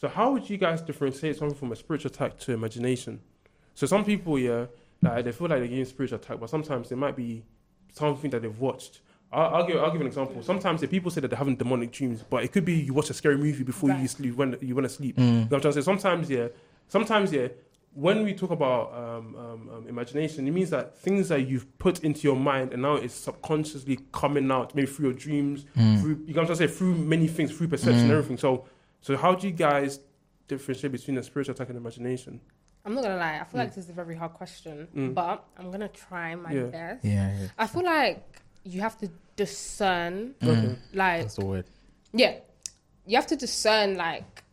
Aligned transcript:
So 0.00 0.08
how 0.08 0.32
would 0.32 0.48
you 0.48 0.56
guys 0.56 0.80
differentiate 0.80 1.36
something 1.36 1.56
from 1.56 1.72
a 1.72 1.76
spiritual 1.76 2.10
attack 2.10 2.38
to 2.40 2.52
imagination? 2.52 3.20
So 3.74 3.86
some 3.86 4.04
people, 4.04 4.38
yeah, 4.38 4.66
like 5.02 5.24
they 5.24 5.32
feel 5.32 5.48
like 5.48 5.58
they're 5.58 5.68
getting 5.68 5.84
spiritual 5.84 6.18
attack, 6.18 6.40
but 6.40 6.48
sometimes 6.48 6.90
it 6.90 6.96
might 6.96 7.16
be 7.16 7.44
something 7.92 8.30
that 8.30 8.42
they've 8.42 8.58
watched. 8.58 9.00
I'll, 9.32 9.56
I'll 9.56 9.66
give 9.66 9.76
I'll 9.76 9.90
give 9.92 10.00
an 10.00 10.06
example. 10.06 10.42
Sometimes 10.42 10.80
the 10.80 10.88
people 10.88 11.10
say 11.10 11.20
that 11.20 11.28
they're 11.28 11.38
having 11.38 11.56
demonic 11.56 11.92
dreams, 11.92 12.24
but 12.28 12.42
it 12.44 12.50
could 12.52 12.64
be 12.64 12.74
you 12.74 12.94
watch 12.94 13.10
a 13.10 13.14
scary 13.14 13.36
movie 13.36 13.62
before 13.62 13.90
you 13.90 13.96
Right. 13.96 14.10
sleep 14.10 14.36
when 14.36 14.56
you 14.60 14.74
want 14.74 14.86
to 14.86 14.92
sleep. 14.94 15.18
You 15.18 15.24
know 15.24 15.32
what 15.32 15.52
I'm 15.56 15.60
trying 15.60 15.74
to 15.74 15.82
say? 15.82 15.84
Sometimes, 15.84 16.30
yeah, 16.30 16.48
sometimes, 16.88 17.32
yeah. 17.32 17.48
When 17.92 18.22
we 18.24 18.34
talk 18.34 18.50
about 18.52 18.94
um, 18.94 19.34
um, 19.36 19.68
um, 19.74 19.86
imagination, 19.88 20.46
it 20.46 20.52
means 20.52 20.70
that 20.70 20.96
things 20.96 21.28
that 21.28 21.48
you've 21.48 21.66
put 21.80 22.04
into 22.04 22.20
your 22.22 22.36
mind 22.36 22.72
and 22.72 22.82
now 22.82 22.94
it's 22.94 23.12
subconsciously 23.14 23.98
coming 24.12 24.48
out, 24.52 24.74
maybe 24.76 24.86
through 24.86 25.06
your 25.08 25.18
dreams, 25.18 25.64
through 25.74 25.82
you 25.84 25.94
know 25.98 26.14
what 26.14 26.28
I'm 26.28 26.34
trying 26.34 26.46
to 26.46 26.56
say, 26.56 26.66
through 26.68 26.94
many 26.94 27.26
things, 27.26 27.50
through 27.50 27.66
perception 27.68 28.02
and 28.04 28.12
everything. 28.12 28.38
So, 28.38 28.64
so 29.00 29.16
how 29.16 29.34
do 29.34 29.46
you 29.46 29.52
guys 29.52 30.00
differentiate 30.48 30.92
between 30.92 31.18
a 31.18 31.22
spiritual 31.22 31.54
attack 31.54 31.68
and 31.68 31.78
imagination? 31.78 32.40
I'm 32.84 32.94
not 32.94 33.02
gonna 33.04 33.16
lie. 33.16 33.38
I 33.40 33.44
feel 33.44 33.60
like 33.60 33.72
mm. 33.72 33.74
this 33.74 33.84
is 33.84 33.90
a 33.90 33.92
very 33.92 34.16
hard 34.16 34.32
question, 34.32 34.88
Mm. 34.96 35.14
but 35.14 35.44
I'm 35.58 35.70
gonna 35.70 35.88
try 35.88 36.34
my 36.34 36.50
Yeah. 36.52 36.62
best. 36.64 37.04
Yeah, 37.04 37.38
yeah. 37.40 37.46
I 37.58 37.66
feel 37.66 37.84
like 37.84 38.24
you 38.64 38.80
have 38.80 38.96
to 38.98 39.10
discern, 39.36 40.34
mm. 40.40 40.48
Okay. 40.48 40.78
like 40.94 41.22
That's 41.22 41.36
the 41.36 41.44
word. 41.44 41.64
yeah, 42.12 42.36
you 43.06 43.16
have 43.16 43.26
to 43.28 43.36
discern 43.36 43.96
like 43.96 44.44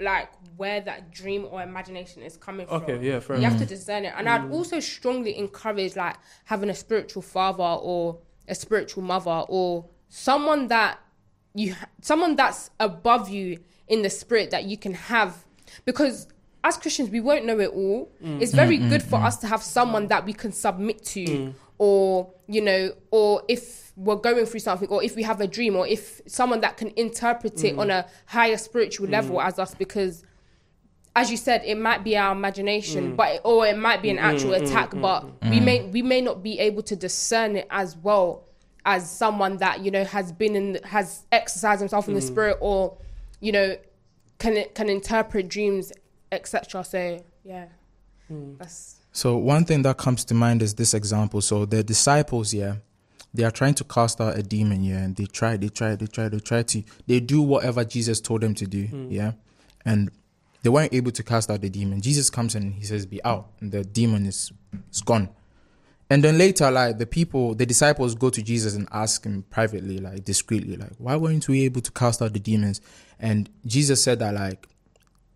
like 0.00 0.30
where 0.56 0.80
that 0.80 1.10
dream 1.10 1.46
or 1.50 1.62
imagination 1.62 2.22
is 2.22 2.36
coming 2.36 2.66
from. 2.66 2.82
Okay, 2.82 2.98
yeah, 3.06 3.20
fair 3.20 3.36
You 3.36 3.42
enough. 3.42 3.52
have 3.58 3.60
to 3.60 3.66
discern 3.66 4.04
it, 4.06 4.14
and 4.16 4.28
I'd 4.28 4.42
mm. 4.42 4.52
also 4.52 4.80
strongly 4.80 5.36
encourage 5.36 5.96
like 5.96 6.16
having 6.44 6.70
a 6.70 6.74
spiritual 6.74 7.22
father 7.22 7.62
or 7.62 8.18
a 8.48 8.54
spiritual 8.54 9.02
mother 9.02 9.44
or 9.48 9.86
someone 10.08 10.68
that 10.68 10.98
you 11.54 11.74
someone 12.00 12.36
that's 12.36 12.70
above 12.78 13.28
you 13.28 13.58
in 13.88 14.02
the 14.02 14.10
spirit 14.10 14.50
that 14.50 14.64
you 14.64 14.76
can 14.76 14.94
have. 14.94 15.44
Because 15.84 16.28
as 16.62 16.76
Christians 16.76 17.10
we 17.10 17.20
won't 17.20 17.44
know 17.44 17.58
it 17.60 17.70
all. 17.70 18.10
Mm. 18.22 18.40
It's 18.40 18.52
very 18.52 18.78
mm, 18.78 18.84
mm, 18.84 18.90
good 18.90 19.02
for 19.02 19.16
us 19.16 19.38
to 19.38 19.46
have 19.46 19.62
someone 19.62 20.08
that 20.08 20.24
we 20.24 20.32
can 20.32 20.52
submit 20.52 21.04
to 21.06 21.54
or 21.78 22.30
you 22.46 22.60
know 22.60 22.92
or 23.10 23.42
if 23.48 23.92
we're 23.96 24.16
going 24.16 24.46
through 24.46 24.60
something 24.60 24.88
or 24.88 25.02
if 25.02 25.16
we 25.16 25.22
have 25.22 25.40
a 25.40 25.46
dream 25.46 25.76
or 25.76 25.86
if 25.86 26.20
someone 26.26 26.60
that 26.60 26.76
can 26.76 26.92
interpret 26.96 27.64
it 27.64 27.78
on 27.78 27.90
a 27.90 28.06
higher 28.26 28.56
spiritual 28.56 29.08
level 29.08 29.40
as 29.40 29.58
us 29.58 29.74
because 29.74 30.24
as 31.16 31.28
you 31.28 31.36
said, 31.36 31.62
it 31.64 31.76
might 31.76 32.04
be 32.04 32.16
our 32.16 32.30
imagination, 32.30 33.16
but 33.16 33.40
or 33.44 33.66
it 33.66 33.76
might 33.76 34.00
be 34.00 34.10
an 34.10 34.18
actual 34.18 34.54
attack. 34.54 34.92
but 34.92 35.26
we 35.50 35.58
may 35.58 35.82
we 35.88 36.02
may 36.02 36.20
not 36.20 36.42
be 36.42 36.58
able 36.60 36.82
to 36.82 36.94
discern 36.94 37.56
it 37.56 37.66
as 37.70 37.96
well 37.96 38.46
as 38.84 39.10
someone 39.10 39.58
that 39.58 39.80
you 39.80 39.90
know 39.90 40.04
has 40.04 40.32
been 40.32 40.56
in 40.56 40.78
has 40.84 41.24
exercised 41.32 41.80
himself 41.80 42.08
in 42.08 42.14
the 42.14 42.20
hmm. 42.20 42.26
spirit, 42.26 42.58
or 42.60 42.96
you 43.40 43.52
know 43.52 43.76
can 44.38 44.64
can 44.74 44.88
interpret 44.88 45.48
dreams, 45.48 45.92
etc. 46.32 46.84
So 46.84 47.22
yeah, 47.44 47.66
hmm. 48.28 48.56
that's 48.58 48.96
So 49.12 49.36
one 49.36 49.64
thing 49.64 49.82
that 49.82 49.98
comes 49.98 50.24
to 50.26 50.34
mind 50.34 50.62
is 50.62 50.74
this 50.74 50.94
example. 50.94 51.40
So 51.40 51.64
the 51.64 51.82
disciples, 51.82 52.54
yeah, 52.54 52.76
they 53.34 53.44
are 53.44 53.50
trying 53.50 53.74
to 53.74 53.84
cast 53.84 54.20
out 54.20 54.36
a 54.36 54.42
demon, 54.42 54.82
yeah, 54.82 54.98
and 54.98 55.16
they 55.16 55.26
try, 55.26 55.56
they 55.56 55.68
try, 55.68 55.94
they 55.96 56.06
try, 56.06 56.28
they 56.28 56.40
try 56.40 56.62
to, 56.62 56.82
they 57.06 57.20
do 57.20 57.42
whatever 57.42 57.84
Jesus 57.84 58.20
told 58.20 58.40
them 58.40 58.54
to 58.54 58.66
do, 58.66 58.84
hmm. 58.86 59.10
yeah, 59.10 59.32
and 59.84 60.10
they 60.62 60.70
weren't 60.70 60.92
able 60.92 61.10
to 61.12 61.22
cast 61.22 61.50
out 61.50 61.60
the 61.60 61.70
demon. 61.70 62.00
Jesus 62.00 62.30
comes 62.30 62.54
and 62.54 62.74
he 62.74 62.84
says, 62.84 63.06
"Be 63.06 63.22
out," 63.24 63.50
and 63.60 63.72
the 63.72 63.84
demon 63.84 64.26
is, 64.26 64.52
is 64.92 65.00
gone. 65.00 65.28
And 66.10 66.24
then 66.24 66.36
later, 66.36 66.70
like 66.72 66.98
the 66.98 67.06
people, 67.06 67.54
the 67.54 67.64
disciples 67.64 68.16
go 68.16 68.30
to 68.30 68.42
Jesus 68.42 68.74
and 68.74 68.88
ask 68.90 69.24
him 69.24 69.44
privately, 69.48 69.98
like 69.98 70.24
discreetly, 70.24 70.76
like, 70.76 70.92
"Why 70.98 71.14
weren't 71.14 71.48
we 71.48 71.64
able 71.64 71.80
to 71.82 71.92
cast 71.92 72.20
out 72.20 72.32
the 72.32 72.40
demons?" 72.40 72.80
And 73.20 73.48
Jesus 73.64 74.02
said 74.02 74.18
that, 74.18 74.34
like, 74.34 74.66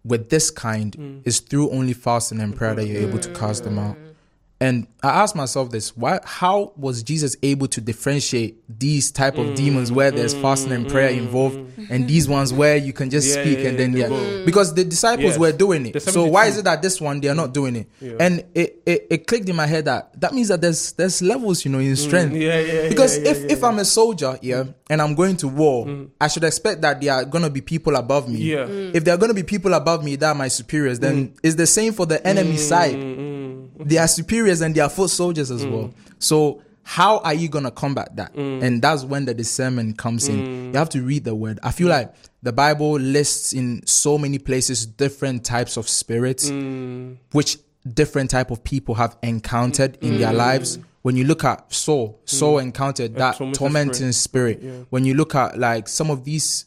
with 0.04 0.30
this 0.30 0.50
kind, 0.50 0.92
mm. 0.96 1.22
it's 1.24 1.38
through 1.38 1.70
only 1.70 1.92
fasting 1.92 2.40
and 2.40 2.56
prayer 2.56 2.74
that 2.74 2.86
you're 2.86 3.08
able 3.08 3.20
to 3.20 3.32
cast 3.34 3.62
them 3.64 3.78
out. 3.78 3.96
Mm. 3.96 4.13
And 4.60 4.86
I 5.02 5.08
asked 5.22 5.34
myself 5.34 5.70
this: 5.70 5.96
Why? 5.96 6.20
How 6.24 6.72
was 6.76 7.02
Jesus 7.02 7.36
able 7.42 7.66
to 7.68 7.80
differentiate 7.80 8.62
these 8.68 9.10
type 9.10 9.36
of 9.36 9.54
demons 9.56 9.90
where 9.90 10.10
there's 10.12 10.32
fasting 10.32 10.72
and 10.72 10.88
prayer 10.88 11.10
involved, 11.10 11.58
and 11.90 12.08
these 12.08 12.28
ones 12.28 12.52
where 12.52 12.76
you 12.76 12.92
can 12.92 13.10
just 13.10 13.26
Yeah, 13.36 13.42
speak 13.42 13.58
yeah, 13.58 13.68
and 13.70 13.78
then 13.78 13.92
yeah. 13.96 14.44
Because 14.46 14.72
the 14.74 14.84
disciples 14.84 15.32
Yes. 15.32 15.38
were 15.38 15.52
doing 15.52 15.86
it. 15.86 16.00
So 16.00 16.24
why 16.26 16.46
is 16.46 16.56
it 16.56 16.64
that 16.64 16.82
this 16.82 17.00
one 17.00 17.20
they 17.20 17.28
are 17.28 17.34
not 17.34 17.52
doing 17.52 17.76
it? 17.76 17.88
Yeah. 18.00 18.12
And 18.20 18.44
it, 18.54 18.80
it 18.86 19.06
it 19.10 19.26
clicked 19.26 19.48
in 19.48 19.56
my 19.56 19.66
head 19.66 19.86
that 19.86 20.18
that 20.20 20.32
means 20.32 20.48
that 20.48 20.60
there's 20.60 20.92
there's 20.92 21.20
levels, 21.20 21.64
you 21.64 21.70
know, 21.72 21.80
in 21.80 21.96
strength. 21.96 22.32
Mm, 22.32 22.40
yeah, 22.40 22.60
yeah, 22.60 22.88
Because 22.88 23.18
yeah, 23.18 23.24
yeah, 23.24 23.30
if 23.32 23.50
if. 23.50 23.64
I'm 23.64 23.78
a 23.80 23.84
soldier, 23.84 24.38
yeah, 24.40 24.64
and 24.88 25.02
I'm 25.02 25.14
going 25.14 25.36
to 25.38 25.48
war, 25.48 26.06
I 26.20 26.28
should 26.28 26.44
expect 26.44 26.80
that 26.82 27.00
there 27.00 27.12
are 27.12 27.24
gonna 27.24 27.50
be 27.50 27.60
people 27.60 27.96
above 27.96 28.28
me. 28.28 28.38
Yeah. 28.40 28.66
If 28.68 29.04
there 29.04 29.14
are 29.14 29.18
gonna 29.18 29.34
be 29.34 29.42
people 29.42 29.74
above 29.74 30.04
me 30.04 30.16
that 30.16 30.28
are 30.28 30.34
my 30.34 30.48
superiors, 30.48 31.00
then 31.00 31.34
it's 31.42 31.56
the 31.56 31.66
same 31.66 31.92
for 31.92 32.06
the 32.06 32.24
enemy 32.26 32.56
side. 32.56 32.94
They 33.78 33.98
are 33.98 34.08
superiors 34.08 34.60
and 34.60 34.74
they 34.74 34.80
are 34.80 34.88
foot 34.90 35.10
soldiers 35.10 35.50
as 35.50 35.66
well. 35.66 35.92
So 36.18 36.62
how 36.82 37.18
are 37.18 37.34
you 37.34 37.48
gonna 37.48 37.70
combat 37.70 38.14
that? 38.16 38.34
And 38.34 38.80
that's 38.82 39.04
when 39.04 39.24
the 39.24 39.34
discernment 39.34 39.98
comes 39.98 40.28
in. 40.28 40.72
You 40.72 40.78
have 40.78 40.90
to 40.90 41.02
read 41.02 41.24
the 41.24 41.34
word. 41.34 41.58
I 41.62 41.70
feel 41.70 41.88
like 41.88 42.14
the 42.42 42.52
Bible 42.52 42.92
lists 42.92 43.52
in 43.54 43.86
so 43.86 44.18
many 44.18 44.38
places 44.38 44.84
different 44.84 45.44
types 45.44 45.76
of 45.76 45.88
spirits, 45.88 46.50
which 47.32 47.58
different 47.92 48.30
type 48.30 48.50
of 48.50 48.62
people 48.64 48.94
have 48.94 49.16
encountered 49.22 49.98
in 50.02 50.18
their 50.18 50.32
lives. 50.32 50.78
When 51.02 51.16
you 51.16 51.24
look 51.24 51.44
at 51.44 51.72
Saul, 51.72 52.20
Saul 52.24 52.58
encountered 52.58 53.14
that 53.16 53.38
tormenting 53.54 54.12
spirit. 54.12 54.60
Yeah. 54.62 54.70
When 54.90 55.04
you 55.04 55.14
look 55.14 55.34
at 55.34 55.58
like 55.58 55.88
some 55.88 56.10
of 56.10 56.24
these 56.24 56.66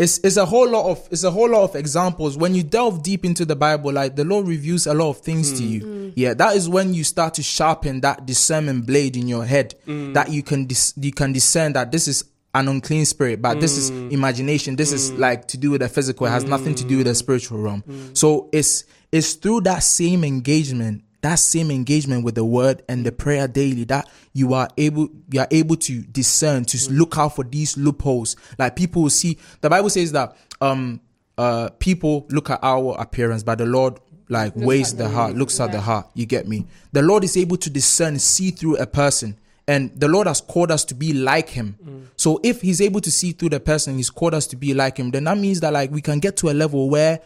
it's 0.00 0.18
it's 0.24 0.38
a 0.38 0.46
whole 0.46 0.66
lot 0.68 0.90
of 0.90 1.06
it's 1.10 1.24
a 1.24 1.30
whole 1.30 1.50
lot 1.50 1.62
of 1.62 1.76
examples. 1.76 2.36
When 2.38 2.54
you 2.54 2.62
delve 2.62 3.02
deep 3.02 3.24
into 3.24 3.44
the 3.44 3.54
bible 3.54 3.92
like 3.92 4.16
the 4.16 4.24
lord 4.24 4.48
reveals 4.48 4.86
a 4.86 4.94
lot 4.94 5.10
of 5.10 5.18
things 5.18 5.52
to 5.60 5.62
hmm. 5.62 5.72
you. 5.72 6.12
Yeah 6.16 6.32
that 6.34 6.56
is 6.56 6.68
when 6.68 6.94
you 6.94 7.04
start 7.04 7.34
to 7.34 7.42
sharpen 7.42 8.00
that 8.00 8.24
discernment 8.24 8.86
blade 8.86 9.16
in 9.16 9.28
your 9.28 9.44
head 9.44 9.74
hmm. 9.84 10.14
that 10.14 10.30
you 10.30 10.42
can 10.42 10.64
dis- 10.64 10.94
you 10.96 11.12
can 11.12 11.32
discern 11.32 11.74
that 11.74 11.92
this 11.92 12.08
is 12.08 12.24
an 12.54 12.66
unclean 12.66 13.04
spirit 13.04 13.42
but 13.42 13.60
this 13.60 13.76
is 13.76 13.90
hmm. 13.90 14.08
imagination. 14.10 14.74
This 14.74 14.90
is 14.90 15.12
like 15.12 15.46
to 15.48 15.58
do 15.58 15.70
with 15.72 15.82
the 15.82 15.88
physical. 15.88 16.26
It 16.26 16.30
has 16.30 16.44
nothing 16.44 16.74
to 16.76 16.84
do 16.84 16.98
with 16.98 17.06
the 17.06 17.14
spiritual 17.14 17.58
realm. 17.58 17.84
So 18.14 18.48
it's 18.52 18.84
it's 19.12 19.34
through 19.34 19.62
that 19.62 19.80
same 19.80 20.24
engagement 20.24 21.04
that 21.22 21.34
same 21.36 21.70
engagement 21.70 22.24
with 22.24 22.34
the 22.34 22.44
word 22.44 22.82
and 22.88 23.04
the 23.04 23.12
prayer 23.12 23.46
daily 23.46 23.84
that 23.84 24.08
you 24.32 24.54
are 24.54 24.68
able 24.78 25.08
you 25.30 25.40
are 25.40 25.48
able 25.50 25.76
to 25.76 26.00
discern 26.02 26.64
to 26.64 26.92
look 26.92 27.18
out 27.18 27.34
for 27.36 27.44
these 27.44 27.76
loopholes. 27.76 28.36
Like 28.58 28.76
people 28.76 29.02
will 29.02 29.10
see 29.10 29.38
the 29.60 29.68
bible 29.68 29.90
says 29.90 30.12
that 30.12 30.36
um 30.60 31.00
uh 31.38 31.68
people 31.78 32.26
look 32.30 32.50
at 32.50 32.58
our 32.62 32.96
appearance 32.98 33.42
but 33.42 33.58
the 33.58 33.66
lord 33.66 33.98
like 34.28 34.54
weighs 34.56 34.92
the 34.94 35.04
the- 35.04 35.08
heart 35.10 35.34
looks 35.34 35.58
at 35.60 35.72
the 35.72 35.80
heart. 35.80 36.06
You 36.14 36.24
get 36.26 36.46
me? 36.46 36.66
The 36.92 37.02
lord 37.02 37.24
is 37.24 37.36
able 37.36 37.56
to 37.58 37.68
discern 37.70 38.18
see 38.18 38.50
through 38.50 38.76
a 38.76 38.86
person 38.86 39.36
and 39.68 39.90
the 39.98 40.08
lord 40.08 40.26
has 40.26 40.40
called 40.40 40.70
us 40.70 40.84
to 40.86 40.94
be 40.94 41.12
like 41.12 41.48
him. 41.48 42.08
So 42.16 42.40
if 42.42 42.60
he's 42.62 42.80
able 42.80 43.00
to 43.02 43.10
see 43.10 43.32
through 43.32 43.50
the 43.50 43.60
person 43.60 43.96
he's 43.96 44.10
called 44.10 44.34
us 44.34 44.46
to 44.48 44.56
be 44.56 44.72
like 44.74 44.96
him 44.98 45.10
then 45.10 45.24
that 45.24 45.36
means 45.36 45.60
that 45.60 45.72
like 45.72 45.90
we 45.90 46.00
can 46.00 46.18
get 46.20 46.36
to 46.38 46.50
a 46.50 46.52
level 46.54 46.88
where 46.88 47.20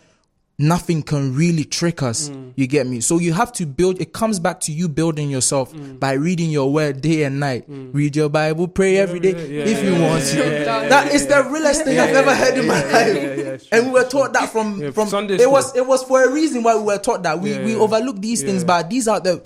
nothing 0.59 1.03
can 1.03 1.35
really 1.35 1.65
trick 1.65 2.03
us. 2.03 2.29
Mm. 2.29 2.53
You 2.57 2.67
get 2.67 2.87
me? 2.87 3.01
So 3.01 3.19
you 3.19 3.33
have 3.33 3.53
to 3.55 3.67
build, 3.67 4.01
it 4.01 4.13
comes 4.13 4.39
back 4.39 4.61
to 4.61 4.73
you 4.73 4.89
building 4.89 5.29
yourself 5.29 5.73
mm. 5.73 5.99
by 5.99 6.13
reading 6.13 6.51
your 6.51 6.73
word 6.73 7.01
day 7.01 7.25
and 7.25 7.41
night. 7.41 7.69
Mm. 7.69 7.91
Read 7.93 8.15
your 8.15 8.29
Bible, 8.29 8.69
pray 8.69 8.97
every 8.97 9.21
day 9.21 9.31
yeah, 9.31 9.65
if 9.65 9.83
yeah, 9.83 9.91
you 9.91 9.97
yeah, 9.97 10.09
want 10.11 10.25
to. 10.25 10.37
That 10.37 11.13
is 11.13 11.27
the 11.27 11.43
realest 11.45 11.85
thing 11.85 11.99
I've 11.99 12.15
ever 12.15 12.35
heard 12.35 12.59
in 12.59 12.67
my 12.67 12.83
life. 12.85 12.93
yeah, 12.93 13.23
yeah, 13.23 13.45
it's 13.55 13.69
and 13.71 13.87
we 13.87 13.93
were 13.93 14.09
taught 14.09 14.33
that 14.35 14.51
from, 14.51 14.93
from 14.93 15.09
Sunday 15.09 15.35
it 15.37 15.51
was 15.51 15.75
it 15.77 15.87
was 15.87 16.03
for 16.05 16.25
a 16.25 16.31
reason 16.33 16.63
why 16.63 16.77
we 16.77 16.83
were 16.83 16.99
taught 16.99 17.23
that. 17.25 17.41
We 17.41 17.59
we 17.59 17.75
overlook 17.75 18.21
these 18.21 18.43
things, 18.43 18.63
but 18.65 18.89
these 18.91 19.09
are 19.09 19.21
the 19.21 19.45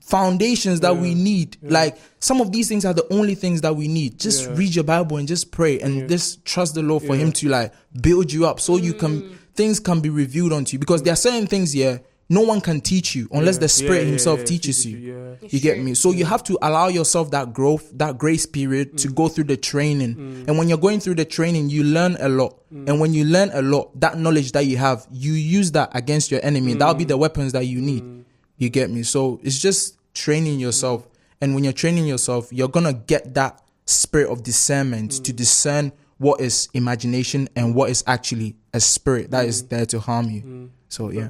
foundations 0.00 0.80
that 0.80 0.96
we 0.96 1.14
need. 1.14 1.58
Like 1.62 1.98
some 2.18 2.40
of 2.40 2.52
these 2.52 2.68
things 2.68 2.84
are 2.84 2.94
the 2.94 3.06
only 3.12 3.34
things 3.34 3.60
that 3.60 3.76
we 3.76 3.88
need. 3.88 4.18
Just 4.18 4.48
read 4.50 4.74
your 4.74 4.84
Bible 4.84 5.16
and 5.18 5.28
just 5.28 5.50
pray 5.50 5.80
and 5.80 6.08
just 6.08 6.44
trust 6.44 6.74
the 6.74 6.82
Lord 6.82 7.02
for. 7.02 7.16
Him 7.16 7.32
to 7.32 7.48
like 7.48 7.72
build 8.02 8.30
you 8.30 8.46
up 8.46 8.60
so 8.60 8.76
you 8.76 8.92
can 8.92 9.38
things 9.56 9.80
can 9.80 10.00
be 10.00 10.10
revealed 10.10 10.52
unto 10.52 10.74
you 10.74 10.78
because 10.78 11.02
there 11.02 11.12
are 11.12 11.16
certain 11.16 11.46
things 11.46 11.72
here 11.72 12.00
no 12.28 12.40
one 12.40 12.60
can 12.60 12.80
teach 12.80 13.14
you 13.14 13.28
unless 13.30 13.56
Yeah, 13.56 13.60
the 13.60 13.68
Spirit 13.68 13.94
yeah, 13.94 14.02
yeah, 14.02 14.08
Himself 14.08 14.44
teaches 14.44 14.84
you. 14.84 14.96
you, 14.96 15.12
yeah. 15.12 15.34
It's 15.42 15.54
You 15.54 15.60
get 15.60 15.78
me? 15.78 15.94
So 15.94 16.10
you 16.10 16.24
have 16.24 16.42
to 16.44 16.58
allow 16.60 16.88
yourself 16.88 17.30
that 17.30 17.52
growth, 17.52 17.88
that 17.98 18.18
grace 18.18 18.46
period 18.46 18.98
to 18.98 19.08
go 19.08 19.28
through 19.28 19.44
the 19.44 19.56
training. 19.56 20.16
Mm. 20.16 20.48
And 20.48 20.58
when 20.58 20.68
you're 20.68 20.78
going 20.78 20.98
through 20.98 21.14
the 21.16 21.24
training, 21.24 21.70
you 21.70 21.84
learn 21.84 22.16
a 22.18 22.28
lot. 22.28 22.58
Mm. 22.72 22.88
And 22.88 23.00
when 23.00 23.14
you 23.14 23.24
learn 23.24 23.50
a 23.52 23.62
lot, 23.62 23.98
that 24.00 24.18
knowledge 24.18 24.52
that 24.52 24.66
you 24.66 24.76
have, 24.76 25.06
you 25.12 25.32
use 25.34 25.70
that 25.72 25.90
against 25.94 26.30
your 26.32 26.44
enemy. 26.44 26.74
That'll 26.74 26.94
be 26.94 27.04
mm. 27.04 27.08
the 27.08 27.16
weapons 27.16 27.52
that 27.52 27.66
you 27.66 27.80
need. 27.80 28.24
You 28.56 28.70
get 28.70 28.90
me? 28.90 29.04
So 29.04 29.38
it's 29.44 29.60
just 29.60 29.96
training 30.12 30.58
yourself. 30.58 31.06
And 31.40 31.54
when 31.54 31.62
you're 31.62 31.72
training 31.72 32.06
yourself, 32.06 32.52
you're 32.52 32.68
gonna 32.68 32.94
get 32.94 33.34
that 33.34 33.62
spirit 33.84 34.30
of 34.30 34.42
discernment 34.42 35.24
to 35.24 35.32
discern 35.32 35.92
what 36.18 36.40
is 36.40 36.68
imagination 36.72 37.48
and 37.56 37.74
what 37.74 37.90
is 37.90 38.02
actually 38.06 38.56
a 38.72 38.80
spirit 38.80 39.30
that 39.32 39.44
is 39.44 39.66
there 39.68 39.86
to 39.86 40.00
harm 40.00 40.30
you. 40.30 40.70
So 40.88 41.10
yeah. 41.10 41.28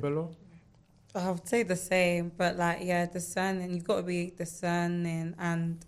I 1.15 1.31
would 1.31 1.49
say 1.49 1.63
the 1.63 1.77
same, 1.77 2.31
but 2.37 2.57
like 2.57 2.81
yeah, 2.83 3.07
discerning. 3.07 3.73
You've 3.75 3.85
got 3.85 3.97
to 3.97 4.03
be 4.03 4.33
discerning, 4.37 5.35
and 5.39 5.83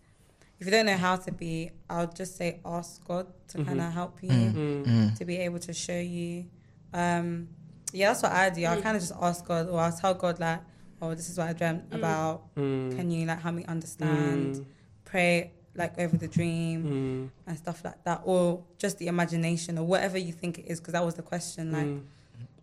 if 0.58 0.66
you 0.66 0.70
don't 0.72 0.86
know 0.86 0.96
how 0.96 1.16
to 1.16 1.30
be, 1.32 1.70
I'll 1.88 2.06
just 2.10 2.36
say 2.38 2.60
ask 2.64 3.06
God 3.06 3.26
to 3.48 3.62
kind 3.62 3.80
of 3.80 3.92
help 3.92 4.22
you 4.22 4.30
Mm. 4.30 5.16
to 5.18 5.24
be 5.26 5.36
able 5.36 5.58
to 5.60 5.72
show 5.74 5.98
you. 6.00 6.46
Um, 6.94 7.48
yeah, 7.92 8.08
that's 8.08 8.22
what 8.22 8.32
I 8.32 8.48
do. 8.50 8.64
I 8.64 8.76
Mm. 8.76 8.82
kind 8.82 8.96
of 8.96 9.02
just 9.02 9.12
ask 9.20 9.44
God, 9.44 9.68
or 9.68 9.78
I'll 9.80 9.92
tell 9.92 10.14
God 10.14 10.40
like, 10.40 10.60
"Oh, 11.02 11.14
this 11.14 11.28
is 11.28 11.36
what 11.36 11.48
I 11.48 11.52
dreamt 11.52 11.90
Mm. 11.90 11.96
about. 11.96 12.54
Mm. 12.56 12.96
Can 12.96 13.10
you 13.10 13.26
like 13.26 13.40
help 13.42 13.54
me 13.54 13.64
understand?" 13.66 14.64
Pray 15.04 15.52
like 15.78 15.98
over 15.98 16.16
the 16.16 16.28
dream 16.28 16.78
Mm. 16.84 17.46
and 17.48 17.56
stuff 17.58 17.84
like 17.84 18.02
that, 18.04 18.22
or 18.25 18.62
just 18.78 18.98
the 18.98 19.06
imagination, 19.06 19.78
or 19.78 19.84
whatever 19.84 20.19
you 20.19 20.32
think 20.32 20.58
it 20.58 20.66
is, 20.66 20.80
because 20.80 20.92
that 20.92 21.04
was 21.04 21.14
the 21.14 21.22
question. 21.22 21.72
Like, 21.72 21.86
Mm. 21.86 22.02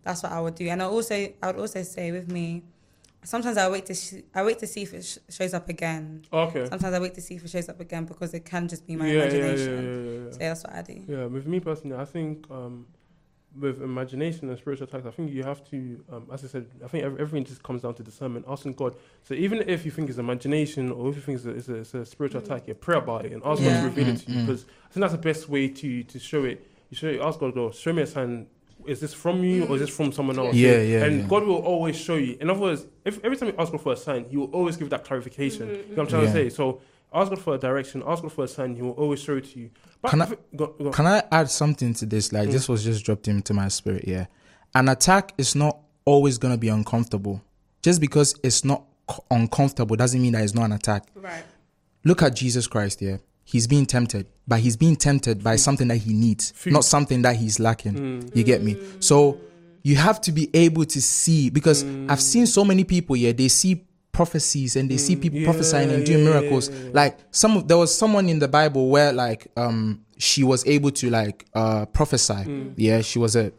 that's 0.04 0.22
what 0.22 0.32
I 0.32 0.40
would 0.40 0.54
do. 0.54 0.68
And 0.68 0.82
I 0.82 0.86
also, 0.86 1.14
I 1.42 1.46
would 1.48 1.56
also 1.58 1.82
say 1.82 2.12
with 2.12 2.30
me, 2.30 2.62
sometimes 3.24 3.56
I 3.56 3.68
wait 3.68 3.86
to, 3.86 3.94
sh- 3.94 4.22
I 4.34 4.44
wait 4.44 4.58
to 4.60 4.66
see 4.68 4.82
if 4.82 4.94
it 4.94 5.04
sh- 5.04 5.18
shows 5.28 5.52
up 5.54 5.68
again. 5.68 6.22
Okay. 6.32 6.64
Sometimes 6.66 6.94
I 6.94 7.00
wait 7.00 7.14
to 7.14 7.20
see 7.20 7.34
if 7.34 7.44
it 7.44 7.50
shows 7.50 7.68
up 7.68 7.80
again 7.80 8.04
because 8.04 8.32
it 8.34 8.44
can 8.44 8.68
just 8.68 8.86
be 8.86 8.94
my 8.94 9.06
yeah, 9.06 9.12
yeah, 9.12 9.18
yeah, 9.18 9.26
imagination. 9.26 9.74
yeah, 9.84 10.10
yeah, 10.12 10.24
yeah. 10.26 10.30
So 10.32 10.38
that's 10.38 10.62
what 10.64 10.72
I 10.74 10.82
do. 10.82 11.02
Yeah, 11.08 11.24
with 11.26 11.46
me 11.48 11.58
personally, 11.60 11.96
I 11.96 12.04
think 12.04 12.46
um, 12.50 12.86
with 13.58 13.80
imagination 13.82 14.48
and 14.50 14.58
spiritual 14.58 14.86
attacks, 14.86 15.06
I 15.06 15.10
think 15.10 15.32
you 15.32 15.42
have 15.42 15.64
to, 15.70 16.04
um, 16.12 16.26
as 16.32 16.44
I 16.44 16.48
said, 16.48 16.66
I 16.84 16.88
think 16.88 17.04
everything 17.04 17.44
just 17.44 17.62
comes 17.62 17.82
down 17.82 17.94
to 17.94 18.02
discernment, 18.02 18.44
asking 18.48 18.74
God. 18.74 18.94
So 19.22 19.34
even 19.34 19.62
if 19.68 19.84
you 19.84 19.90
think 19.90 20.08
it's 20.08 20.18
imagination 20.18 20.90
or 20.92 21.08
if 21.10 21.16
you 21.16 21.22
think 21.22 21.36
it's 21.38 21.46
a, 21.46 21.50
it's 21.50 21.68
a, 21.68 21.74
it's 21.76 21.94
a 21.94 22.04
spiritual 22.06 22.40
attack, 22.42 22.64
yeah, 22.66 22.74
pray 22.78 22.96
about 22.98 23.24
it 23.26 23.32
and 23.32 23.42
ask 23.44 23.62
God 23.62 23.78
to 23.80 23.84
reveal 23.84 24.08
it 24.08 24.18
to 24.18 24.30
you 24.30 24.36
Mm, 24.38 24.42
mm. 24.42 24.46
because 24.46 24.64
I 24.64 24.92
think 24.92 25.00
that's 25.02 25.12
the 25.12 25.18
best 25.18 25.48
way 25.48 25.68
to 25.68 26.02
to 26.02 26.18
show 26.18 26.44
it. 26.44 26.66
You 26.90 26.96
show 26.96 27.08
it, 27.08 27.20
ask 27.20 27.38
God, 27.40 27.54
God, 27.54 27.74
show 27.74 27.92
me 27.92 28.02
a 28.02 28.06
sign. 28.06 28.46
Is 28.86 29.00
this 29.00 29.14
from 29.14 29.42
you 29.42 29.64
or 29.66 29.74
is 29.76 29.80
this 29.80 29.90
from 29.90 30.12
someone 30.12 30.38
else? 30.38 30.54
Yeah, 30.54 30.80
yeah, 30.80 31.04
And 31.04 31.20
yeah. 31.22 31.26
God 31.26 31.44
will 31.44 31.56
always 31.72 31.96
show 31.96 32.14
you. 32.16 32.36
In 32.40 32.50
other 32.50 32.60
words, 32.60 32.86
if, 33.04 33.18
every 33.24 33.36
time 33.36 33.48
you 33.48 33.54
ask 33.58 33.72
God 33.72 33.80
for 33.80 33.92
a 33.94 33.96
sign, 33.96 34.26
He 34.28 34.36
will 34.36 34.50
always 34.52 34.76
give 34.76 34.90
that 34.90 35.02
clarification. 35.04 35.66
Mhm, 35.68 35.70
You 35.70 35.76
know 35.76 35.82
what 35.94 35.98
I'm 36.02 36.06
trying 36.08 36.22
Yeah. 36.24 36.32
to 36.44 36.50
say? 36.50 36.50
So 36.50 36.80
ask 37.16 37.30
God 37.30 37.40
for 37.40 37.54
a 37.54 37.58
direction, 37.58 38.02
ask 38.06 38.22
God 38.22 38.32
for 38.32 38.44
a 38.44 38.48
sign. 38.48 38.76
He 38.76 38.82
will 38.82 38.90
always 38.92 39.20
show 39.20 39.36
it 39.36 39.44
to 39.52 39.58
you. 39.60 39.70
But 40.02 40.10
Can 40.10 40.22
I- 40.22 40.30
it- 40.32 40.56
go, 40.56 40.66
go. 40.78 40.90
Can 40.90 41.06
I 41.06 41.22
add 41.32 41.50
something 41.50 41.94
to 41.94 42.06
this? 42.06 42.32
Like 42.32 42.48
Mm. 42.48 42.52
this 42.52 42.68
was 42.68 42.84
just 42.84 43.04
dropped 43.04 43.26
into 43.28 43.52
my 43.54 43.68
spirit. 43.68 44.04
Yeah, 44.06 44.26
an 44.74 44.88
attack 44.88 45.32
is 45.38 45.54
not 45.54 45.78
always 46.04 46.38
gonna 46.38 46.58
be 46.58 46.68
uncomfortable. 46.68 47.42
Just 47.82 48.00
because 48.00 48.34
it's 48.42 48.64
not 48.64 48.84
uncomfortable 49.30 49.96
doesn't 49.96 50.20
mean 50.20 50.32
that 50.32 50.42
it's 50.44 50.54
not 50.54 50.64
an 50.64 50.72
attack. 50.72 51.04
Right. 51.14 51.44
Look 52.04 52.22
at 52.22 52.34
Jesus 52.36 52.66
Christ. 52.66 53.00
Yeah, 53.02 53.16
he's 53.44 53.66
being 53.66 53.86
tempted, 53.86 54.26
but 54.46 54.60
he's 54.60 54.76
being 54.76 54.96
tempted 54.96 55.42
by 55.42 55.56
something 55.56 55.88
that 55.88 55.98
he 55.98 56.12
needs, 56.12 56.52
Food. 56.52 56.72
not 56.72 56.84
something 56.84 57.22
that 57.22 57.36
he's 57.36 57.58
lacking. 57.58 57.94
Mm. 57.94 58.36
You 58.36 58.44
get 58.44 58.62
me? 58.62 58.76
So 59.00 59.38
you 59.82 59.96
have 59.96 60.20
to 60.22 60.32
be 60.32 60.50
able 60.54 60.84
to 60.84 61.00
see 61.00 61.48
because 61.50 61.84
I've 62.08 62.20
seen 62.20 62.46
so 62.46 62.64
many 62.64 62.84
people. 62.84 63.16
Yeah, 63.16 63.32
they 63.32 63.48
see 63.48 63.84
prophecies 64.16 64.76
and 64.76 64.90
they 64.90 64.96
see 64.96 65.14
people 65.16 65.38
Mm. 65.38 65.42
Yeah, 65.42 65.50
prophesying 65.50 65.90
and 65.94 66.04
doing 66.06 66.24
yeah, 66.24 66.30
miracles. 66.32 66.68
yeah. 66.70 66.90
Like 67.00 67.18
some 67.30 67.56
of 67.56 67.68
there 67.68 67.76
was 67.84 67.90
someone 68.02 68.28
in 68.28 68.38
the 68.38 68.48
Bible 68.48 68.88
where 68.94 69.12
like 69.12 69.46
um 69.56 70.00
she 70.18 70.42
was 70.42 70.66
able 70.66 70.90
to 71.00 71.10
like 71.10 71.44
uh 71.54 71.84
prophesy. 71.86 72.32
Mm. 72.34 72.72
Yeah, 72.76 73.02
she 73.02 73.18
was 73.18 73.36
a 73.36 73.52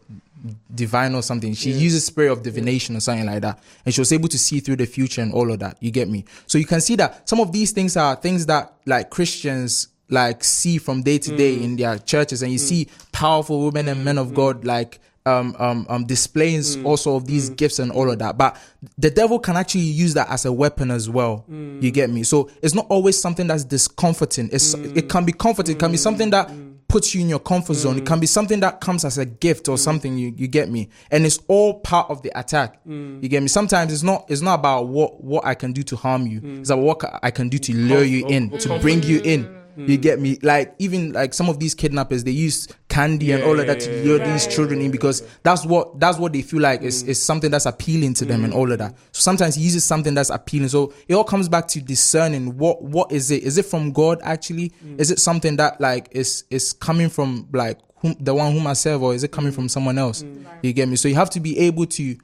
divine 0.73 1.13
or 1.15 1.21
something. 1.21 1.53
She 1.53 1.71
uses 1.71 2.05
spirit 2.05 2.31
of 2.31 2.43
divination 2.43 2.95
or 2.95 2.99
something 3.01 3.25
like 3.25 3.41
that, 3.41 3.59
and 3.85 3.93
she 3.93 4.01
was 4.01 4.11
able 4.11 4.29
to 4.29 4.37
see 4.39 4.59
through 4.59 4.77
the 4.77 4.85
future 4.85 5.21
and 5.21 5.33
all 5.33 5.51
of 5.51 5.59
that. 5.59 5.77
You 5.79 5.91
get 5.91 6.07
me? 6.09 6.25
So 6.47 6.57
you 6.57 6.65
can 6.65 6.81
see 6.81 6.95
that 6.97 7.27
some 7.29 7.39
of 7.39 7.51
these 7.51 7.71
things 7.71 7.97
are 7.97 8.15
things 8.15 8.45
that 8.47 8.73
like 8.85 9.09
Christians 9.09 9.89
like 10.09 10.43
see 10.43 10.77
from 10.77 11.01
day 11.03 11.17
to 11.19 11.35
day 11.35 11.53
in 11.61 11.75
their 11.75 11.97
churches, 11.99 12.41
and 12.41 12.51
you 12.51 12.57
see 12.57 12.87
powerful 13.11 13.65
women 13.65 13.87
and 13.89 14.05
men 14.05 14.17
of 14.17 14.33
God 14.33 14.63
like 14.65 14.99
um 15.27 15.55
um 15.59 15.85
um 15.89 16.05
displays 16.05 16.77
mm. 16.77 16.85
also 16.85 17.15
of 17.15 17.27
these 17.27 17.49
mm. 17.49 17.57
gifts 17.57 17.79
and 17.79 17.91
all 17.91 18.09
of 18.09 18.17
that. 18.19 18.37
But 18.37 18.57
the 18.97 19.11
devil 19.11 19.39
can 19.39 19.57
actually 19.57 19.81
use 19.81 20.13
that 20.13 20.29
as 20.29 20.45
a 20.45 20.51
weapon 20.53 20.89
as 20.91 21.09
well. 21.09 21.45
Mm. 21.49 21.83
You 21.83 21.91
get 21.91 22.09
me? 22.09 22.23
So 22.23 22.49
it's 22.61 22.73
not 22.73 22.87
always 22.89 23.19
something 23.19 23.47
that's 23.47 23.63
discomforting. 23.63 24.49
It's 24.51 24.73
it 24.73 25.09
can 25.09 25.25
be 25.25 25.33
comforting. 25.33 25.75
It 25.75 25.79
can 25.79 25.91
be 25.91 25.97
something 25.97 26.29
that 26.31 26.49
puts 26.87 27.13
you 27.13 27.21
in 27.21 27.29
your 27.29 27.39
comfort 27.39 27.73
zone. 27.73 27.97
It 27.97 28.05
can 28.05 28.19
be 28.19 28.27
something 28.27 28.61
that 28.61 28.79
comes 28.79 29.03
as 29.03 29.17
a 29.17 29.25
gift 29.25 29.67
or 29.67 29.77
something. 29.77 30.17
You 30.17 30.33
you 30.35 30.47
get 30.47 30.69
me? 30.69 30.89
And 31.11 31.25
it's 31.25 31.39
all 31.47 31.79
part 31.81 32.09
of 32.09 32.21
the 32.21 32.37
attack. 32.39 32.79
You 32.85 33.27
get 33.27 33.41
me? 33.41 33.49
Sometimes 33.49 33.91
it's 33.93 34.03
not 34.03 34.25
it's 34.29 34.41
not 34.41 34.55
about 34.55 34.87
what 34.87 35.23
what 35.23 35.45
I 35.45 35.53
can 35.55 35.73
do 35.73 35.83
to 35.83 35.95
harm 35.95 36.25
you. 36.27 36.41
It's 36.59 36.69
about 36.69 36.83
what 36.83 37.19
I 37.21 37.31
can 37.31 37.49
do 37.49 37.57
to 37.57 37.73
lure 37.75 38.03
you 38.03 38.25
in, 38.27 38.57
to 38.59 38.79
bring 38.79 39.03
you 39.03 39.21
in. 39.23 39.55
You 39.77 39.97
get 39.97 40.19
me? 40.19 40.39
Like 40.41 40.73
even 40.79 41.13
like 41.13 41.35
some 41.35 41.49
of 41.49 41.59
these 41.59 41.75
kidnappers, 41.75 42.23
they 42.23 42.31
use 42.31 42.67
candy 42.97 43.31
and 43.31 43.43
all 43.43 43.59
of 43.59 43.67
that 43.67 43.79
to 43.79 43.91
lure 44.03 44.17
these 44.17 44.47
children 44.47 44.81
in 44.81 44.89
because 44.89 45.21
that's 45.43 45.63
what 45.65 45.99
that's 45.99 46.17
what 46.17 46.33
they 46.33 46.41
feel 46.41 46.61
like 46.61 46.81
is, 46.81 47.03
is 47.03 47.21
something 47.21 47.51
that's 47.51 47.67
appealing 47.67 48.11
to 48.15 48.25
them 48.25 48.43
and 48.43 48.53
mm. 48.53 48.55
all 48.57 48.71
of 48.71 48.79
that. 48.79 48.95
So 49.11 49.21
sometimes 49.21 49.53
he 49.53 49.61
uses 49.61 49.83
something 49.83 50.15
that's 50.15 50.31
appealing. 50.31 50.69
So 50.69 50.93
it 51.07 51.13
all 51.13 51.23
comes 51.23 51.47
back 51.47 51.67
to 51.69 51.81
discerning 51.81 52.57
what 52.57 52.81
what 52.81 53.11
is 53.11 53.29
it? 53.29 53.43
Is 53.43 53.59
it 53.59 53.65
from 53.65 53.91
God 53.91 54.19
actually? 54.23 54.71
Mm. 54.83 54.99
Is 54.99 55.11
it 55.11 55.19
something 55.19 55.57
that 55.57 55.79
like 55.79 56.07
is 56.11 56.45
is 56.49 56.73
coming 56.73 57.09
from 57.09 57.47
like 57.53 57.77
whom, 57.97 58.15
the 58.19 58.33
one 58.33 58.51
whom 58.51 58.65
I 58.65 58.73
serve, 58.73 59.03
or 59.03 59.13
is 59.13 59.23
it 59.23 59.31
coming 59.31 59.51
from 59.51 59.69
someone 59.69 59.99
else? 59.99 60.23
Mm. 60.23 60.45
You 60.63 60.73
get 60.73 60.89
me? 60.89 60.95
So 60.95 61.07
you 61.07 61.15
have 61.15 61.29
to 61.31 61.39
be 61.39 61.57
able 61.59 61.85
to 61.85 62.17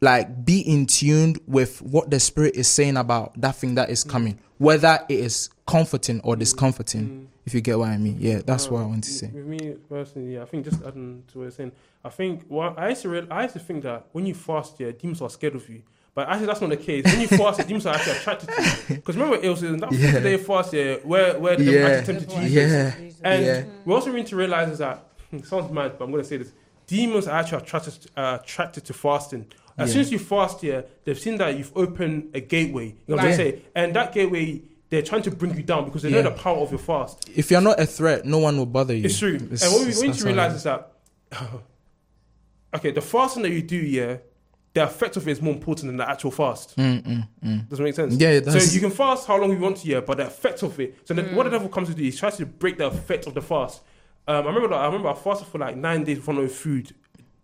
like 0.00 0.44
be 0.44 0.60
in 0.60 0.86
tune 0.86 1.36
with 1.46 1.80
what 1.82 2.10
the 2.10 2.20
spirit 2.20 2.56
is 2.56 2.68
saying 2.68 2.96
about 2.96 3.40
that 3.40 3.56
thing 3.56 3.74
that 3.76 3.90
is 3.90 4.04
mm. 4.04 4.10
coming, 4.10 4.38
whether 4.58 4.98
it 5.08 5.20
is 5.20 5.50
comforting 5.66 6.20
or 6.22 6.36
mm. 6.36 6.38
discomforting. 6.38 7.08
Mm. 7.08 7.26
If 7.44 7.54
you 7.54 7.60
get 7.60 7.78
what 7.78 7.90
I 7.90 7.96
mean, 7.96 8.16
yeah, 8.18 8.40
that's 8.44 8.66
uh, 8.66 8.70
what 8.70 8.82
I 8.82 8.86
want 8.86 9.04
to 9.04 9.10
say. 9.10 9.30
With 9.32 9.46
me 9.46 9.76
personally, 9.88 10.34
yeah, 10.34 10.42
I 10.42 10.46
think 10.46 10.64
just 10.64 10.82
adding 10.82 11.22
to 11.28 11.38
what 11.38 11.44
you're 11.44 11.50
saying, 11.52 11.72
I 12.04 12.08
think 12.08 12.44
well, 12.48 12.74
I 12.76 12.88
used 12.88 13.02
to 13.02 13.08
real, 13.08 13.26
I 13.30 13.42
used 13.42 13.54
to 13.54 13.60
think 13.60 13.84
that 13.84 14.06
when 14.12 14.26
you 14.26 14.34
fast, 14.34 14.80
yeah, 14.80 14.90
demons 14.90 15.22
are 15.22 15.30
scared 15.30 15.54
of 15.54 15.68
you. 15.68 15.82
But 16.16 16.30
actually, 16.30 16.46
that's 16.46 16.62
not 16.62 16.70
the 16.70 16.78
case. 16.78 17.04
When 17.04 17.20
you 17.20 17.28
fast, 17.28 17.66
demons 17.66 17.84
are 17.84 17.94
actually 17.94 18.12
attracted 18.16 18.48
to 18.48 18.62
you. 18.62 18.96
Because 18.96 19.16
remember, 19.16 19.36
it 19.36 19.48
was 19.50 19.62
in 19.62 19.76
that 19.76 19.92
Yeah. 19.92 20.12
50 20.12 20.22
day 20.22 20.36
fast, 20.38 20.72
yeah, 20.72 20.94
where 21.04 21.38
where 21.38 21.56
the 21.56 21.64
Yeah. 21.64 21.86
actually 21.88 22.14
tempted 22.20 22.30
Jesus. 22.30 22.52
Yeah. 22.52 22.94
And 23.22 23.44
Yeah. 23.44 23.64
we 23.84 23.94
also 23.94 24.10
need 24.10 24.26
to 24.28 24.36
realize 24.36 24.70
is 24.70 24.78
that 24.78 25.06
it 25.32 25.46
sounds 25.46 25.70
mad, 25.70 25.98
but 25.98 26.04
I'm 26.06 26.10
going 26.10 26.22
to 26.22 26.28
say 26.28 26.38
this: 26.38 26.52
demons 26.86 27.28
are 27.28 27.38
actually 27.38 27.62
attracted 27.62 28.10
uh, 28.16 28.38
attracted 28.40 28.84
to 28.86 28.94
fasting. 28.94 29.46
As 29.78 29.88
Yeah. 29.88 29.92
soon 29.92 30.00
as 30.02 30.12
you 30.12 30.18
fast 30.18 30.60
here, 30.62 30.84
they've 31.04 31.18
seen 31.18 31.36
that 31.38 31.56
you've 31.58 31.72
opened 31.76 32.30
a 32.34 32.40
gateway. 32.40 32.86
You 32.86 32.94
know 33.08 33.16
what 33.16 33.26
I'm 33.26 33.34
saying? 33.36 33.60
And 33.74 33.94
that 33.94 34.12
gateway, 34.14 34.62
they're 34.88 35.02
trying 35.02 35.22
to 35.22 35.30
bring 35.30 35.54
you 35.56 35.62
down 35.62 35.84
because 35.84 36.02
they 36.02 36.10
know 36.10 36.22
the 36.22 36.30
power 36.30 36.58
of 36.58 36.70
your 36.70 36.78
fast. 36.78 37.28
If 37.34 37.50
you're 37.50 37.60
not 37.60 37.78
a 37.78 37.86
threat, 37.86 38.24
no 38.24 38.38
one 38.38 38.56
will 38.56 38.66
bother 38.66 38.94
you. 38.94 39.04
It's 39.04 39.18
true. 39.18 39.34
It's- 39.34 39.62
and 39.62 39.72
what 39.72 39.80
we 39.86 39.92
we 40.00 40.08
need 40.08 40.16
to 40.16 40.24
realize 40.24 40.54
is. 40.54 40.62
that, 40.62 40.92
okay, 42.74 42.90
the 42.90 43.00
fasting 43.02 43.42
that 43.42 43.50
you 43.50 43.62
do, 43.62 43.76
yeah, 43.76 44.18
the 44.74 44.84
effect 44.84 45.16
of 45.16 45.26
it 45.26 45.30
is 45.32 45.40
more 45.40 45.54
important 45.54 45.88
than 45.88 45.96
the 45.96 46.08
actual 46.08 46.30
fast. 46.30 46.76
Mm, 46.76 47.02
mm, 47.02 47.28
mm. 47.44 47.68
Does 47.68 47.80
it 47.80 47.82
make 47.82 47.94
sense? 47.94 48.14
Yeah, 48.16 48.28
it 48.30 48.44
So 48.44 48.58
you 48.58 48.80
can 48.80 48.90
fast 48.90 49.26
how 49.26 49.38
long 49.40 49.50
you 49.50 49.58
want 49.58 49.78
to, 49.78 49.88
yeah, 49.88 50.00
but 50.00 50.18
the 50.18 50.26
effect 50.26 50.62
of 50.62 50.78
it. 50.80 50.96
So 51.04 51.14
the, 51.14 51.22
what 51.34 51.44
the 51.44 51.50
devil 51.50 51.68
comes 51.68 51.88
to 51.88 51.94
do 51.94 52.04
is 52.04 52.18
tries 52.18 52.36
to 52.36 52.46
break 52.46 52.76
the 52.78 52.86
effect 52.86 53.26
of 53.26 53.34
the 53.34 53.40
fast. 53.42 53.80
Um, 54.28 54.44
I 54.44 54.48
remember 54.48 54.68
that 54.68 54.74
I 54.80 54.86
remember 54.86 55.08
I 55.08 55.14
fasted 55.14 55.46
for 55.48 55.58
like 55.58 55.76
nine 55.76 56.04
days 56.04 56.18
without 56.18 56.34
no 56.34 56.48
food, 56.48 56.92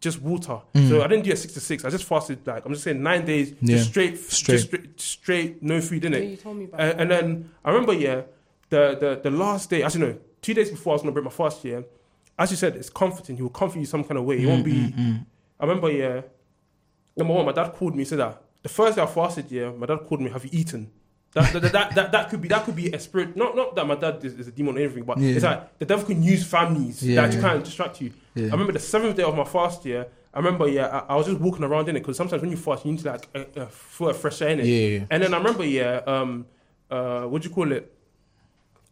just 0.02 0.20
water. 0.20 0.60
Mm. 0.74 0.88
So 0.90 1.02
I 1.02 1.06
didn't 1.06 1.24
do 1.24 1.32
a 1.32 1.36
six 1.36 1.54
to 1.54 1.60
six. 1.60 1.84
I 1.86 1.90
just 1.90 2.04
fasted 2.04 2.46
like 2.46 2.66
I'm 2.66 2.72
just 2.72 2.84
saying 2.84 3.02
nine 3.02 3.24
days, 3.24 3.54
Yeah. 3.62 3.76
just 3.76 3.88
straight, 3.90 4.18
Straight. 4.18 4.54
just 4.56 4.66
straight, 4.66 5.00
straight, 5.00 5.62
no 5.62 5.80
food 5.80 6.04
in 6.04 6.12
Yeah, 6.12 6.18
it. 6.18 6.30
you 6.32 6.36
told 6.36 6.56
me 6.58 6.64
about 6.64 6.80
And, 6.80 7.00
and 7.00 7.10
then 7.10 7.50
I 7.64 7.70
remember, 7.70 7.94
yeah, 7.94 8.22
the, 8.68 8.96
the 9.02 9.20
the 9.22 9.30
last 9.30 9.70
day, 9.70 9.82
actually 9.82 10.06
no, 10.08 10.18
two 10.42 10.54
days 10.54 10.70
before 10.70 10.92
I 10.92 10.94
was 10.96 11.02
gonna 11.02 11.12
break 11.12 11.24
my 11.24 11.30
fast, 11.30 11.64
yeah. 11.64 11.80
As 12.38 12.50
you 12.50 12.56
said, 12.56 12.74
it's 12.76 12.90
comforting. 12.90 13.36
He 13.36 13.42
will 13.42 13.50
comfort 13.50 13.78
you 13.78 13.86
some 13.86 14.02
kind 14.04 14.18
of 14.18 14.24
way. 14.24 14.38
He 14.38 14.46
won't 14.46 14.62
mm, 14.62 14.64
be. 14.64 14.92
Mm, 15.02 15.26
I 15.60 15.64
remember, 15.66 15.90
yeah. 15.92 16.22
Number 17.16 17.34
one, 17.34 17.46
my 17.46 17.52
dad 17.52 17.72
called 17.74 17.94
me. 17.94 18.04
Said 18.04 18.18
that 18.18 18.42
the 18.62 18.68
first 18.70 18.96
day 18.96 19.02
I 19.02 19.06
fasted, 19.06 19.50
yeah, 19.50 19.70
my 19.70 19.86
dad 19.86 19.98
called 20.08 20.20
me. 20.22 20.30
Have 20.30 20.44
you 20.44 20.50
eaten? 20.52 20.90
That, 21.34 21.52
that, 21.54 21.72
that, 21.72 21.94
that, 21.94 22.12
that 22.12 22.28
could 22.28 22.42
be 22.42 22.48
that 22.48 22.64
could 22.66 22.76
be 22.76 22.92
a 22.92 22.98
spirit. 22.98 23.36
Not 23.36 23.56
not 23.56 23.74
that 23.76 23.86
my 23.86 23.94
dad 23.94 24.22
is, 24.22 24.34
is 24.34 24.48
a 24.48 24.52
demon 24.52 24.76
or 24.76 24.80
anything, 24.80 25.04
but 25.04 25.16
Yeah. 25.18 25.34
it's 25.34 25.44
like 25.44 25.78
the 25.78 25.86
devil 25.86 26.04
can 26.04 26.22
use 26.22 26.44
families 26.44 27.02
Yeah, 27.02 27.26
that 27.26 27.40
kind 27.40 27.56
of 27.56 27.64
distract 27.64 28.00
you. 28.02 28.12
Yeah. 28.34 28.48
I 28.48 28.50
remember 28.50 28.72
the 28.72 28.78
seventh 28.78 29.16
day 29.16 29.22
of 29.22 29.34
my 29.34 29.44
fast, 29.44 29.84
year. 29.86 30.06
I 30.34 30.38
remember, 30.38 30.66
yeah, 30.68 30.86
I, 30.88 31.12
I 31.12 31.16
was 31.16 31.26
just 31.26 31.40
walking 31.40 31.64
around 31.64 31.88
in 31.88 31.96
it 31.96 32.00
because 32.00 32.16
sometimes 32.16 32.42
when 32.42 32.50
you 32.50 32.56
fast, 32.56 32.84
you 32.84 32.92
need 32.92 33.00
to 33.00 33.10
like 33.12 33.28
uh, 33.34 33.44
uh, 33.60 33.66
feel 33.66 34.10
a 34.10 34.14
fresh 34.14 34.40
air 34.42 34.50
in 34.50 34.60
it. 34.60 34.66
Yeah, 34.66 34.88
yeah. 34.98 35.04
And 35.10 35.22
then 35.22 35.32
I 35.34 35.38
remember, 35.38 35.64
yeah, 35.64 36.00
um, 36.06 36.46
uh, 36.90 37.22
what 37.24 37.42
do 37.42 37.48
you 37.48 37.54
call 37.54 37.70
it? 37.72 37.92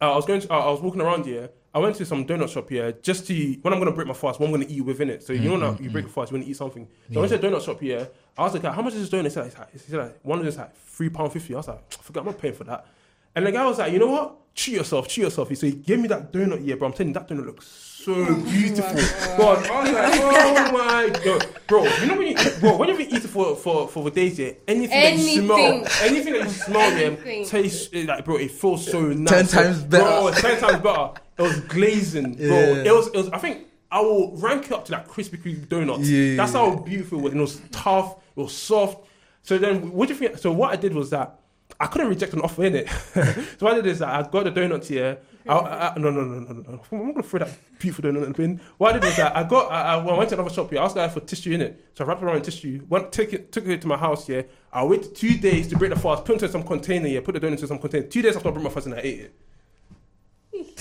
Uh, 0.00 0.12
I 0.12 0.16
was 0.16 0.24
going 0.26 0.40
to, 0.40 0.52
uh, 0.52 0.58
I 0.58 0.70
was 0.70 0.80
walking 0.80 1.00
around 1.02 1.26
here. 1.26 1.50
I 1.72 1.78
went 1.78 1.94
to 1.96 2.04
some 2.04 2.26
donut 2.26 2.48
shop 2.48 2.68
here 2.68 2.92
just 2.92 3.26
to 3.28 3.34
when 3.62 3.72
I'm 3.72 3.78
gonna 3.78 3.92
break 3.92 4.08
my 4.08 4.14
fast, 4.14 4.40
what 4.40 4.46
I'm 4.46 4.52
gonna 4.52 4.66
eat 4.68 4.80
within 4.80 5.08
it. 5.08 5.22
So 5.22 5.32
you 5.32 5.48
know, 5.48 5.56
now 5.56 5.72
mm-hmm, 5.72 5.84
you 5.84 5.90
break 5.90 6.04
mm-hmm. 6.04 6.10
a 6.10 6.22
fast, 6.22 6.32
you 6.32 6.36
want 6.36 6.46
to 6.46 6.50
eat 6.50 6.56
something. 6.56 6.88
So 7.12 7.20
I 7.20 7.20
went 7.20 7.40
to 7.40 7.46
a 7.46 7.50
donut 7.50 7.64
shop 7.64 7.80
here. 7.80 8.08
I 8.36 8.42
was 8.42 8.54
like, 8.54 8.74
how 8.74 8.82
much 8.82 8.94
is 8.94 9.08
this 9.08 9.20
donut? 9.20 9.24
He 9.24 9.30
said, 9.30 9.54
like, 9.56 9.72
he 9.72 9.78
said 9.78 9.98
like, 9.98 10.18
one 10.22 10.38
of 10.40 10.44
this 10.44 10.56
like 10.56 10.74
three 10.76 11.10
pound 11.10 11.32
fifty. 11.32 11.54
I 11.54 11.58
was 11.58 11.68
like, 11.68 11.78
I 11.78 12.02
forgot, 12.02 12.20
I'm 12.20 12.26
not 12.26 12.38
paying 12.38 12.54
for 12.54 12.64
that. 12.64 12.86
And 13.34 13.46
the 13.46 13.52
guy 13.52 13.64
was 13.66 13.78
like, 13.78 13.92
you 13.92 13.98
know 13.98 14.08
what? 14.08 14.36
Treat 14.54 14.74
yourself, 14.76 15.06
treat 15.08 15.22
yourself. 15.24 15.48
He 15.48 15.54
said, 15.54 15.70
he 15.70 15.76
gave 15.76 16.00
me 16.00 16.08
that 16.08 16.32
donut, 16.32 16.60
yeah, 16.66 16.74
bro. 16.74 16.88
I'm 16.88 16.92
telling 16.92 17.08
you, 17.08 17.14
that 17.14 17.28
donut 17.28 17.46
looks 17.46 17.66
so 17.66 18.14
beautiful. 18.34 19.36
God, 19.38 19.66
I 19.68 19.82
was 19.82 19.92
like, 19.92 20.20
oh 20.20 20.72
my 20.72 21.24
god, 21.24 21.46
bro. 21.68 21.84
You 21.84 22.06
know 22.06 22.16
when 22.16 22.26
you, 22.28 22.36
bro, 22.58 22.76
when 22.76 22.88
you've 22.88 22.98
been 22.98 23.08
eating 23.08 23.20
for 23.20 23.54
for 23.54 23.86
for 23.88 24.04
the 24.04 24.10
days, 24.10 24.38
yeah, 24.38 24.52
anything, 24.66 24.88
that 24.90 25.16
you 25.16 25.42
smell, 25.42 25.58
Anything. 25.58 25.86
anything 26.02 26.32
that 26.32 26.42
you 26.42 26.48
smell, 26.50 26.90
yeah, 26.92 27.06
Anything. 27.06 27.44
tastes 27.46 27.90
eh, 27.92 28.04
like, 28.08 28.24
bro. 28.24 28.36
It 28.36 28.50
feels 28.50 28.90
so 28.90 29.00
nice. 29.02 29.52
times 29.52 29.82
better. 29.84 30.04
Bro, 30.04 30.32
ten 30.32 30.60
times 30.60 30.82
better. 30.82 31.10
It 31.38 31.42
was 31.42 31.60
glazing, 31.60 32.34
bro. 32.34 32.46
Yeah. 32.46 32.84
It 32.84 32.92
was, 32.94 33.06
it 33.08 33.16
was. 33.16 33.28
I 33.30 33.38
think 33.38 33.66
I 33.90 34.00
will 34.00 34.36
rank 34.36 34.66
it 34.66 34.72
up 34.72 34.84
to 34.86 34.90
that 34.92 35.06
Krispy 35.08 35.40
Kreme 35.40 35.68
donuts. 35.68 36.08
Yeah. 36.08 36.36
That's 36.36 36.52
how 36.52 36.74
beautiful 36.76 37.18
it 37.18 37.22
was. 37.22 37.32
And 37.32 37.40
it 37.40 37.44
was 37.44 37.62
tough. 37.70 38.16
It 38.36 38.40
was 38.40 38.52
soft. 38.52 39.06
So 39.42 39.58
then, 39.58 39.92
what 39.92 40.08
do 40.08 40.14
you 40.14 40.20
think? 40.20 40.38
So 40.38 40.52
what 40.52 40.72
I 40.72 40.76
did 40.76 40.94
was 40.94 41.10
that 41.10 41.39
I 41.80 41.86
couldn't 41.86 42.08
reject 42.08 42.34
an 42.34 42.42
offer 42.42 42.64
in 42.64 42.74
it. 42.74 42.88
so 43.14 43.24
what 43.60 43.72
I 43.72 43.76
did 43.76 43.86
is 43.86 44.00
that 44.00 44.08
I 44.08 44.28
got 44.28 44.44
the 44.44 44.50
donuts 44.50 44.88
here. 44.88 45.18
I, 45.48 45.54
I, 45.54 45.94
no, 45.96 46.10
no, 46.10 46.22
no, 46.22 46.40
no, 46.40 46.52
no, 46.52 46.60
no. 46.60 46.80
I'm 46.92 47.06
not 47.06 47.14
gonna 47.14 47.22
throw 47.22 47.38
that 47.38 47.78
beautiful 47.78 48.04
donut 48.04 48.24
in 48.24 48.32
the 48.32 48.36
bin. 48.36 48.60
What 48.76 48.90
I 48.90 48.98
did 48.98 49.04
was 49.04 49.16
that 49.16 49.34
I 49.34 49.44
got, 49.44 49.72
I, 49.72 49.94
I, 49.94 50.16
went 50.18 50.28
to 50.28 50.34
another 50.34 50.50
shop 50.50 50.68
here, 50.68 50.78
I 50.78 50.84
asked 50.84 50.94
the 50.94 51.00
guy 51.00 51.08
for 51.08 51.20
tissue 51.20 51.52
in 51.52 51.62
it, 51.62 51.82
so 51.94 52.04
I 52.04 52.08
wrapped 52.08 52.20
it 52.22 52.26
around 52.26 52.36
in 52.36 52.42
tissue. 52.42 52.84
Went, 52.90 53.10
took 53.10 53.32
it, 53.32 53.50
took 53.50 53.66
it 53.66 53.80
to 53.80 53.86
my 53.86 53.96
house. 53.96 54.26
here. 54.26 54.46
I 54.70 54.84
waited 54.84 55.16
two 55.16 55.38
days 55.38 55.68
to 55.68 55.78
break 55.78 55.94
the 55.94 55.98
fast, 55.98 56.26
put 56.26 56.36
it 56.36 56.42
into 56.42 56.52
some 56.52 56.64
container. 56.64 57.08
here. 57.08 57.22
put 57.22 57.32
the 57.32 57.40
donut 57.40 57.52
into 57.52 57.66
some 57.66 57.78
container. 57.78 58.06
Two 58.06 58.20
days 58.20 58.36
after 58.36 58.48
I 58.48 58.52
broke 58.52 58.64
my 58.64 58.70
fast, 58.70 58.86
and 58.86 58.96
I 58.96 58.98
ate 58.98 59.20
it. 59.20 59.34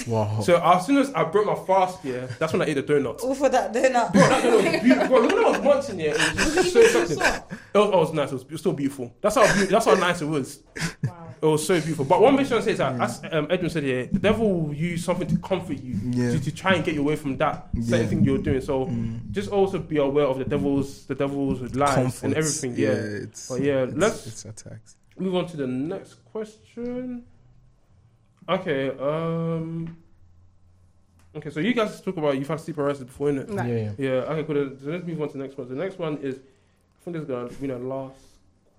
Wow. 0.08 0.40
So 0.42 0.60
as 0.64 0.86
soon 0.86 0.98
as 0.98 1.14
I 1.14 1.24
broke 1.26 1.46
my 1.46 1.56
fast, 1.66 2.04
yeah, 2.04 2.28
that's 2.40 2.54
when 2.54 2.62
I 2.62 2.66
ate 2.66 2.74
the 2.76 2.84
donut. 2.84 3.22
All 3.24 3.36
for 3.36 3.50
that 3.50 3.72
donut. 3.74 4.12
Bro, 4.12 4.22
that 4.22 4.44
donut 4.44 4.74
was 4.74 4.82
beautiful. 4.84 5.08
Bro, 5.08 5.20
look 5.22 5.32
when 5.34 5.46
I 5.46 5.50
was 5.50 5.62
munching 5.62 6.00
it. 6.00 6.16
It 6.16 6.36
was 6.36 6.56
just 6.56 6.74
so 6.74 6.84
something. 7.06 7.18
It 7.20 7.78
was, 7.78 7.90
it 7.90 7.96
was 7.96 8.14
nice. 8.14 8.30
It 8.32 8.34
was, 8.34 8.42
it 8.44 8.52
was 8.52 8.62
so 8.62 8.72
beautiful. 8.74 9.14
That's 9.22 9.36
how 9.36 9.44
beautiful, 9.44 9.68
that's 9.72 9.86
how 9.86 9.94
nice 9.96 10.22
it 10.22 10.26
was. 10.26 10.64
Wow. 11.04 11.26
It 11.42 11.46
was 11.46 11.66
so 11.68 11.80
beautiful. 11.80 12.06
But 12.06 12.22
one 12.22 12.36
thing 12.36 12.46
I 12.48 12.50
want 12.50 12.64
to 12.64 12.66
say 12.66 12.72
is 12.72 12.78
that, 12.80 13.00
as 13.00 13.22
um, 13.32 13.48
Edwin 13.50 13.70
said 13.70 13.84
here, 13.84 14.08
the 14.12 14.20
devil 14.20 14.62
will 14.62 14.74
use 14.74 15.06
something 15.06 15.28
to 15.28 15.38
comfort 15.38 15.82
you, 15.82 15.96
Yeah. 16.12 16.32
to, 16.32 16.40
to 16.40 16.52
try 16.52 16.74
and 16.74 16.84
get 16.84 16.96
you 16.96 17.02
away 17.02 17.16
from 17.16 17.38
that 17.38 17.68
certain 17.82 18.02
Yeah. 18.02 18.08
thing 18.08 18.24
you're 18.26 18.38
doing. 18.40 18.62
So 18.62 18.88
Mm. 18.88 19.30
just 19.32 19.50
also 19.52 19.78
be 19.80 19.98
aware 19.98 20.26
of 20.26 20.40
the 20.40 20.46
devil's 20.46 21.06
the 21.06 21.16
devil's 21.16 21.62
lies 21.76 21.96
and 22.24 22.34
Comforts. 22.34 22.36
everything. 22.36 22.76
Yeah. 22.76 22.90
it's, 23.24 23.48
But 23.50 23.62
yeah, 23.62 23.84
it's, 23.84 23.96
let's- 23.96 24.28
it's 24.28 24.46
attacks. 24.46 24.96
Move 25.18 25.36
on 25.36 25.46
to 25.48 25.58
the 25.58 25.68
next 25.68 26.16
question. 26.32 27.24
Okay. 28.50 28.90
Um. 28.98 29.96
Okay, 31.36 31.52
so 31.52 31.60
you 31.60 31.76
guys 31.76 32.02
talk 32.02 32.18
about 32.18 32.38
you've 32.38 32.48
had 32.48 32.60
sleep 32.60 32.76
paralysis 32.76 33.04
before, 33.04 33.30
innit? 33.30 33.54
Right. 33.54 33.70
Yeah, 33.70 33.76
yeah. 33.76 33.92
Yeah, 33.98 34.34
okay, 34.34 34.44
cool. 34.44 34.78
So 34.82 34.90
let's 34.90 35.06
move 35.06 35.22
on 35.22 35.28
to 35.30 35.38
the 35.38 35.44
next 35.44 35.58
one. 35.58 35.70
The 35.70 35.76
next 35.76 36.00
one 36.00 36.18
is, 36.18 36.38
I 36.38 37.04
think 37.04 37.14
this 37.14 37.22
is 37.22 37.28
going 37.28 37.50
to 37.50 37.56
be 37.56 37.68
the 37.68 37.78
last 37.78 38.18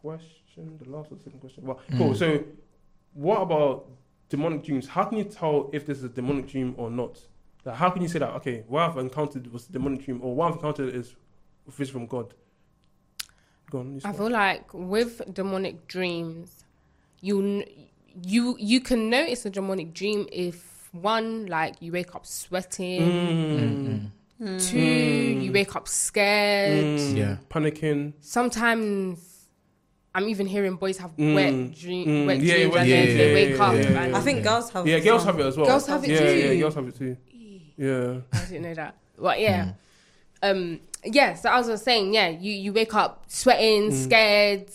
question. 0.03 0.79
The 0.83 0.91
last 0.91 1.13
or 1.13 1.15
the 1.15 1.23
second 1.23 1.41
question. 1.41 1.65
Well, 1.65 1.81
cool. 1.97 2.11
Mm. 2.11 2.17
So, 2.19 2.45
what 3.15 3.41
about 3.41 3.87
demonic 4.29 4.65
dreams? 4.65 4.89
How 4.89 5.05
can 5.05 5.19
you 5.19 5.25
tell 5.25 5.71
if 5.73 5.87
this 5.87 5.99
is 5.99 6.05
a 6.05 6.09
demonic 6.09 6.49
dream 6.49 6.75
or 6.77 6.91
not? 6.91 7.21
Like, 7.65 7.77
how 7.77 7.91
can 7.91 8.03
you 8.03 8.09
say 8.09 8.19
that, 8.19 8.31
okay, 8.37 8.65
what 8.67 8.91
I've 8.91 8.97
encountered 8.99 9.53
was 9.53 9.69
a 9.69 9.73
demonic 9.73 10.05
dream, 10.05 10.21
or 10.23 10.35
what 10.35 10.49
I've 10.49 10.57
encountered 10.57 10.93
is 10.93 11.15
vision 11.69 11.93
from 11.93 12.07
God? 12.07 12.35
Go 13.71 13.79
on. 13.79 13.97
I 13.97 13.99
start. 14.01 14.17
feel 14.17 14.31
like 14.31 14.75
with 14.75 15.23
demonic 15.33 15.87
dreams, 15.87 16.65
you 17.21 17.41
kn- 17.41 17.87
you 18.25 18.57
you 18.59 18.81
can 18.81 19.11
notice 19.11 19.45
a 19.47 19.51
demonic 19.51 19.93
dream 19.95 20.27
if 20.33 20.89
one 20.93 21.47
like 21.47 21.75
you 21.81 21.93
wake 21.93 22.15
up 22.15 22.27
sweating, 22.27 24.11
Mm. 24.41 24.69
two 24.71 24.77
Mm. 24.77 25.43
you 25.45 25.53
wake 25.53 25.77
up 25.77 25.87
scared. 25.87 26.85
Mm. 26.99 27.17
Yeah. 27.17 27.37
Panicking. 27.51 28.13
Sometimes 28.21 29.47
I'm 30.15 30.29
even 30.29 30.47
hearing 30.47 30.75
boys 30.77 30.99
have 30.99 31.15
Mm. 31.17 31.35
wet, 31.35 31.79
dream, 31.79 32.07
Mm. 32.09 32.27
wet 32.27 32.41
Yeah, 32.41 32.55
dreams 32.57 32.73
wet 32.75 32.83
and 32.83 32.91
then 32.91 33.05
dreams. 33.05 33.19
they 33.19 33.29
Yeah, 33.29 33.35
wake 33.35 33.57
yeah, 33.59 33.65
up. 33.65 33.75
yeah, 33.75 34.03
and 34.03 34.17
I 34.17 34.21
think 34.21 34.43
girls 34.43 34.71
have. 34.71 34.87
Yeah, 34.87 34.97
as 34.97 35.05
girls 35.05 35.25
well. 35.25 35.33
have 35.33 35.41
it 35.41 35.47
as 35.47 35.57
well. 35.57 35.67
Girls 35.67 35.87
have 35.87 36.05
it 36.05 36.11
yeah, 36.11 36.19
too. 36.19 36.39
Yeah, 36.39 36.55
girls 36.61 36.75
have 36.75 36.89
it 36.89 36.97
too. 36.97 37.17
Yeah. 37.77 38.21
I 38.33 38.45
didn't 38.47 38.63
know 38.63 38.75
that. 38.75 38.95
But 39.19 39.41
yeah. 39.41 39.73
Um 40.43 40.81
yeah, 41.05 41.35
so 41.35 41.49
I 41.49 41.61
was 41.61 41.83
saying, 41.83 42.13
yeah, 42.13 42.29
you, 42.29 42.53
you 42.53 42.73
wake 42.75 42.95
up 42.95 43.25
sweating, 43.29 43.91
Mm. 43.91 44.05
scared, 44.05 44.69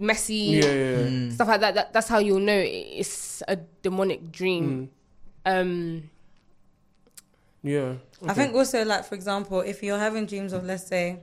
messy, 0.00 0.34
Yeah, 0.34 0.64
yeah. 0.64 0.96
Mm. 1.08 1.32
stuff 1.32 1.48
like 1.48 1.60
that. 1.60 1.74
that. 1.74 1.92
That's 1.92 2.08
how 2.08 2.18
you'll 2.18 2.40
know 2.40 2.58
it's 2.64 3.42
a 3.48 3.56
demonic 3.82 4.30
dream. 4.32 4.90
Mm. 5.46 5.50
Um 5.60 6.10
Yeah. 7.62 7.94
I 8.26 8.34
think 8.34 8.54
also 8.54 8.84
like 8.84 9.04
for 9.04 9.14
example, 9.14 9.60
if 9.60 9.82
you're 9.82 9.98
having 9.98 10.26
dreams 10.26 10.52
of 10.52 10.64
let's 10.64 10.86
say 10.86 11.20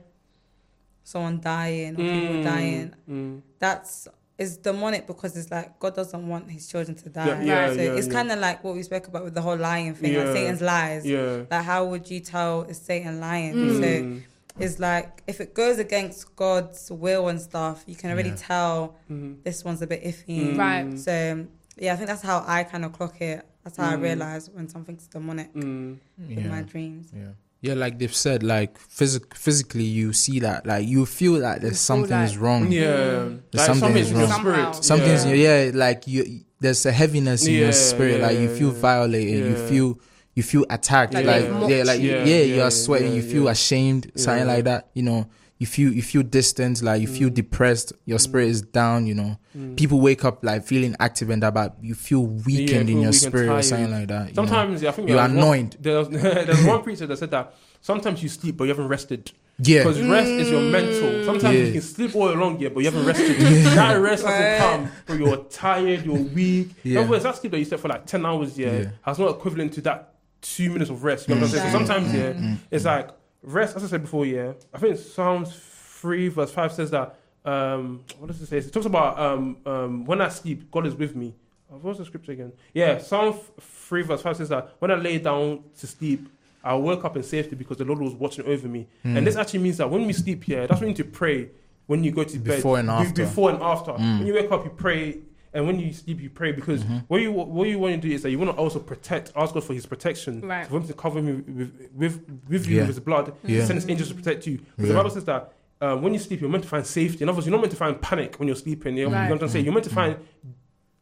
someone 1.04 1.40
dying 1.40 1.94
or 1.94 1.96
people 1.96 2.42
dying, 2.42 2.92
Mm. 3.08 3.42
that's 3.58 4.08
is 4.38 4.58
demonic 4.58 5.06
because 5.06 5.34
it's 5.34 5.50
like 5.50 5.78
God 5.78 5.94
doesn't 5.94 6.28
want 6.28 6.50
his 6.50 6.68
children 6.68 6.94
to 6.94 7.08
die. 7.08 7.26
Yeah, 7.26 7.42
yeah, 7.42 7.66
so 7.72 7.80
yeah, 7.80 7.92
it's 7.94 8.06
yeah. 8.06 8.12
kind 8.12 8.30
of 8.30 8.38
like 8.38 8.62
what 8.62 8.74
we 8.74 8.82
spoke 8.82 9.06
about 9.08 9.24
with 9.24 9.32
the 9.34 9.40
whole 9.40 9.56
lying 9.56 9.94
thing, 9.94 10.12
Yeah. 10.12 10.24
like 10.24 10.36
Satan's 10.36 10.60
lies. 10.60 11.06
Yeah. 11.06 11.44
Like 11.50 11.64
how 11.64 11.86
would 11.86 12.10
you 12.10 12.20
tell 12.20 12.62
is 12.64 12.76
Satan 12.78 13.18
lying? 13.18 13.54
Mm. 13.54 13.80
So 13.80 14.22
Mm. 14.58 14.62
it's 14.64 14.78
like 14.78 15.22
if 15.26 15.40
it 15.40 15.54
goes 15.54 15.78
against 15.78 16.34
God's 16.36 16.90
will 16.90 17.28
and 17.28 17.40
stuff, 17.40 17.84
you 17.86 17.94
can 17.96 18.10
already 18.10 18.30
Yeah. 18.30 18.36
tell 18.38 18.96
Mm. 19.10 19.42
this 19.44 19.64
one's 19.64 19.82
a 19.82 19.86
bit 19.86 20.02
iffy. 20.04 20.54
Mm. 20.54 20.58
Right. 20.58 20.98
So 20.98 21.46
yeah, 21.78 21.92
I 21.92 21.96
think 21.96 22.08
that's 22.08 22.22
how 22.22 22.44
I 22.46 22.64
kind 22.64 22.84
of 22.84 22.92
clock 22.92 23.20
it. 23.20 23.44
That's 23.64 23.76
how 23.76 23.90
I 23.90 23.96
Mm. 23.96 24.02
realize 24.02 24.48
when 24.50 24.68
something's 24.68 25.06
demonic 25.08 25.52
Mm. 25.54 25.98
in 26.28 26.48
my 26.48 26.62
dreams. 26.62 27.08
Yeah. 27.14 27.32
Yeah, 27.62 27.74
like 27.74 27.98
they've 27.98 28.14
said, 28.14 28.42
like 28.42 28.78
physic- 28.78 29.34
physically, 29.34 29.82
you 29.82 30.12
see 30.12 30.38
that, 30.40 30.66
like 30.66 30.86
you 30.86 31.04
feel 31.06 31.34
that 31.40 31.60
there's 31.62 31.72
feel 31.72 31.96
something 31.96 32.10
like- 32.10 32.28
is 32.30 32.36
wrong. 32.38 32.70
Yeah. 32.70 32.84
There's 32.92 33.30
Like 33.54 33.66
something 33.66 33.80
something's 33.80 34.06
is 34.08 34.12
wrong. 34.12 34.30
spirit. 34.40 34.56
Somehow. 34.56 34.80
Something's 34.82 35.24
yeah. 35.26 35.64
yeah. 35.64 35.70
like 35.74 36.06
you. 36.06 36.40
There's 36.60 36.86
a 36.86 36.92
heaviness 36.92 37.46
in 37.46 37.54
Yeah, 37.54 37.60
your 37.60 37.72
spirit. 37.72 38.20
like 38.22 38.38
you 38.38 38.48
feel 38.54 38.72
yeah. 38.72 38.80
violated. 38.80 39.44
You 39.46 39.56
feel 39.68 39.98
you 40.36 40.42
feel 40.44 40.64
attacked. 40.70 41.12
Like 41.14 41.26
Like, 41.26 41.42
they've 41.42 41.70
yeah, 41.70 41.82
like 41.82 42.00
you. 42.00 42.10
yeah, 42.10 42.24
Yeah, 42.24 42.42
you 42.42 42.54
yeah, 42.56 42.62
are 42.66 42.70
sweating. 42.70 43.08
yeah, 43.08 43.14
you 43.16 43.22
feel 43.22 43.44
yeah. 43.46 43.50
ashamed. 43.50 44.12
Something 44.14 44.46
Yeah. 44.46 44.54
like 44.54 44.64
that. 44.64 44.88
You 44.94 45.02
know, 45.02 45.26
you 45.58 45.66
feel 45.66 45.90
you 45.92 46.02
feel 46.02 46.22
distant. 46.22 46.82
Like 46.82 47.00
you 47.00 47.08
feel 47.08 47.30
Mm. 47.30 47.34
depressed. 47.34 47.92
Your 48.04 48.18
spirit 48.20 48.48
is 48.50 48.60
down. 48.62 49.06
You 49.06 49.14
know, 49.14 49.38
Mm. 49.58 49.76
people 49.76 49.98
wake 50.00 50.24
up 50.24 50.44
like 50.44 50.64
feeling 50.64 50.94
active 51.00 51.30
and 51.30 51.42
that, 51.42 51.54
but 51.54 51.76
you 51.82 51.94
feel 51.94 52.26
weakened 52.26 52.70
Yeah, 52.70 52.80
in 52.80 52.86
your 52.88 52.96
weak 52.98 53.06
and 53.06 53.14
spirit 53.14 53.48
or 53.48 53.62
something 53.62 53.90
like 53.90 54.08
that. 54.08 54.28
you 54.28 54.34
know. 54.34 54.42
Sometimes 54.46 54.84
I 54.84 54.90
think 54.92 55.08
You're 55.08 55.16
there's 55.18 55.30
one- 55.30 55.38
annoyed. 55.38 55.76
There's, 55.80 56.08
there's 56.48 56.64
one 56.64 56.82
preacher 56.86 57.06
that 57.06 57.18
said 57.18 57.30
that 57.30 57.54
sometimes 57.80 58.22
you 58.22 58.28
sleep 58.28 58.58
but 58.58 58.64
you 58.64 58.70
haven't 58.70 58.88
rested 58.88 59.32
yeah, 59.58 59.78
because 59.84 60.02
rest 60.02 60.28
is 60.28 60.50
your 60.50 60.60
mental. 60.60 61.24
Sometimes 61.24 61.56
Yeah. 61.56 61.64
you 61.64 61.72
can 61.72 61.80
sleep 61.80 62.14
all 62.14 62.28
along 62.30 62.60
yeah, 62.60 62.68
but 62.68 62.80
you 62.80 62.90
haven't 62.90 63.06
rested. 63.06 63.36
That 63.74 63.94
rest 63.94 64.24
Right. 64.24 64.38
doesn't 64.58 64.58
come, 64.58 64.90
but 65.06 65.18
you're 65.18 65.36
tired, 65.48 66.04
you're 66.04 66.14
weak. 66.16 66.68
Yeah. 66.82 67.00
In 67.00 67.08
other 67.08 67.18
that 67.20 67.36
sleep 67.36 67.52
that 67.52 67.58
you 67.58 67.64
slept 67.64 67.80
for 67.80 67.88
like 67.88 68.04
ten 68.04 68.26
hours, 68.26 68.58
yeah, 68.58 68.72
Yeah. 68.80 68.84
has 69.00 69.18
not 69.18 69.30
equivalent 69.30 69.72
to 69.74 69.80
that 69.82 70.12
two 70.54 70.70
minutes 70.70 70.90
of 70.90 71.02
rest. 71.04 71.28
You 71.28 71.34
know 71.34 71.42
what 71.42 71.50
I'm 71.50 71.56
saying? 71.58 71.72
So 71.72 71.78
Mm. 71.78 71.86
sometimes 71.86 72.14
yeah, 72.14 72.32
Mm. 72.32 72.58
it's 72.70 72.84
like 72.84 73.08
rest. 73.42 73.76
As 73.76 73.84
I 73.84 73.86
said 73.88 74.02
before, 74.02 74.26
yeah, 74.26 74.52
I 74.74 74.78
think 74.78 74.98
Psalms 74.98 75.52
three 76.00 76.28
verse 76.28 76.50
five 76.52 76.72
says 76.72 76.90
that. 76.90 77.16
Um, 77.44 78.02
what 78.18 78.26
does 78.26 78.42
it 78.42 78.46
say? 78.46 78.58
It 78.58 78.72
talks 78.72 78.86
about 78.86 79.18
um, 79.20 79.56
um, 79.66 80.04
when 80.04 80.20
I 80.20 80.28
sleep, 80.28 80.68
God 80.72 80.84
is 80.86 80.94
with 80.96 81.14
me. 81.14 81.32
Uh, 81.72 81.76
What's 81.76 81.98
the 81.98 82.04
scripture 82.04 82.32
again? 82.32 82.52
Yeah, 82.74 82.98
Psalm 82.98 83.34
three 83.60 84.02
verse 84.02 84.20
five 84.22 84.36
says 84.36 84.48
that 84.48 84.74
when 84.80 84.90
I 84.90 84.94
lay 84.96 85.18
down 85.18 85.62
to 85.78 85.86
sleep, 85.86 86.28
I 86.64 86.74
woke 86.74 87.04
up 87.04 87.16
in 87.16 87.22
safety 87.22 87.54
because 87.54 87.76
the 87.76 87.84
Lord 87.84 88.00
was 88.00 88.14
watching 88.14 88.44
over 88.46 88.66
me. 88.66 88.88
Mm. 89.04 89.18
And 89.18 89.26
this 89.26 89.36
actually 89.36 89.60
means 89.60 89.76
that 89.76 89.88
when 89.88 90.04
we 90.06 90.12
sleep 90.12 90.42
here, 90.42 90.66
that's 90.66 90.80
when 90.80 90.88
you 90.88 90.94
need 90.94 90.96
to 90.96 91.04
pray 91.04 91.48
when 91.86 92.02
you 92.02 92.10
go 92.10 92.24
to 92.24 92.38
bed. 92.40 92.56
Before 92.56 92.78
and 92.80 92.90
after. 92.90 93.22
Before 93.24 93.50
and 93.50 93.62
after. 93.62 93.92
Mm. 93.92 94.18
When 94.18 94.26
you 94.26 94.34
wake 94.34 94.50
up, 94.50 94.64
you 94.64 94.70
pray. 94.70 95.18
And 95.56 95.66
when 95.66 95.80
you 95.80 95.92
sleep, 95.92 96.20
you 96.20 96.28
pray 96.28 96.52
because 96.52 96.84
Mhm. 96.84 97.04
what 97.08 97.20
you 97.22 97.32
what 97.32 97.66
you 97.68 97.78
want 97.78 97.94
to 98.00 98.08
do 98.08 98.14
is 98.14 98.22
that 98.22 98.30
you 98.30 98.38
want 98.38 98.50
to 98.50 98.56
also 98.56 98.78
protect, 98.78 99.32
ask 99.34 99.54
God 99.54 99.64
for 99.64 99.72
His 99.72 99.86
protection, 99.86 100.42
Right. 100.42 100.66
for 100.66 100.76
Him 100.76 100.86
to 100.86 100.92
cover 100.92 101.22
me 101.22 101.32
with 101.32 101.72
with, 101.94 102.14
with 102.48 102.66
you 102.68 102.74
Yeah. 102.76 102.80
with 102.82 102.88
His 102.96 103.00
blood, 103.00 103.32
Yeah. 103.42 103.64
send 103.64 103.78
His 103.80 103.88
angels 103.88 104.10
to 104.10 104.14
protect 104.14 104.46
you. 104.46 104.58
Because 104.58 104.72
Yeah. 104.78 104.88
the 104.88 104.94
Bible 105.00 105.10
says 105.10 105.24
that 105.24 105.52
uh, 105.80 105.96
when 105.96 106.12
you 106.14 106.18
sleep, 106.18 106.40
you're 106.40 106.50
meant 106.50 106.64
to 106.64 106.68
find 106.70 106.86
safety. 106.86 107.22
In 107.22 107.28
other 107.28 107.36
words, 107.36 107.46
you're 107.46 107.52
not 107.56 107.60
meant 107.60 107.70
to 107.72 107.76
find 107.76 108.00
panic 108.00 108.36
when 108.38 108.48
you're 108.48 108.56
sleeping. 108.56 108.96
You 108.96 109.04
know, 109.04 109.08
you 109.08 109.14
know 109.14 109.20
Right. 109.22 109.30
what 109.30 109.42
I'm 109.42 109.48
saying? 109.48 109.64
You're 109.66 109.74
meant 109.74 109.84
to 109.84 109.90
find 109.94 110.16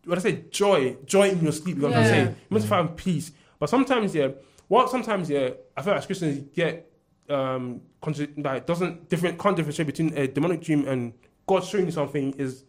what 0.05 0.19
I 0.19 0.21
say, 0.21 0.45
joy, 0.51 0.97
joy 1.07 1.29
in 1.31 1.41
your 1.43 1.53
sleep. 1.53 1.77
You 1.77 1.83
know 1.83 1.89
what 1.89 1.97
I'm 1.99 2.03
Yeah. 2.05 2.11
saying? 2.11 2.25
You're 2.27 2.37
meant 2.57 2.63
to 2.63 2.69
find 2.69 2.97
peace. 2.97 3.33
But 3.59 3.69
sometimes, 3.71 4.15
yeah, 4.15 4.29
what 4.69 4.91
sometimes, 4.91 5.31
yeah, 5.31 5.51
I 5.77 5.83
feel 5.83 5.95
like 5.95 6.07
Christians 6.07 6.45
get 6.55 6.91
um 7.31 7.81
contra- 8.03 8.29
like 8.37 8.67
doesn't 8.67 9.09
different 9.09 9.39
can't 9.39 9.57
differentiate 9.57 9.87
between 9.87 10.13
a 10.19 10.27
demonic 10.27 10.61
dream 10.61 10.87
and 10.87 11.13
God 11.47 11.65
showing 11.65 11.87
you 11.87 11.91
something 11.93 12.35
is 12.37 12.65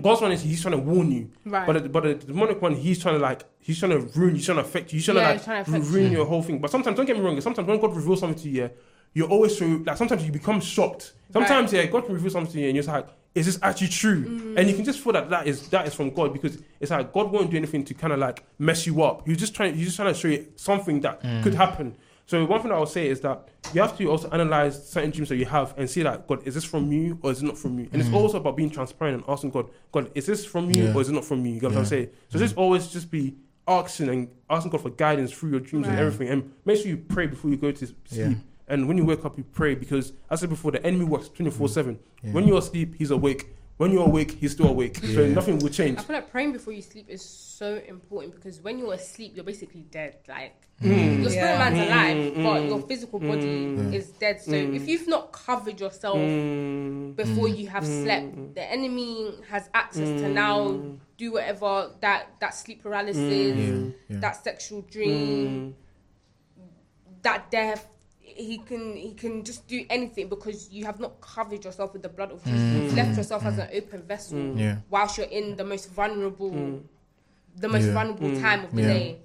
God's 0.00 0.22
one 0.22 0.32
is 0.32 0.40
he's 0.40 0.62
trying 0.62 0.72
to 0.72 0.78
warn 0.78 1.12
you, 1.12 1.30
right. 1.44 1.66
but 1.66 1.82
the, 1.82 1.88
but 1.88 2.02
the 2.02 2.14
demonic 2.14 2.62
one 2.62 2.74
he's 2.74 2.98
trying 2.98 3.16
to 3.16 3.20
like 3.20 3.44
he's 3.58 3.78
trying 3.78 3.90
to 3.92 3.98
ruin 4.18 4.30
you, 4.30 4.36
he's 4.36 4.46
trying 4.46 4.56
to 4.56 4.62
affect 4.64 4.90
you, 4.92 4.96
he's 4.96 5.04
trying 5.04 5.18
Yeah, 5.18 5.28
to 5.28 5.50
like 5.50 5.66
trying 5.66 5.82
to 5.82 5.88
ruin 5.90 6.10
you. 6.12 6.18
your 6.18 6.26
whole 6.26 6.42
thing. 6.42 6.60
But 6.60 6.70
sometimes 6.70 6.96
don't 6.96 7.04
get 7.04 7.16
me 7.16 7.22
wrong, 7.22 7.38
sometimes 7.42 7.68
when 7.68 7.78
God 7.78 7.94
reveals 7.94 8.20
something 8.20 8.42
to 8.42 8.48
you, 8.48 8.62
yeah, 8.62 8.68
you're 9.12 9.28
always 9.28 9.58
so 9.58 9.66
like 9.84 9.98
sometimes 9.98 10.24
you 10.24 10.32
become 10.32 10.60
shocked. 10.60 11.12
Sometimes 11.32 11.72
yeah, 11.72 11.84
God 11.86 12.06
can 12.06 12.14
reveal 12.14 12.30
something 12.30 12.52
to 12.52 12.58
you 12.60 12.68
and 12.68 12.76
you're 12.76 12.82
just 12.82 12.94
like, 12.94 13.06
is 13.34 13.46
this 13.46 13.58
actually 13.62 13.88
true? 13.88 14.24
Mm. 14.24 14.58
And 14.58 14.68
you 14.68 14.74
can 14.74 14.84
just 14.84 15.00
feel 15.00 15.12
that 15.14 15.28
that 15.30 15.46
is 15.46 15.68
that 15.68 15.86
is 15.86 15.94
from 15.94 16.10
God 16.10 16.32
because 16.32 16.58
it's 16.80 16.90
like 16.90 17.12
God 17.12 17.30
won't 17.30 17.50
do 17.50 17.56
anything 17.58 17.84
to 17.84 17.94
kind 17.94 18.12
of 18.14 18.18
like 18.18 18.44
mess 18.58 18.86
you 18.86 19.02
up. 19.02 19.26
He's 19.26 19.38
just 19.38 19.54
trying 19.54 19.74
he's 19.74 19.86
just 19.86 19.96
trying 19.96 20.12
to 20.12 20.18
show 20.18 20.28
you 20.28 20.46
something 20.56 21.00
that 21.02 21.20
could 21.42 21.54
happen. 21.54 21.96
So 22.32 22.46
one 22.46 22.62
thing 22.62 22.70
that 22.70 22.76
I'll 22.76 22.86
say 22.86 23.08
is 23.08 23.20
that 23.20 23.46
you 23.74 23.82
have 23.82 23.94
to 23.98 24.06
also 24.06 24.30
analyze 24.30 24.88
certain 24.88 25.10
dreams 25.10 25.28
that 25.28 25.36
you 25.36 25.44
have 25.44 25.74
and 25.76 25.90
see 25.90 26.02
that 26.02 26.26
God, 26.26 26.42
is 26.46 26.54
this 26.54 26.64
from 26.64 26.90
you 26.90 27.18
or 27.20 27.30
is 27.30 27.42
it 27.42 27.44
not 27.44 27.58
from 27.58 27.78
you? 27.78 27.90
And 27.92 28.00
it's 28.00 28.10
mm. 28.10 28.14
also 28.14 28.38
about 28.38 28.56
being 28.56 28.70
transparent 28.70 29.16
and 29.16 29.24
asking 29.28 29.50
God, 29.50 29.68
God, 29.92 30.10
is 30.14 30.24
this 30.24 30.42
from 30.42 30.70
you 30.70 30.84
Yeah. 30.84 30.94
or 30.94 31.02
is 31.02 31.10
it 31.10 31.12
not 31.12 31.26
from 31.26 31.44
you? 31.44 31.52
You 31.52 31.60
get 31.60 31.72
what 31.72 31.80
I'm 31.80 31.84
saying? 31.84 32.08
So 32.30 32.38
just 32.38 32.56
always 32.56 32.86
just 32.86 33.10
be 33.10 33.34
asking 33.68 34.08
and 34.08 34.30
asking 34.48 34.72
God 34.72 34.80
for 34.80 34.88
guidance 34.88 35.30
through 35.30 35.50
your 35.50 35.60
dreams 35.60 35.86
and 35.86 35.98
everything, 35.98 36.30
and 36.30 36.50
make 36.64 36.78
sure 36.78 36.86
you 36.86 36.96
pray 36.96 37.26
before 37.26 37.50
you 37.50 37.58
go 37.58 37.70
to 37.70 37.86
sleep. 37.86 37.98
Yeah. 38.08 38.32
And 38.66 38.88
when 38.88 38.96
you 38.96 39.04
wake 39.04 39.26
up, 39.26 39.36
you 39.36 39.44
pray 39.44 39.74
because, 39.74 40.14
as 40.30 40.38
I 40.38 40.40
said 40.40 40.48
before, 40.48 40.70
the 40.70 40.82
enemy 40.86 41.04
works 41.04 41.28
24 41.28 41.68
7. 41.68 41.98
When 42.30 42.48
you're 42.48 42.60
asleep, 42.60 42.94
he's 42.96 43.10
awake. 43.10 43.48
When 43.82 43.90
you're 43.90 44.06
awake, 44.06 44.30
he's 44.38 44.52
still 44.52 44.68
awake. 44.68 44.96
So 44.98 45.26
nothing 45.26 45.58
will 45.58 45.68
change. 45.68 45.98
I 45.98 46.02
feel 46.02 46.14
like 46.14 46.30
praying 46.30 46.52
before 46.52 46.72
you 46.72 46.82
sleep 46.82 47.06
is 47.08 47.20
so 47.20 47.82
important 47.88 48.32
because 48.36 48.60
when 48.60 48.78
you're 48.78 48.92
asleep, 48.92 49.32
you're 49.34 49.44
basically 49.44 49.80
dead. 49.90 50.18
Like 50.28 50.54
Mm. 50.80 51.22
your 51.22 51.30
spirit 51.30 51.54
Yeah. 51.54 51.58
man's 51.58 51.78
Mm, 51.78 51.86
alive, 51.88 52.16
mm, 52.16 52.42
but 52.44 52.60
mm. 52.62 52.68
your 52.68 52.80
physical 52.90 53.18
body 53.18 53.66
Mm. 53.76 53.92
is 53.92 54.06
dead. 54.22 54.40
So 54.40 54.52
Mm. 54.52 54.76
if 54.76 54.86
you've 54.88 55.08
not 55.08 55.32
covered 55.32 55.80
yourself 55.80 56.16
Mm. 56.18 57.16
before 57.16 57.48
you 57.48 57.66
have 57.74 57.82
Mm. 57.82 58.02
slept, 58.04 58.54
the 58.54 58.64
enemy 58.70 59.34
has 59.48 59.68
access 59.74 60.10
to 60.22 60.28
Mm. 60.28 60.32
now 60.44 60.58
do 61.18 61.32
whatever 61.32 61.90
that 62.00 62.22
that 62.38 62.54
sleep 62.54 62.84
paralysis, 62.84 63.56
Mm. 63.56 63.94
Yeah. 64.08 64.20
that 64.20 64.44
sexual 64.44 64.82
dream, 64.82 65.74
Mm. 66.56 67.22
that 67.22 67.50
death. 67.50 67.88
He 68.36 68.58
can 68.58 68.96
he 68.96 69.12
can 69.14 69.42
just 69.44 69.66
do 69.66 69.84
anything 69.90 70.28
because 70.28 70.70
you 70.70 70.84
have 70.84 71.00
not 71.00 71.20
covered 71.20 71.64
yourself 71.64 71.92
with 71.92 72.02
the 72.02 72.08
blood 72.08 72.30
of 72.32 72.42
Jesus. 72.44 72.60
Mm. 72.60 72.82
You've 72.84 72.94
left 72.96 73.16
yourself 73.16 73.44
as 73.44 73.58
an 73.58 73.68
open 73.74 74.02
vessel 74.02 74.38
Mm. 74.38 74.58
Yeah. 74.58 74.76
whilst 74.90 75.18
you're 75.18 75.26
in 75.26 75.56
the 75.56 75.64
most 75.64 75.90
vulnerable, 75.90 76.50
Mm. 76.50 76.82
the 77.56 77.68
most 77.68 77.84
Yeah. 77.86 77.92
vulnerable 77.92 78.28
Mm. 78.28 78.40
time 78.40 78.64
of 78.64 78.74
the 78.74 78.82
Yeah. 78.82 78.92
day. 78.92 79.16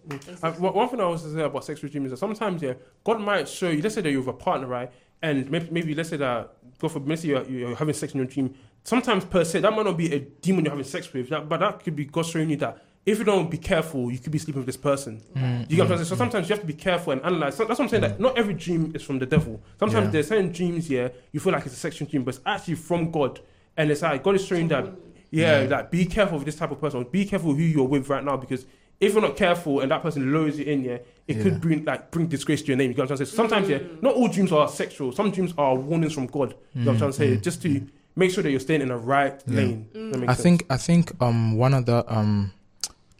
Uh, 0.43 0.51
one 0.53 0.73
one 0.73 0.89
thing 0.89 0.99
I 1.01 1.05
was 1.07 1.23
to 1.23 1.33
say 1.33 1.41
about 1.41 1.63
sexual 1.65 1.89
dreams 1.89 2.05
is 2.05 2.11
that 2.11 2.17
sometimes, 2.17 2.61
yeah, 2.61 2.73
God 3.03 3.21
might 3.21 3.47
show 3.47 3.69
you. 3.69 3.81
Let's 3.81 3.95
say 3.95 4.01
that 4.01 4.11
you 4.11 4.17
have 4.19 4.27
a 4.27 4.33
partner, 4.33 4.67
right? 4.67 4.91
And 5.21 5.49
maybe, 5.49 5.67
maybe 5.71 5.95
let's 5.95 6.09
say 6.09 6.17
that 6.17 6.53
God 6.79 6.91
for 6.91 6.99
let's 6.99 7.23
you're, 7.25 7.43
you're 7.45 7.75
having 7.75 7.93
sex 7.95 8.13
in 8.13 8.17
your 8.19 8.27
dream. 8.27 8.53
Sometimes 8.83 9.25
per 9.25 9.43
se, 9.43 9.61
that 9.61 9.71
might 9.73 9.83
not 9.85 9.97
be 9.97 10.13
a 10.13 10.19
demon 10.19 10.63
you're 10.65 10.71
having 10.71 10.85
sex 10.85 11.11
with, 11.11 11.29
that, 11.29 11.49
but 11.49 11.59
that 11.59 11.83
could 11.83 11.95
be 11.95 12.05
God 12.05 12.25
showing 12.25 12.49
you 12.49 12.57
that 12.57 12.77
if 13.07 13.17
you 13.19 13.23
don't 13.23 13.49
be 13.49 13.57
careful, 13.57 14.11
you 14.11 14.19
could 14.19 14.31
be 14.33 14.37
sleeping 14.37 14.59
with 14.59 14.67
this 14.67 14.77
person. 14.77 15.21
Mm. 15.35 15.61
You 15.69 15.77
get 15.77 15.83
what 15.83 15.91
I'm 15.93 15.97
saying? 15.99 16.05
So 16.09 16.15
sometimes 16.15 16.47
you 16.49 16.53
have 16.55 16.61
to 16.61 16.67
be 16.67 16.73
careful 16.73 17.13
and 17.13 17.21
analyze. 17.23 17.55
So 17.55 17.63
that's 17.65 17.79
what 17.79 17.85
I'm 17.85 17.89
saying. 17.89 18.01
That 18.01 18.19
not 18.19 18.37
every 18.37 18.53
dream 18.53 18.91
is 18.93 19.01
from 19.01 19.17
the 19.17 19.25
devil. 19.25 19.61
Sometimes 19.79 20.05
Yeah. 20.07 20.11
there's 20.11 20.27
certain 20.27 20.51
dreams, 20.51 20.89
yeah, 20.89 21.07
you 21.31 21.39
feel 21.39 21.53
like 21.53 21.65
it's 21.65 21.73
a 21.73 21.79
sexual 21.79 22.07
dream, 22.07 22.23
but 22.23 22.35
it's 22.35 22.43
actually 22.45 22.75
from 22.75 23.09
God. 23.09 23.39
And 23.77 23.89
it's 23.91 24.01
like 24.01 24.21
God 24.23 24.35
is 24.35 24.45
showing 24.45 24.67
that, 24.67 24.85
yeah, 25.31 25.61
Yeah. 25.63 25.69
like 25.69 25.89
be 25.89 26.05
careful 26.05 26.37
with 26.37 26.45
this 26.45 26.55
type 26.57 26.71
of 26.71 26.81
person. 26.81 27.05
Be 27.09 27.23
careful 27.25 27.53
who 27.53 27.61
you're 27.63 27.87
with 27.87 28.09
right 28.09 28.23
now 28.23 28.35
because 28.37 28.65
if 28.99 29.13
you're 29.13 29.21
not 29.21 29.37
careful 29.37 29.79
and 29.79 29.89
that 29.91 30.01
person 30.01 30.33
lowers 30.33 30.59
you 30.59 30.65
in, 30.65 30.83
yeah, 30.83 30.97
it 31.27 31.37
Yeah. 31.37 31.43
could 31.43 31.61
bring 31.61 31.85
like 31.85 32.11
bring 32.11 32.27
disgrace 32.27 32.61
to 32.63 32.67
your 32.67 32.77
name. 32.77 32.89
You 32.89 32.95
get 32.95 33.03
what 33.03 33.11
I'm 33.11 33.17
saying? 33.17 33.27
So 33.29 33.35
sometimes, 33.37 33.69
yeah, 33.69 33.79
not 34.01 34.15
all 34.15 34.27
dreams 34.27 34.51
are 34.51 34.67
sexual. 34.67 35.11
Some 35.13 35.31
dreams 35.31 35.53
are 35.57 35.75
warnings 35.75 36.13
from 36.13 36.25
God. 36.27 36.55
You 36.73 36.81
know 36.81 36.87
what 36.87 36.93
I'm 36.95 36.97
trying 36.99 37.11
to 37.11 37.17
say? 37.17 37.37
Just 37.37 37.61
to 37.61 37.81
make 38.17 38.31
sure 38.31 38.41
that 38.43 38.51
you're 38.51 38.59
staying 38.59 38.81
in 38.81 38.89
the 38.89 38.97
right 38.97 39.41
lane. 39.47 39.87
I 39.95 40.33
sense. 40.33 40.41
think 40.41 40.65
I 40.69 40.77
think 40.77 41.11
um 41.21 41.55
one 41.55 41.73
of 41.73 41.85
the 41.85 42.03
um 42.13 42.51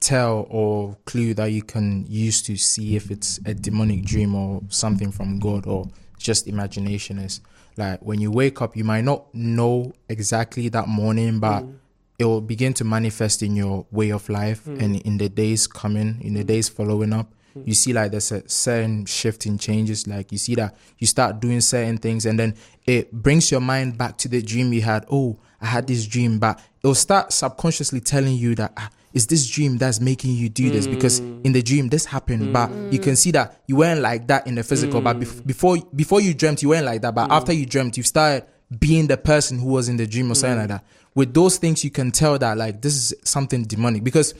tell 0.08 0.48
or 0.50 0.96
clue 1.06 1.34
that 1.34 1.48
you 1.52 1.62
can 1.74 2.06
use 2.08 2.42
to 2.44 2.56
see 2.56 2.96
if 2.96 3.12
it's 3.12 3.40
a 3.46 3.54
demonic 3.54 4.02
dream 4.06 4.34
or 4.36 4.62
something 4.70 5.12
from 5.12 5.38
God 5.40 5.68
or 5.68 5.90
just 6.18 6.48
imagination 6.48 7.18
is 7.20 7.42
like 7.76 8.00
when 8.02 8.20
you 8.22 8.32
wake 8.32 8.62
up 8.62 8.76
you 8.78 8.84
might 8.86 9.04
not 9.04 9.22
know 9.34 9.92
exactly 10.10 10.70
that 10.70 10.88
morning 10.88 11.40
but 11.40 11.62
Mm. 11.64 11.74
it 12.20 12.26
will 12.26 12.42
begin 12.42 12.74
to 12.74 12.84
manifest 12.86 13.44
in 13.44 13.56
your 13.56 13.86
way 13.92 14.10
of 14.12 14.28
life 14.30 14.62
Mm. 14.66 14.82
and 14.84 14.96
in 15.10 15.18
the 15.18 15.30
days 15.30 15.68
coming 15.68 16.10
in 16.22 16.34
the 16.36 16.44
days 16.44 16.70
following 16.70 17.14
up 17.14 17.28
you 17.66 17.74
see 17.74 17.94
like 17.94 18.12
there's 18.12 18.32
a 18.32 18.48
certain 18.48 19.06
shift 19.06 19.46
in 19.46 19.58
changes 19.58 20.08
like 20.08 20.32
you 20.32 20.38
see 20.38 20.56
that 20.56 20.76
you 20.98 21.08
start 21.08 21.40
doing 21.40 21.62
certain 21.62 21.98
things 21.98 22.26
and 22.26 22.40
then 22.40 22.56
it 22.86 23.12
brings 23.12 23.52
your 23.52 23.62
mind 23.62 23.98
back 23.98 24.18
to 24.18 24.28
the 24.28 24.42
dream 24.42 24.74
you 24.74 24.82
had. 24.82 25.06
Oh 25.12 25.40
i 25.60 25.66
had 25.66 25.88
this 25.88 26.06
dream 26.06 26.38
but 26.38 26.62
it'll 26.84 26.94
start 26.94 27.34
subconsciously 27.34 28.00
telling 28.00 28.36
you 28.36 28.54
that 28.54 28.72
ah, 28.78 28.90
it's 29.18 29.26
this 29.26 29.50
dream 29.50 29.78
that's 29.78 30.00
making 30.00 30.32
you 30.32 30.48
do 30.48 30.70
this 30.70 30.86
because 30.86 31.22
mm. 31.22 31.44
in 31.44 31.52
the 31.52 31.64
dream 31.64 31.90
this 31.90 32.06
happened. 32.06 32.54
But 32.54 32.70
mm. 32.70 32.94
you 32.94 33.00
can 33.00 33.16
see 33.16 33.32
that 33.32 33.62
you 33.68 33.76
weren't 33.76 34.02
like 34.02 34.28
that 34.28 34.46
in 34.46 34.56
the 34.56 34.64
physical 34.64 35.02
but 35.02 35.20
bef- 35.20 35.42
mm. 35.42 35.48
before 35.48 35.78
before 35.96 36.22
you 36.22 36.34
dreamt 36.34 36.62
you 36.62 36.70
weren't 36.70 36.86
like 36.86 37.02
that. 37.02 37.16
But 37.16 37.32
after 37.32 37.52
you 37.52 37.66
dreamt 37.66 37.98
you 37.98 38.04
started 38.04 38.46
being 38.78 39.08
the 39.08 39.18
person 39.18 39.60
who 39.60 39.70
was 39.70 39.90
in 39.90 39.98
the 39.98 40.06
dream 40.06 40.32
or 40.32 40.36
something 40.36 40.60
like 40.60 40.68
that. 40.68 40.86
With 41.16 41.34
those 41.34 41.58
things 41.58 41.84
you 41.84 41.90
can 41.90 42.12
tell 42.12 42.38
that 42.38 42.58
like 42.58 42.82
this 42.82 42.96
is 42.96 43.14
something 43.24 43.64
demonic. 43.64 44.04
Because 44.04 44.36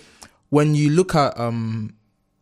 when 0.50 0.76
you 0.76 0.92
look 0.92 1.16
at 1.16 1.40
um 1.40 1.96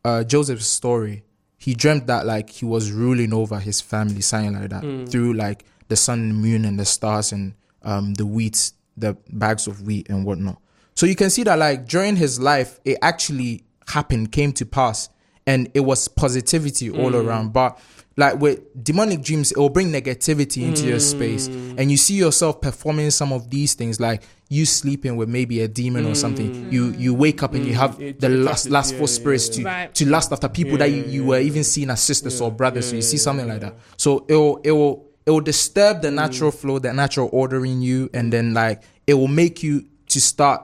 uh, 0.06 0.24
Joseph's 0.24 0.68
story, 0.68 1.24
he 1.58 1.74
dreamt 1.74 2.06
that 2.08 2.26
like 2.28 2.50
he 2.50 2.64
was 2.66 2.92
ruling 2.92 3.34
over 3.34 3.60
his 3.60 3.82
family, 3.82 4.22
something 4.22 4.54
like 4.54 4.70
that, 4.70 5.10
through 5.10 5.34
like 5.34 5.66
the 5.88 5.96
sun, 5.96 6.20
and 6.20 6.36
moon, 6.36 6.64
and 6.64 6.80
the 6.80 6.86
stars, 6.86 7.32
and 7.32 7.56
um, 7.82 8.14
the 8.14 8.26
wheat, 8.26 8.72
the 8.96 9.18
bags 9.30 9.66
of 9.68 9.82
wheat, 9.82 10.08
and 10.10 10.24
whatnot. 10.24 10.58
So 10.94 11.08
you 11.08 11.16
can 11.16 11.30
see 11.30 11.44
that 11.44 11.58
like 11.58 11.88
during 11.88 12.16
his 12.16 12.40
life, 12.40 12.80
it 12.86 12.98
actually 13.02 13.64
happened, 13.88 14.32
came 14.32 14.54
to 14.54 14.66
pass, 14.66 15.10
and 15.48 15.70
it 15.74 15.82
was 15.82 16.08
positivity 16.08 16.90
all 16.92 17.16
around. 17.16 17.52
But 17.52 17.80
like 18.16 18.40
with 18.40 18.62
demonic 18.84 19.24
dreams, 19.24 19.52
it 19.52 19.58
will 19.58 19.70
bring 19.70 19.92
negativity 19.92 20.68
into 20.68 20.86
your 20.86 21.00
space, 21.00 21.48
and 21.48 21.90
you 21.90 21.98
see 21.98 22.16
yourself 22.16 22.62
performing 22.62 23.10
some 23.10 23.34
of 23.34 23.50
these 23.50 23.74
things, 23.74 24.00
like 24.00 24.22
you 24.50 24.66
sleeping 24.66 25.16
with 25.16 25.28
maybe 25.28 25.62
a 25.62 25.68
demon 25.68 26.06
or 26.06 26.14
something. 26.16 26.72
You 26.72 26.92
you 26.98 27.14
wake 27.14 27.42
up 27.44 27.54
and 27.56 27.66
you 27.66 27.74
have 27.74 28.00
It- 28.00 28.20
the 28.20 28.28
attracted- 28.28 28.72
lustful 28.72 29.00
yeah, 29.02 29.06
spirits 29.08 29.48
yeah, 29.50 29.56
to 29.56 29.62
yeah. 29.62 29.88
To 29.88 30.06
lust 30.06 30.32
after 30.32 30.48
people 30.50 30.78
that 30.78 30.92
you, 30.92 31.04
you 31.06 31.24
were 31.26 31.40
even 31.40 31.64
seen 31.64 31.90
as 31.90 32.02
sisters 32.02 32.40
or 32.42 32.52
brothers. 32.52 32.90
so 32.90 32.96
you 32.96 33.02
see 33.02 33.18
something 33.18 33.48
like 33.48 33.62
that. 33.62 33.76
So 33.98 34.26
it 34.28 34.36
will 34.36 34.58
it 34.64 34.72
will 34.72 35.06
it 35.26 35.32
will 35.32 35.42
disturb 35.42 35.98
Mm. 35.98 36.02
the 36.04 36.12
natural 36.12 36.52
flow, 36.52 36.78
the 36.80 36.94
natural 36.94 37.30
order 37.32 37.66
in 37.66 37.82
you, 37.82 38.10
and 38.14 38.32
then 38.32 38.54
like 38.54 38.84
it 39.08 39.16
will 39.16 39.28
make 39.28 39.64
you 39.64 39.86
to 40.10 40.22
start 40.22 40.62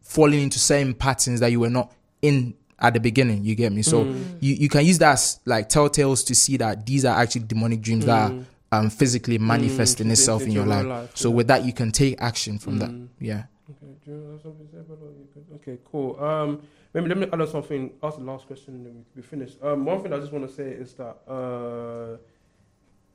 falling 0.00 0.40
into 0.42 0.58
certain 0.58 0.94
patterns 0.94 1.40
that 1.40 1.50
you 1.52 1.60
were 1.60 1.68
not 1.70 1.92
in 2.22 2.54
at 2.80 2.94
the 2.94 3.00
beginning. 3.00 3.44
You 3.44 3.54
get 3.54 3.72
me? 3.72 3.82
So 3.82 4.04
Mm. 4.04 4.24
you, 4.40 4.54
you 4.54 4.68
can 4.70 4.86
use 4.86 4.98
that 4.98 5.12
as 5.12 5.40
like 5.44 5.68
telltales 5.68 6.24
to 6.28 6.34
see 6.34 6.56
that 6.56 6.86
these 6.86 7.04
are 7.04 7.14
actually 7.20 7.42
demonic 7.42 7.82
dreams 7.82 8.06
that 8.06 8.30
are 8.30 8.34
um, 8.72 8.90
physically 8.90 9.38
manifesting 9.38 10.08
Mm, 10.08 10.12
itself 10.12 10.42
in 10.42 10.52
your 10.52 10.66
life. 10.66 10.86
life, 10.86 11.10
So 11.14 11.28
yeah. 11.30 11.34
with 11.36 11.46
that, 11.48 11.64
you 11.64 11.72
can 11.72 11.90
take 11.92 12.20
action 12.20 12.58
from 12.58 12.78
that. 12.80 12.90
Mm. 12.90 13.08
Yeah. 13.20 13.44
Okay, 13.70 13.92
do 14.04 14.10
you 14.12 14.30
have 14.32 14.42
something 14.42 14.66
to 14.66 14.72
say 14.72 14.78
about 14.80 15.00
that? 15.00 15.14
You? 15.50 15.54
Okay, 15.56 15.78
cool. 15.90 16.22
Um, 16.22 16.62
maybe 16.94 17.08
let 17.08 17.18
me 17.18 17.26
add 17.32 17.40
on 17.40 17.48
something. 17.48 17.90
Ask 18.02 18.16
the 18.18 18.24
last 18.24 18.46
question, 18.46 18.74
and 18.74 18.86
then 18.86 18.94
we 18.94 19.02
can 19.12 19.22
be 19.22 19.22
finished. 19.22 19.56
Um, 19.62 19.84
one 19.84 20.02
thing 20.02 20.12
I 20.12 20.18
just 20.18 20.32
want 20.32 20.48
to 20.48 20.54
say 20.54 20.68
is 20.70 20.94
that 20.94 21.16
uh, 21.28 22.16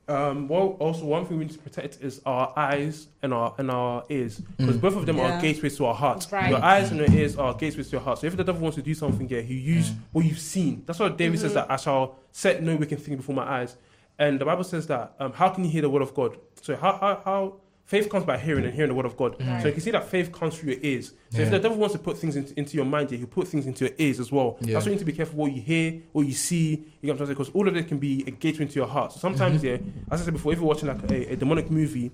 um, 0.06 0.48
well, 0.48 0.76
also 0.80 1.06
one 1.06 1.24
thing 1.24 1.38
we 1.38 1.44
need 1.46 1.54
to 1.54 1.58
protect 1.58 2.02
is 2.02 2.20
our 2.26 2.52
eyes 2.56 3.06
and 3.22 3.32
our 3.32 3.54
and 3.56 3.70
our 3.70 4.04
ears 4.10 4.38
because 4.58 4.76
Mm. 4.76 4.80
both 4.82 4.96
of 4.96 5.06
them 5.06 5.16
Yeah. 5.16 5.38
are 5.38 5.40
gateways 5.40 5.76
to 5.78 5.86
our 5.86 5.94
heart. 5.94 6.26
Right. 6.30 6.50
Your 6.50 6.62
eyes 6.62 6.90
and 6.90 7.00
your 7.00 7.10
ears 7.10 7.36
are 7.38 7.54
gateways 7.54 7.86
to 7.88 7.92
your 7.92 8.00
heart. 8.02 8.18
So 8.18 8.26
if 8.26 8.36
the 8.36 8.44
devil 8.44 8.60
wants 8.60 8.76
to 8.76 8.82
do 8.82 8.92
something 8.94 9.26
here, 9.28 9.40
he 9.42 9.54
use 9.54 9.90
Mm. 9.90 9.96
what 10.12 10.24
you've 10.26 10.38
seen. 10.38 10.82
That's 10.84 10.98
why 10.98 11.08
David 11.08 11.40
says 11.40 11.54
that 11.54 11.70
I 11.70 11.76
shall 11.76 12.16
set 12.32 12.62
no 12.62 12.76
wicked 12.76 12.98
thing 13.00 13.16
before 13.16 13.34
my 13.34 13.44
eyes. 13.60 13.76
And 14.18 14.40
the 14.40 14.44
Bible 14.44 14.64
says 14.64 14.86
that 14.88 15.14
um, 15.18 15.32
how 15.32 15.48
can 15.48 15.64
you 15.64 15.70
hear 15.70 15.82
the 15.82 15.90
word 15.90 16.02
of 16.02 16.14
God? 16.14 16.36
So 16.62 16.76
how 16.76 16.92
how, 16.98 17.22
how 17.24 17.56
faith 17.84 18.08
comes 18.08 18.24
by 18.24 18.38
hearing 18.38 18.64
and 18.64 18.72
hearing 18.72 18.88
the 18.88 18.94
word 18.94 19.04
of 19.04 19.16
God. 19.16 19.36
Right. 19.38 19.60
So 19.60 19.68
you 19.68 19.74
can 19.74 19.82
see 19.82 19.90
that 19.90 20.08
faith 20.08 20.32
comes 20.32 20.56
through 20.56 20.72
your 20.72 20.80
ears. 20.82 21.12
So 21.30 21.42
if 21.42 21.50
the 21.50 21.58
devil 21.58 21.76
wants 21.76 21.92
to 21.94 21.98
put 21.98 22.16
things 22.16 22.34
into, 22.34 22.58
into 22.58 22.76
your 22.76 22.86
mind, 22.86 23.10
yeah, 23.10 23.18
he'll 23.18 23.26
put 23.26 23.46
things 23.48 23.66
into 23.66 23.84
your 23.84 23.94
ears 23.98 24.20
as 24.20 24.32
well. 24.32 24.56
Yeah. 24.62 24.74
That's 24.74 24.86
why 24.86 24.90
you 24.92 24.96
need 24.96 25.00
to 25.00 25.04
be 25.04 25.12
careful 25.12 25.36
what 25.36 25.52
you 25.52 25.60
hear, 25.60 26.00
what 26.12 26.26
you 26.26 26.32
see. 26.32 26.82
You 27.02 27.12
get 27.12 27.20
what? 27.20 27.28
Because 27.28 27.50
all 27.50 27.68
of 27.68 27.76
it 27.76 27.86
can 27.88 27.98
be 27.98 28.24
a 28.26 28.30
gateway 28.30 28.62
into 28.66 28.76
your 28.76 28.86
heart. 28.86 29.12
So 29.12 29.18
sometimes, 29.18 29.62
Mm-hmm. 29.62 29.84
yeah, 29.86 29.92
as 30.10 30.22
I 30.22 30.24
said 30.24 30.32
before, 30.32 30.52
if 30.54 30.58
you're 30.60 30.66
watching 30.66 30.88
like 30.88 31.10
a, 31.10 31.32
a 31.32 31.36
demonic 31.36 31.70
movie, 31.70 32.10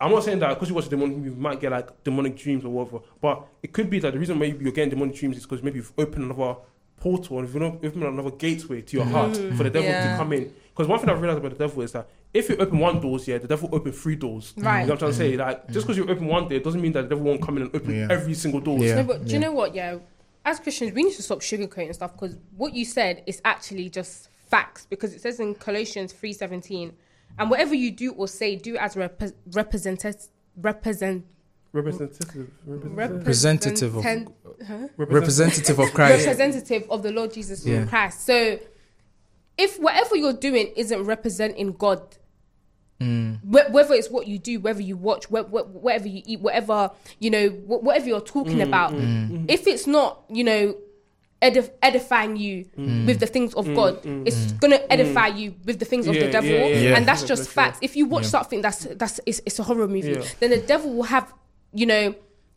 I'm 0.00 0.10
not 0.12 0.24
saying 0.24 0.38
that 0.38 0.50
because 0.50 0.68
you 0.70 0.74
watch 0.74 0.86
a 0.86 0.90
demonic 0.90 1.16
movie, 1.18 1.30
you 1.30 1.36
might 1.36 1.60
get 1.60 1.72
like 1.72 2.02
demonic 2.04 2.36
dreams 2.36 2.64
or 2.64 2.70
whatever. 2.70 3.00
But 3.20 3.46
it 3.62 3.72
could 3.74 3.90
be 3.90 3.98
that 4.00 4.12
the 4.14 4.18
reason 4.18 4.38
maybe 4.38 4.62
you're 4.64 4.72
getting 4.72 4.90
demonic 4.90 5.14
dreams 5.16 5.36
is 5.36 5.42
because 5.42 5.62
maybe 5.62 5.76
you've 5.76 5.92
opened 5.98 6.24
another 6.30 6.56
portal 6.98 7.38
and 7.38 7.46
you've 7.52 7.62
opened 7.62 8.02
another 8.02 8.30
gateway 8.30 8.80
to 8.80 8.96
your 8.96 9.04
heart 9.06 9.36
for 9.36 9.62
the 9.64 9.70
devil 9.70 9.90
Yeah. 9.90 10.12
to 10.12 10.16
come 10.16 10.32
in. 10.32 10.54
Because 10.76 10.88
one 10.88 10.98
thing 10.98 11.08
I've 11.08 11.22
realized 11.22 11.38
about 11.38 11.52
the 11.56 11.66
devil 11.66 11.80
is 11.82 11.92
that 11.92 12.06
if 12.34 12.50
you 12.50 12.56
open 12.58 12.78
one 12.78 13.00
doors, 13.00 13.26
yeah, 13.26 13.38
the 13.38 13.48
devil 13.48 13.70
will 13.70 13.78
open 13.78 13.92
three 13.92 14.14
doors. 14.14 14.52
Right. 14.58 14.80
You 14.82 14.88
know 14.88 14.92
what 14.92 14.92
I'm 14.92 14.98
trying 14.98 15.10
to 15.12 15.16
say? 15.16 15.30
Mm-hmm. 15.32 15.40
Like 15.40 15.66
just 15.68 15.78
mm. 15.78 15.82
because 15.84 15.96
you 15.96 16.06
open 16.06 16.26
one 16.26 16.42
door, 16.48 16.52
it 16.52 16.64
doesn't 16.64 16.82
mean 16.82 16.92
that 16.92 17.02
the 17.02 17.08
devil 17.08 17.24
won't 17.24 17.40
come 17.40 17.56
in 17.56 17.62
and 17.62 17.74
open 17.74 17.96
Yeah. 17.96 18.08
every 18.10 18.34
single 18.34 18.60
door. 18.60 18.78
Yeah. 18.78 18.96
No, 18.96 19.04
but 19.04 19.24
do 19.24 19.32
you 19.32 19.38
know 19.38 19.52
what? 19.52 19.74
Yeah, 19.74 19.98
as 20.44 20.60
Christians, 20.60 20.92
we 20.92 21.02
need 21.04 21.14
to 21.14 21.22
stop 21.22 21.40
sugarcoating 21.40 21.94
stuff 21.94 22.12
because 22.12 22.36
what 22.56 22.74
you 22.74 22.84
said 22.84 23.22
is 23.26 23.40
actually 23.46 23.88
just 23.88 24.28
facts. 24.48 24.86
Because 24.88 25.14
it 25.14 25.22
says 25.22 25.40
in 25.40 25.54
Colossians 25.54 26.12
three 26.12 26.34
seventeen, 26.34 26.92
and 27.38 27.48
whatever 27.48 27.74
you 27.74 27.90
do 27.90 28.12
or 28.12 28.28
say, 28.28 28.56
do 28.56 28.76
as 28.76 28.96
rep- 28.96 29.22
representative 29.52 30.28
represent 30.60 31.24
Representative. 31.72 32.50
Representative. 32.64 33.26
Representative 33.26 33.96
of- 33.96 34.04
represent- 34.04 34.92
Representative 34.96 35.78
of 35.78 35.92
Christ. 35.92 36.26
representative 36.26 36.90
of 36.90 37.02
the 37.02 37.12
Lord 37.12 37.32
Jesus 37.32 37.66
Yeah. 37.66 37.84
Christ. 37.86 38.24
So, 38.24 38.58
if 39.58 39.78
whatever 39.80 40.16
you're 40.16 40.32
doing 40.32 40.72
isn't 40.76 41.02
representing 41.04 41.72
God, 41.72 42.16
Mm. 43.00 43.40
wh- 43.42 43.70
whether 43.72 43.92
it's 43.92 44.08
what 44.10 44.26
you 44.26 44.38
do, 44.38 44.58
whether 44.58 44.80
you 44.80 44.96
watch, 44.96 45.26
wh- 45.26 45.44
wh- 45.52 45.68
whatever 45.84 46.08
you 46.08 46.22
eat, 46.24 46.40
whatever 46.40 46.90
you 47.20 47.28
know, 47.28 47.48
wh- 47.48 47.82
whatever 47.84 48.06
you're 48.08 48.22
talking 48.22 48.56
mm, 48.58 48.62
about, 48.66 48.92
mm, 48.92 49.28
mm. 49.30 49.50
if 49.50 49.66
it's 49.66 49.86
not, 49.86 50.24
you 50.30 50.42
know, 50.42 50.74
edif- 51.42 51.70
edifying 51.82 52.36
you 52.38 52.64
with 53.06 53.20
the 53.20 53.26
things 53.26 53.52
of 53.52 53.66
God, 53.74 54.00
it's 54.26 54.52
gonna 54.52 54.80
edify 54.88 55.26
you 55.26 55.54
with 55.66 55.78
the 55.78 55.84
things 55.84 56.06
of 56.06 56.14
the 56.14 56.30
devil, 56.30 56.48
yeah, 56.50 56.66
yeah, 56.68 56.78
yeah. 56.88 56.96
and 56.96 57.06
that's 57.06 57.22
just 57.24 57.42
for 57.42 57.46
sure. 57.48 57.52
facts. 57.52 57.78
If 57.82 57.96
you 57.96 58.06
watch 58.06 58.24
Yeah. 58.24 58.30
something 58.30 58.62
that's 58.62 58.86
that's 58.96 59.20
it's, 59.26 59.42
it's 59.44 59.58
a 59.58 59.62
horror 59.62 59.86
movie, 59.88 60.12
Yeah. 60.12 60.24
then 60.40 60.48
the 60.48 60.58
devil 60.58 60.90
will 60.94 61.02
have, 61.02 61.34
you 61.74 61.84
know, 61.84 62.14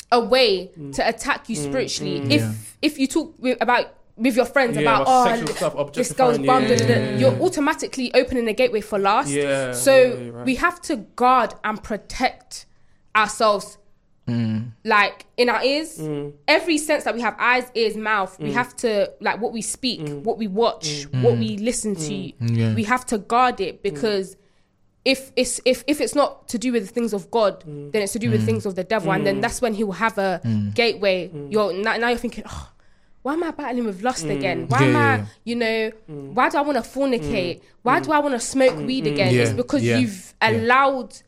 a 0.10 0.22
way 0.22 0.72
to 0.94 1.06
attack 1.08 1.50
you 1.50 1.58
spiritually. 1.58 2.22
If 2.34 2.42
Yeah. 2.42 2.54
if 2.82 2.98
you 2.98 3.08
talk 3.08 3.36
about 3.60 3.88
with 4.20 4.36
your 4.36 4.46
friends 4.46 4.76
Yeah, 4.76 4.82
about 4.84 5.02
about 5.04 5.26
oh 5.26 5.26
sexual 5.30 5.56
stuff, 5.56 5.94
this 5.94 6.12
girl's 6.14 6.36
objectifying, 6.38 6.46
bummed, 6.46 6.70
yeah, 6.70 6.76
da, 6.78 6.88
da, 6.88 6.94
da," 6.96 7.00
yeah, 7.02 7.10
yeah, 7.12 7.18
you're 7.18 7.42
automatically 7.42 8.14
opening 8.14 8.48
a 8.48 8.54
gateway 8.54 8.82
for 8.82 9.00
lust. 9.00 9.32
Yeah. 9.32 9.72
So 9.74 9.96
yeah, 9.96 10.30
right. 10.32 10.46
we 10.46 10.56
have 10.56 10.82
to 10.84 10.98
guard 11.16 11.54
and 11.64 11.82
protect 11.82 12.66
ourselves, 13.16 13.78
Mm. 14.28 14.74
like 14.86 15.26
in 15.38 15.50
our 15.50 15.64
ears. 15.64 15.98
Mm. 15.98 16.34
Every 16.48 16.78
sense 16.78 17.04
that 17.06 17.16
we 17.16 17.22
have, 17.22 17.36
eyes, 17.40 17.66
ears, 17.74 17.96
mouth. 17.98 18.38
We 18.40 18.52
have 18.52 18.76
to 18.78 19.12
like 19.22 19.42
what 19.42 19.52
we 19.54 19.64
speak, 19.64 20.08
what 20.24 20.38
we 20.38 20.46
watch, 20.48 21.08
what 21.12 21.38
we 21.40 21.58
listen 21.58 21.96
to. 21.96 22.14
Yeah. 22.14 22.76
We 22.76 22.84
have 22.84 23.08
to 23.08 23.18
guard 23.18 23.60
it 23.60 23.82
because 23.82 24.38
if 25.04 25.32
it's 25.36 25.60
if 25.66 25.84
if 25.88 26.00
it's 26.00 26.14
not 26.14 26.48
to 26.50 26.60
do 26.60 26.72
with 26.72 26.86
the 26.86 26.94
things 26.94 27.12
of 27.14 27.32
God, 27.32 27.64
Mm. 27.66 27.92
then 27.92 28.04
it's 28.04 28.14
to 28.14 28.20
do 28.20 28.30
with 28.30 28.46
things 28.46 28.68
of 28.68 28.76
the 28.76 28.84
devil, 28.84 29.12
and 29.12 29.26
then 29.26 29.42
that's 29.42 29.62
when 29.64 29.74
he 29.74 29.84
will 29.84 29.94
have 29.94 30.18
a 30.20 30.42
gateway. 30.76 31.30
Mm. 31.34 31.52
You're 31.52 31.74
now, 31.74 31.98
now 31.98 32.10
you're 32.10 32.18
thinking, 32.20 32.44
oh, 32.48 32.70
why 33.22 33.34
am 33.34 33.44
I 33.44 33.52
battling 33.52 33.86
with 33.86 34.02
lust 34.02 34.26
mm. 34.26 34.36
again? 34.38 34.68
Why 34.68 34.80
Yeah, 34.82 34.88
am 34.88 34.96
I, 34.96 35.16
yeah. 35.18 35.26
you 35.44 35.56
know, 35.56 35.92
Mm. 36.10 36.34
why 36.34 36.50
do 36.50 36.58
I 36.58 36.62
want 36.62 36.84
to 36.84 36.90
fornicate? 36.90 37.58
Mm. 37.58 37.62
Why 37.84 38.00
do 38.00 38.12
I 38.12 38.20
want 38.20 38.34
to 38.34 38.40
smoke 38.40 38.74
mm, 38.76 38.86
weed 38.86 39.08
again? 39.08 39.34
Yeah, 39.34 39.42
It's 39.42 39.52
because 39.54 39.84
yeah, 39.84 39.98
you've 39.98 40.34
yeah. 40.42 40.50
allowed 40.52 41.22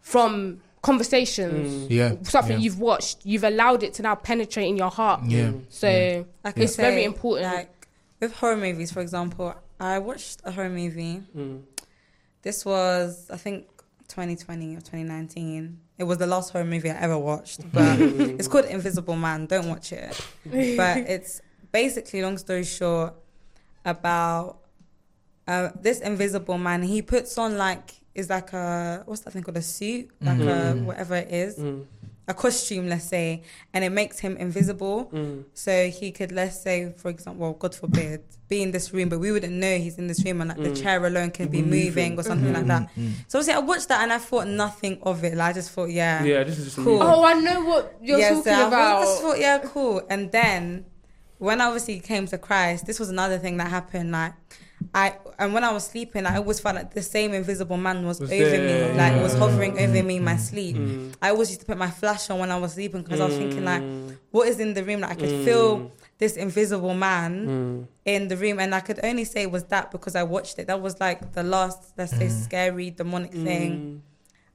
from 0.00 0.60
conversations, 0.82 1.90
Yeah, 1.90 2.14
something 2.22 2.58
yeah. 2.58 2.64
you've 2.64 2.80
watched, 2.80 3.24
you've 3.24 3.44
allowed 3.44 3.82
it 3.82 3.94
to 3.94 4.02
now 4.02 4.14
penetrate 4.16 4.68
in 4.68 4.76
your 4.76 4.90
heart. 4.90 5.22
Yeah. 5.26 5.52
So 5.68 6.26
I 6.44 6.52
could 6.52 6.62
it's 6.64 6.76
very 6.76 7.02
say, 7.02 7.04
important. 7.04 7.46
Like 7.54 7.88
with 8.20 8.34
horror 8.34 8.56
movies, 8.56 8.90
for 8.92 9.00
example, 9.00 9.54
I 9.78 9.98
watched 10.00 10.40
a 10.44 10.50
horror 10.52 10.68
movie. 10.70 11.22
Mm. 11.36 11.62
This 12.42 12.64
was, 12.64 13.30
I 13.30 13.36
think, 13.36 13.66
2020 14.12 14.76
or 14.76 14.80
2019. 14.80 15.78
It 15.98 16.04
was 16.04 16.18
the 16.18 16.26
last 16.26 16.52
horror 16.52 16.64
movie 16.64 16.90
I 16.90 16.96
ever 17.00 17.18
watched, 17.18 17.60
but 17.72 17.98
it's 17.98 18.46
called 18.48 18.66
Invisible 18.66 19.16
Man. 19.16 19.46
Don't 19.46 19.68
watch 19.68 19.92
it. 19.92 20.12
But 20.44 20.98
it's 21.14 21.40
basically, 21.72 22.22
long 22.22 22.36
story 22.38 22.64
short, 22.64 23.14
about 23.84 24.58
uh, 25.48 25.70
this 25.80 26.00
invisible 26.00 26.58
man. 26.58 26.82
He 26.82 27.02
puts 27.02 27.36
on 27.38 27.56
like 27.56 27.94
is 28.14 28.28
like 28.28 28.52
a 28.52 29.02
what's 29.06 29.22
that 29.22 29.32
thing 29.32 29.42
called 29.42 29.56
a 29.56 29.62
suit, 29.62 30.10
like 30.20 30.40
a 30.40 30.74
whatever 30.74 31.16
it 31.16 31.30
is, 31.32 31.58
Mm. 31.58 31.86
A 32.28 32.34
costume, 32.34 32.88
let's 32.88 33.04
say, 33.08 33.42
and 33.74 33.84
it 33.84 33.90
makes 33.90 34.18
him 34.20 34.36
invisible. 34.36 35.06
Mm. 35.12 35.44
So 35.54 35.88
he 35.88 36.12
could, 36.12 36.30
let's 36.32 36.60
say, 36.60 36.92
for 36.96 37.08
example, 37.08 37.42
well, 37.42 37.52
God 37.54 37.74
forbid, 37.74 38.22
be 38.48 38.62
in 38.62 38.70
this 38.70 38.92
room, 38.92 39.08
but 39.08 39.18
we 39.18 39.32
wouldn't 39.32 39.52
know 39.52 39.76
he's 39.78 39.98
in 39.98 40.06
this 40.06 40.24
room, 40.24 40.40
and 40.40 40.48
like 40.50 40.62
the 40.62 40.74
chair 40.74 41.04
alone 41.04 41.30
could 41.32 41.50
be 41.50 41.62
Moving. 41.62 41.84
moving 41.86 42.20
or 42.20 42.22
something 42.22 42.52
like 42.52 42.66
that. 42.66 42.90
So 43.28 43.38
obviously, 43.38 43.54
I 43.54 43.58
watched 43.58 43.88
that 43.88 44.02
and 44.02 44.12
I 44.12 44.18
thought 44.18 44.46
nothing 44.46 44.98
of 45.02 45.24
it. 45.24 45.34
Like, 45.36 45.50
I 45.50 45.52
just 45.54 45.70
thought, 45.72 45.90
yeah, 45.90 46.22
Yeah, 46.22 46.44
this 46.44 46.58
is 46.58 46.66
just 46.66 46.76
Cool. 46.76 47.02
oh, 47.02 47.24
I 47.24 47.32
know 47.34 47.64
what 47.64 47.96
you're 48.00 48.18
yeah, 48.18 48.28
talking 48.28 48.42
so 48.44 48.50
I 48.52 48.68
about. 48.68 49.02
just 49.02 49.20
thought, 49.22 49.38
yeah, 49.40 49.58
cool. 49.58 50.02
And 50.08 50.30
then 50.30 50.84
when 51.38 51.60
I 51.60 51.64
obviously 51.66 51.98
came 51.98 52.26
to 52.28 52.38
Christ, 52.38 52.86
this 52.86 53.00
was 53.00 53.08
another 53.10 53.38
thing 53.38 53.56
that 53.56 53.68
happened. 53.68 54.12
Like, 54.12 54.34
I 54.94 55.16
and 55.38 55.52
when 55.54 55.64
I 55.64 55.72
was 55.72 55.86
sleeping, 55.86 56.26
I 56.26 56.36
always 56.36 56.60
felt 56.60 56.76
like 56.76 56.92
the 56.94 57.02
same 57.02 57.32
invisible 57.34 57.76
man 57.76 58.04
was, 58.06 58.20
Was 58.20 58.30
over 58.32 58.44
there, 58.50 58.92
me, 58.92 58.98
like 58.98 59.20
was 59.22 59.34
hovering 59.34 59.78
over 59.78 60.02
me 60.02 60.16
in 60.16 60.24
my 60.24 60.36
sleep. 60.36 60.76
Mm. 60.76 61.14
I 61.20 61.30
always 61.30 61.48
used 61.50 61.60
to 61.60 61.66
put 61.66 61.78
my 61.78 61.90
flash 61.90 62.28
on 62.30 62.38
when 62.38 62.50
I 62.50 62.58
was 62.58 62.74
sleeping 62.74 63.02
because 63.02 63.20
I 63.20 63.26
was 63.26 63.36
thinking 63.36 63.64
like, 63.64 63.82
Mm. 63.82 64.16
what 64.30 64.48
is 64.48 64.60
in 64.60 64.74
the 64.74 64.84
room? 64.84 65.00
Like 65.00 65.12
I 65.12 65.14
could 65.14 65.28
Mm. 65.30 65.44
feel 65.44 65.92
this 66.18 66.36
invisible 66.36 66.94
man 66.94 67.32
Mm. 67.46 67.86
in 68.04 68.28
the 68.28 68.36
room, 68.36 68.60
and 68.60 68.74
I 68.74 68.80
could 68.80 69.00
only 69.02 69.24
say 69.24 69.42
it 69.42 69.50
was 69.50 69.64
that 69.64 69.90
because 69.90 70.14
I 70.14 70.22
watched 70.22 70.58
it. 70.58 70.66
That 70.68 70.80
was 70.80 71.00
like 71.00 71.32
the 71.32 71.42
last, 71.42 71.92
let's 71.98 72.16
say, 72.16 72.28
scary 72.28 72.90
demonic 72.90 73.32
thing 73.32 74.02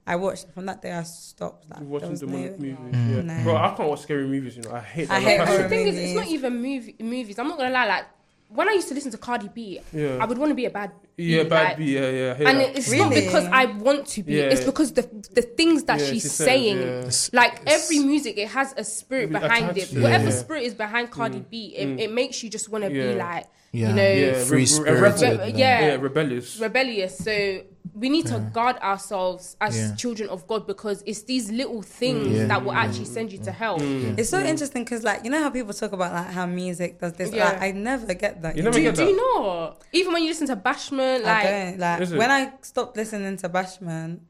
I 0.06 0.16
watched. 0.16 0.46
From 0.54 0.64
that 0.66 0.80
day, 0.80 0.92
I 0.92 1.02
stopped. 1.02 1.68
Like, 1.68 1.80
Mm. 1.80 1.86
Watching 1.88 2.14
demonic 2.16 2.58
no- 2.58 2.66
movies. 2.66 2.76
Mm. 2.94 3.16
Yeah. 3.16 3.22
No. 3.38 3.44
Bro, 3.44 3.56
I 3.56 3.74
can't 3.76 3.88
watch 3.90 4.00
scary 4.00 4.26
movies, 4.26 4.56
you 4.56 4.62
know. 4.62 4.72
I 4.72 4.80
hate 4.80 5.08
that. 5.08 5.16
I 5.16 5.20
hate 5.20 5.62
the 5.62 5.68
thing 5.68 5.86
is, 5.88 5.96
it's 5.98 6.14
not 6.14 6.26
even 6.28 6.56
movie, 6.62 6.96
movies. 7.00 7.38
I'm 7.38 7.48
not 7.48 7.58
gonna 7.58 7.70
lie. 7.70 7.86
Like 7.86 8.04
when 8.48 8.68
I 8.68 8.72
used 8.72 8.88
to 8.88 8.94
listen 8.94 9.10
to 9.12 9.18
Cardi 9.18 9.48
B, 9.48 9.80
Yeah. 9.92 10.18
I 10.20 10.24
would 10.24 10.38
want 10.38 10.50
to 10.50 10.54
be 10.54 10.64
a 10.64 10.70
bad. 10.70 10.92
Yeah, 11.16 11.42
bad 11.44 11.64
like- 11.64 11.76
B. 11.78 11.94
Yeah, 11.94 12.10
yeah. 12.10 12.34
I 12.38 12.50
And 12.50 12.60
that. 12.60 12.76
it's 12.78 12.90
not 12.92 13.10
because 13.12 13.44
I 13.46 13.66
want 13.66 14.06
to 14.06 14.22
be. 14.22 14.34
Yeah. 14.34 14.44
It's 14.44 14.64
because 14.64 14.92
the 14.92 15.02
the 15.32 15.42
things 15.42 15.84
that 15.84 16.00
Yeah, 16.00 16.06
she's 16.06 16.22
she 16.22 16.28
said, 16.28 16.44
saying. 16.46 16.78
yeah. 16.80 17.10
Like 17.32 17.54
it's- 17.62 17.84
every 17.84 17.98
music, 18.04 18.38
it 18.38 18.48
has 18.48 18.72
a 18.76 18.84
spirit 18.84 19.30
behind 19.30 19.76
it. 19.76 19.88
to 19.90 20.00
Whatever 20.00 20.30
yeah. 20.30 20.42
spirit 20.44 20.62
is 20.64 20.74
behind 20.74 21.10
Cardi 21.10 21.40
mm. 21.40 21.50
B, 21.50 21.74
it, 21.76 21.86
mm. 21.88 22.00
it 22.00 22.12
makes 22.12 22.42
you 22.42 22.48
just 22.50 22.68
want 22.68 22.84
to 22.84 22.92
Yeah. 22.92 23.12
be 23.12 23.14
like, 23.18 23.46
Yeah. 23.72 23.88
you 23.90 23.94
know, 23.94 24.10
yeah, 24.10 24.44
free 24.44 24.56
re- 24.56 24.60
re- 24.62 24.66
spirited, 24.66 25.02
rebel- 25.22 25.36
like- 25.46 25.56
Yeah. 25.56 25.80
yeah, 25.88 25.94
rebellious. 25.96 26.58
rebellious. 26.58 27.18
So 27.18 27.60
we 27.94 28.08
need 28.08 28.26
to 28.26 28.38
guard 28.52 28.76
ourselves 28.78 29.56
as 29.60 29.76
Yeah. 29.76 29.94
children 29.94 30.28
of 30.30 30.46
God 30.46 30.66
because 30.66 31.02
it's 31.04 31.22
these 31.22 31.50
little 31.50 31.82
things 31.82 32.28
Yeah. 32.28 32.46
that 32.46 32.64
will 32.64 32.72
actually 32.72 33.04
send 33.06 33.32
you 33.32 33.38
to 33.40 33.52
hell. 33.52 33.78
Mm. 33.78 34.18
It's 34.18 34.30
so 34.30 34.38
interesting 34.40 34.84
because, 34.84 35.02
like, 35.04 35.24
you 35.24 35.30
know 35.30 35.42
how 35.42 35.50
people 35.50 35.74
talk 35.74 35.92
about 35.92 36.12
like 36.14 36.28
how 36.28 36.46
music 36.46 36.98
does 37.00 37.12
this. 37.14 37.30
Yeah. 37.32 37.44
Like, 37.50 37.60
I 37.62 37.70
never 37.72 38.14
get 38.14 38.40
that. 38.42 38.56
You 38.56 38.62
know? 38.62 38.70
never 38.70 38.78
Do, 38.78 38.84
get 38.84 38.94
do 38.96 39.04
you 39.04 39.16
know? 39.16 39.74
Even 39.92 40.12
when 40.14 40.22
you 40.22 40.28
listen 40.28 40.46
to 40.46 40.56
Bashment, 40.56 41.24
like 41.24 41.44
I 41.46 41.64
don't 41.64 41.78
like 41.78 42.10
when 42.10 42.30
I 42.30 42.52
stopped 42.62 42.96
listening 42.96 43.36
to 43.38 43.48
Bashment. 43.48 44.20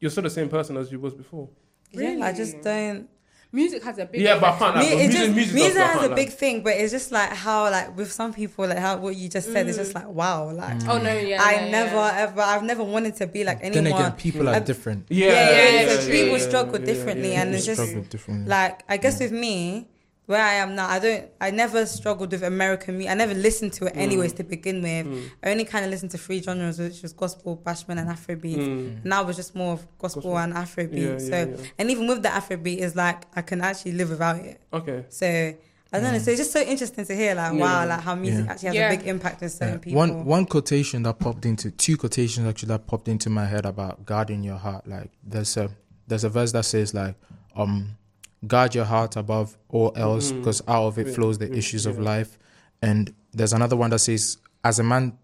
You're 0.00 0.10
still 0.10 0.22
the 0.22 0.30
same 0.30 0.48
person 0.48 0.76
as 0.76 0.90
you 0.90 0.98
was 0.98 1.14
before. 1.14 1.48
Yeah, 1.92 2.18
I 2.22 2.32
just 2.32 2.62
don't. 2.62 3.08
Music 3.52 3.82
has 3.84 3.98
a 3.98 4.06
big 4.06 4.20
Yeah, 4.20 4.38
but 4.40 4.46
I 4.46 4.48
effect. 4.56 4.74
can't. 4.74 4.76
Me, 4.76 4.82
Like, 4.82 5.04
it's 5.04 5.14
music, 5.14 5.20
just, 5.20 5.34
music, 5.36 5.54
music, 5.54 5.74
does, 5.74 5.92
has 6.00 6.10
a 6.10 6.14
big 6.14 6.30
thing, 6.30 6.62
but 6.62 6.72
it's 6.74 6.92
just 6.92 7.12
like 7.12 7.30
how 7.30 7.70
like 7.70 7.96
with 7.96 8.10
some 8.10 8.32
people 8.32 8.66
like 8.66 8.78
how 8.78 8.96
what 8.96 9.14
you 9.16 9.28
just 9.28 9.52
said 9.52 9.68
is 9.68 9.76
just 9.76 9.92
mm. 9.92 9.96
like 9.96 10.08
wow 10.08 10.50
like 10.50 10.78
Oh 10.88 10.98
no, 10.98 11.12
yeah. 11.12 11.42
I 11.42 11.54
yeah, 11.54 11.70
never 11.70 11.96
yeah. 11.96 12.16
ever 12.24 12.40
I've 12.40 12.62
never 12.64 12.82
wanted 12.82 13.14
to 13.16 13.26
be 13.26 13.44
like 13.44 13.58
anyone. 13.62 13.84
Then 13.84 13.92
again, 13.92 14.12
people 14.12 14.48
are 14.48 14.54
I- 14.56 14.60
different. 14.60 15.06
Yeah, 15.08 15.26
yeah, 15.26 15.32
yeah, 15.32 15.80
yeah, 15.82 15.88
so 15.88 16.06
yeah, 16.06 16.12
people 16.22 16.38
yeah, 16.38 16.48
struggle 16.48 16.80
yeah, 16.80 16.86
differently, 16.86 17.32
yeah, 17.32 17.42
and 17.42 17.54
it's 17.54 17.66
just 17.66 17.82
like 18.46 18.82
I 18.88 18.96
guess 18.96 19.16
mm. 19.18 19.20
with 19.20 19.32
me, 19.32 19.88
where 20.26 20.40
I 20.42 20.54
am 20.54 20.74
now, 20.76 20.88
I 20.88 20.98
don't. 21.00 21.28
I 21.40 21.50
never 21.50 21.84
struggled 21.84 22.30
with 22.30 22.42
American 22.44 22.96
music. 22.98 23.10
I 23.10 23.14
never 23.14 23.34
listened 23.34 23.72
to 23.74 23.86
it 23.86 23.96
anyways 23.96 24.32
to 24.34 24.44
begin 24.44 24.80
with. 24.82 25.30
I 25.42 25.50
only 25.50 25.64
kind 25.64 25.84
of 25.84 25.90
listened 25.90 26.12
to 26.12 26.18
three 26.18 26.40
genres, 26.40 26.78
which 26.78 27.02
was 27.02 27.12
gospel, 27.12 27.60
bashment, 27.64 27.98
and 27.98 28.08
Afrobeat. 28.08 28.56
Mm. 28.56 29.04
Now 29.04 29.26
it's 29.28 29.36
just 29.36 29.54
more 29.54 29.72
of 29.74 29.86
gospel, 29.98 30.22
Gospel. 30.22 30.38
and 30.38 30.52
Afrobeat. 30.54 31.12
Yeah, 31.12 31.18
so, 31.18 31.26
yeah, 31.50 31.56
yeah. 31.62 31.70
and 31.78 31.90
even 31.90 32.06
with 32.06 32.22
the 32.22 32.28
Afrobeat, 32.28 32.78
is 32.78 32.94
like 32.94 33.24
I 33.36 33.42
can 33.42 33.60
actually 33.62 33.92
live 33.92 34.10
without 34.10 34.36
it. 34.36 34.60
Okay. 34.72 35.04
So 35.08 35.26
I 35.94 36.00
don't 36.00 36.12
know. 36.12 36.18
So 36.20 36.30
it's 36.30 36.40
just 36.40 36.52
so 36.52 36.60
interesting 36.60 37.04
to 37.04 37.14
hear, 37.14 37.34
like, 37.34 37.52
wow, 37.52 37.86
like 37.86 38.00
how 38.00 38.14
music 38.14 38.46
Yeah. 38.46 38.50
actually 38.52 38.66
has 38.68 38.76
Yeah. 38.76 38.92
a 38.92 38.96
big 38.96 39.06
impact 39.08 39.42
on 39.42 39.48
certain 39.50 39.74
Yeah. 39.74 39.78
people. 39.78 39.98
One 39.98 40.24
one 40.24 40.46
quotation 40.46 41.02
that 41.02 41.18
popped 41.18 41.44
into 41.44 41.70
two 41.72 41.96
quotations 41.98 42.46
actually 42.46 42.68
that 42.68 42.86
popped 42.86 43.08
into 43.08 43.28
my 43.28 43.44
head 43.46 43.66
about 43.66 44.06
guarding 44.06 44.42
your 44.44 44.56
heart. 44.56 44.86
Like 44.86 45.10
there's 45.22 45.56
a 45.56 45.68
there's 46.06 46.24
a 46.24 46.28
verse 46.30 46.52
that 46.52 46.64
says 46.64 46.94
like 46.94 47.16
um 47.56 47.96
guard 48.46 48.74
your 48.74 48.84
heart 48.84 49.16
above 49.16 49.56
all 49.68 49.92
else 49.96 50.32
because 50.32 50.62
out 50.66 50.86
of 50.86 50.98
it 50.98 51.06
Yeah, 51.08 51.14
flows 51.14 51.38
the 51.38 51.48
yeah, 51.48 51.56
issues 51.56 51.86
of 51.86 51.98
life. 51.98 52.38
And 52.80 53.14
there's 53.32 53.52
another 53.52 53.76
one 53.76 53.90
that 53.90 54.00
says 54.00 54.38
as 54.64 54.78
a 54.78 54.82
man 54.82 55.16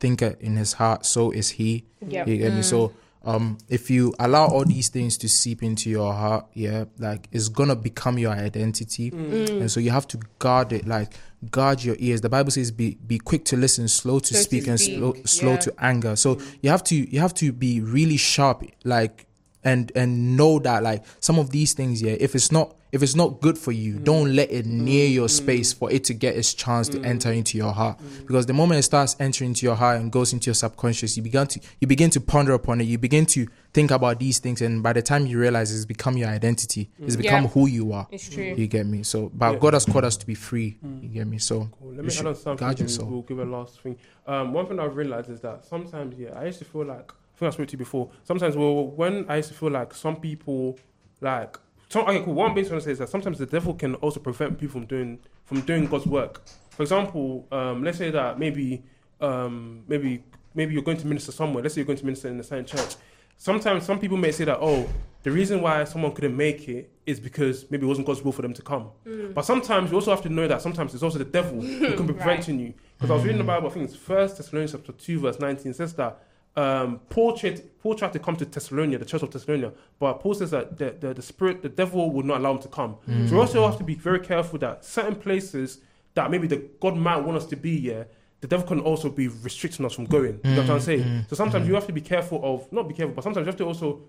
thinketh 0.00 0.40
in 0.40 0.56
his 0.56 0.72
heart, 0.74 1.06
so 1.06 1.30
is 1.30 1.50
he. 1.50 1.84
Yeah. 2.06 2.26
You 2.26 2.36
get 2.38 2.54
me? 2.54 2.62
So 2.62 2.92
um 3.26 3.56
if 3.70 3.90
you 3.90 4.12
allow 4.18 4.46
all 4.48 4.64
these 4.66 4.88
things 4.90 5.16
to 5.18 5.28
seep 5.28 5.62
into 5.62 5.88
your 5.90 6.12
heart, 6.12 6.46
yeah, 6.52 6.84
like 6.98 7.28
it's 7.32 7.48
gonna 7.48 7.76
become 7.76 8.18
your 8.18 8.32
identity. 8.32 9.10
Mm. 9.10 9.60
And 9.62 9.70
so 9.70 9.80
you 9.80 9.90
have 9.90 10.06
to 10.08 10.18
guard 10.38 10.72
it, 10.72 10.86
like 10.86 11.14
guard 11.50 11.82
your 11.84 11.96
ears. 11.98 12.20
The 12.20 12.28
Bible 12.28 12.50
says 12.50 12.70
be 12.70 12.96
be 13.06 13.18
quick 13.18 13.44
to 13.46 13.56
listen, 13.56 13.88
slow 13.88 14.18
to 14.20 14.26
Slow 14.26 14.38
to 14.38 14.44
speak, 14.44 14.66
and 14.66 14.80
slow 14.80 15.14
slow 15.24 15.52
yeah. 15.52 15.58
to 15.58 15.74
anger. 15.78 16.16
So 16.16 16.38
you 16.62 16.70
have 16.70 16.84
to 16.84 16.96
you 16.96 17.20
have 17.20 17.34
to 17.34 17.52
be 17.52 17.80
really 17.80 18.16
sharp, 18.16 18.64
like 18.84 19.26
and 19.64 19.90
and 19.94 20.36
know 20.36 20.58
that 20.60 20.82
like 20.82 21.04
some 21.20 21.38
of 21.38 21.50
these 21.50 21.72
things, 21.72 22.02
yeah, 22.02 22.16
if 22.18 22.34
it's 22.34 22.52
not 22.52 22.74
if 22.94 23.02
it's 23.02 23.16
not 23.16 23.40
good 23.40 23.58
for 23.58 23.72
you, 23.72 23.94
mm. 23.94 24.04
don't 24.04 24.36
let 24.36 24.52
it 24.52 24.66
near 24.66 25.08
your 25.08 25.26
mm. 25.26 25.30
space 25.30 25.72
for 25.72 25.90
it 25.90 26.04
to 26.04 26.14
get 26.14 26.36
its 26.36 26.54
chance 26.54 26.88
to 26.90 26.98
mm. 26.98 27.04
enter 27.04 27.32
into 27.32 27.58
your 27.58 27.72
heart. 27.72 27.98
Because 28.24 28.46
the 28.46 28.52
moment 28.52 28.78
it 28.78 28.84
starts 28.84 29.16
entering 29.18 29.50
into 29.50 29.66
your 29.66 29.74
heart 29.74 30.00
and 30.00 30.12
goes 30.12 30.32
into 30.32 30.46
your 30.46 30.54
subconscious, 30.54 31.16
you 31.16 31.22
begin 31.24 31.48
to 31.48 31.60
you 31.80 31.88
begin 31.88 32.10
to 32.10 32.20
ponder 32.20 32.52
upon 32.52 32.80
it. 32.80 32.84
You 32.84 32.96
begin 32.98 33.26
to 33.26 33.48
think 33.72 33.90
about 33.90 34.20
these 34.20 34.38
things, 34.38 34.62
and 34.62 34.80
by 34.80 34.92
the 34.92 35.02
time 35.02 35.26
you 35.26 35.40
realize 35.40 35.74
it's 35.74 35.84
become 35.84 36.16
your 36.16 36.28
identity, 36.28 36.88
it's 37.00 37.16
become 37.16 37.42
Yeah. 37.42 37.50
who 37.50 37.66
you 37.66 37.92
are. 37.92 38.06
It's 38.12 38.28
true. 38.28 38.54
You 38.56 38.68
get 38.68 38.86
me? 38.86 39.02
So, 39.02 39.32
but 39.34 39.54
Yeah. 39.54 39.58
God 39.58 39.74
has 39.74 39.86
called 39.86 40.04
us 40.04 40.16
to 40.18 40.26
be 40.26 40.34
free. 40.34 40.78
You 41.02 41.08
get 41.08 41.26
me? 41.26 41.38
So, 41.38 41.68
Cool. 41.80 41.94
Let 41.94 42.04
me 42.04 42.10
should 42.10 42.26
add 42.26 42.28
on 42.28 42.34
something. 42.36 42.64
guard 42.64 42.78
and 42.78 42.88
yourself. 42.88 43.10
We'll 43.10 43.22
give 43.22 43.40
a 43.40 43.44
last 43.44 43.80
thing. 43.80 43.96
Um, 44.24 44.52
one 44.52 44.66
thing 44.66 44.78
I've 44.78 44.94
realized 44.94 45.30
is 45.30 45.40
that 45.40 45.64
sometimes, 45.64 46.16
yeah, 46.16 46.38
I 46.38 46.44
used 46.44 46.60
to 46.60 46.64
feel 46.64 46.84
like 46.84 47.10
I 47.34 47.38
think 47.38 47.52
I 47.52 47.54
spoke 47.54 47.68
to 47.68 47.72
you 47.72 47.78
before. 47.78 48.10
Sometimes, 48.22 48.56
well, 48.56 48.86
when 48.88 49.26
I 49.28 49.36
used 49.36 49.48
to 49.48 49.54
feel 49.54 49.70
like 49.70 49.92
some 49.94 50.16
people, 50.16 50.78
like, 51.20 51.58
some, 51.88 52.02
okay, 52.06 52.22
cool. 52.24 52.34
One 52.34 52.54
basic 52.54 52.72
one 52.72 52.80
says 52.80 52.98
that 52.98 53.08
sometimes 53.08 53.38
the 53.38 53.46
devil 53.46 53.74
can 53.74 53.94
also 53.96 54.20
prevent 54.20 54.58
people 54.58 54.80
from 54.80 54.86
doing 54.86 55.18
from 55.44 55.60
doing 55.62 55.86
God's 55.86 56.06
work. 56.06 56.42
For 56.70 56.82
example, 56.82 57.46
um, 57.52 57.84
let's 57.84 57.98
say 57.98 58.10
that 58.10 58.38
maybe, 58.38 58.82
um, 59.20 59.84
maybe, 59.86 60.24
maybe 60.54 60.72
you're 60.72 60.82
going 60.82 60.96
to 60.96 61.06
minister 61.06 61.32
somewhere. 61.32 61.62
Let's 61.62 61.74
say 61.74 61.80
you're 61.80 61.86
going 61.86 61.98
to 61.98 62.04
minister 62.06 62.28
in 62.28 62.38
the 62.38 62.44
same 62.44 62.64
church. 62.64 62.96
Sometimes 63.36 63.84
some 63.84 63.98
people 63.98 64.16
may 64.16 64.32
say 64.32 64.44
that, 64.44 64.58
oh, 64.60 64.88
the 65.22 65.30
reason 65.30 65.60
why 65.60 65.84
someone 65.84 66.12
couldn't 66.12 66.36
make 66.36 66.68
it 66.68 66.90
is 67.04 67.20
because 67.20 67.70
maybe 67.70 67.84
it 67.84 67.88
wasn't 67.88 68.06
God's 68.06 68.22
will 68.22 68.32
for 68.32 68.42
them 68.42 68.54
to 68.54 68.62
come. 68.62 68.90
But 69.34 69.44
sometimes 69.44 69.90
you 69.90 69.96
also 69.96 70.10
have 70.12 70.22
to 70.22 70.28
know 70.28 70.46
that 70.48 70.62
sometimes 70.62 70.94
it's 70.94 71.02
also 71.02 71.18
the 71.18 71.24
devil 71.24 71.60
who 71.60 71.94
can 71.96 72.06
be 72.06 72.12
Right. 72.14 72.22
preventing 72.22 72.58
you. 72.60 72.74
Because 72.96 73.10
I 73.10 73.14
was 73.14 73.24
reading 73.24 73.38
the 73.38 73.44
Bible, 73.44 73.68
I 73.68 73.72
think 73.72 73.86
it's 73.86 73.96
First 73.96 74.36
Thessalonians 74.38 74.72
chapter 74.72 74.92
two, 74.92 75.20
verse 75.20 75.38
nineteen, 75.40 75.74
says 75.74 75.92
that 75.94 76.22
um, 76.56 77.00
Paul 77.08 77.36
tried 77.36 77.62
Paul 77.80 77.94
tried 77.94 78.12
to 78.12 78.18
come 78.18 78.36
to 78.36 78.44
Thessalonica, 78.44 78.98
the 78.98 79.04
church 79.04 79.22
of 79.22 79.30
Thessalonica, 79.30 79.74
but 79.98 80.14
Paul 80.20 80.34
says 80.34 80.52
that 80.52 80.78
the, 80.78 80.94
the, 80.98 81.14
the 81.14 81.22
spirit, 81.22 81.62
the 81.62 81.68
devil 81.68 82.10
would 82.12 82.24
not 82.24 82.38
allow 82.38 82.52
him 82.52 82.62
to 82.62 82.68
come. 82.68 82.96
So 83.06 83.12
we 83.12 83.18
mm. 83.26 83.40
also 83.40 83.66
have 83.66 83.76
to 83.78 83.84
be 83.84 83.94
very 83.94 84.20
careful 84.20 84.58
that 84.60 84.84
certain 84.84 85.16
places 85.16 85.80
that 86.14 86.30
maybe 86.30 86.46
the 86.46 86.64
God 86.80 86.96
might 86.96 87.18
want 87.18 87.36
us 87.36 87.46
to 87.46 87.56
be, 87.56 87.72
yeah, 87.72 88.04
the 88.40 88.46
devil 88.46 88.66
can 88.66 88.80
also 88.80 89.10
be 89.10 89.28
restricting 89.28 89.84
us 89.84 89.94
from 89.94 90.04
going. 90.04 90.40
You 90.44 90.50
know 90.50 90.60
what 90.62 90.70
I'm 90.70 90.78
mm, 90.78 90.82
saying? 90.82 91.02
Mm, 91.02 91.28
so 91.28 91.36
sometimes 91.36 91.66
you 91.66 91.74
have 91.74 91.86
to 91.86 91.92
be 91.92 92.00
careful 92.00 92.40
of 92.42 92.70
not 92.72 92.88
be 92.88 92.94
careful, 92.94 93.14
but 93.14 93.24
sometimes 93.24 93.44
you 93.44 93.48
have 93.48 93.56
to 93.56 93.64
also 93.64 94.02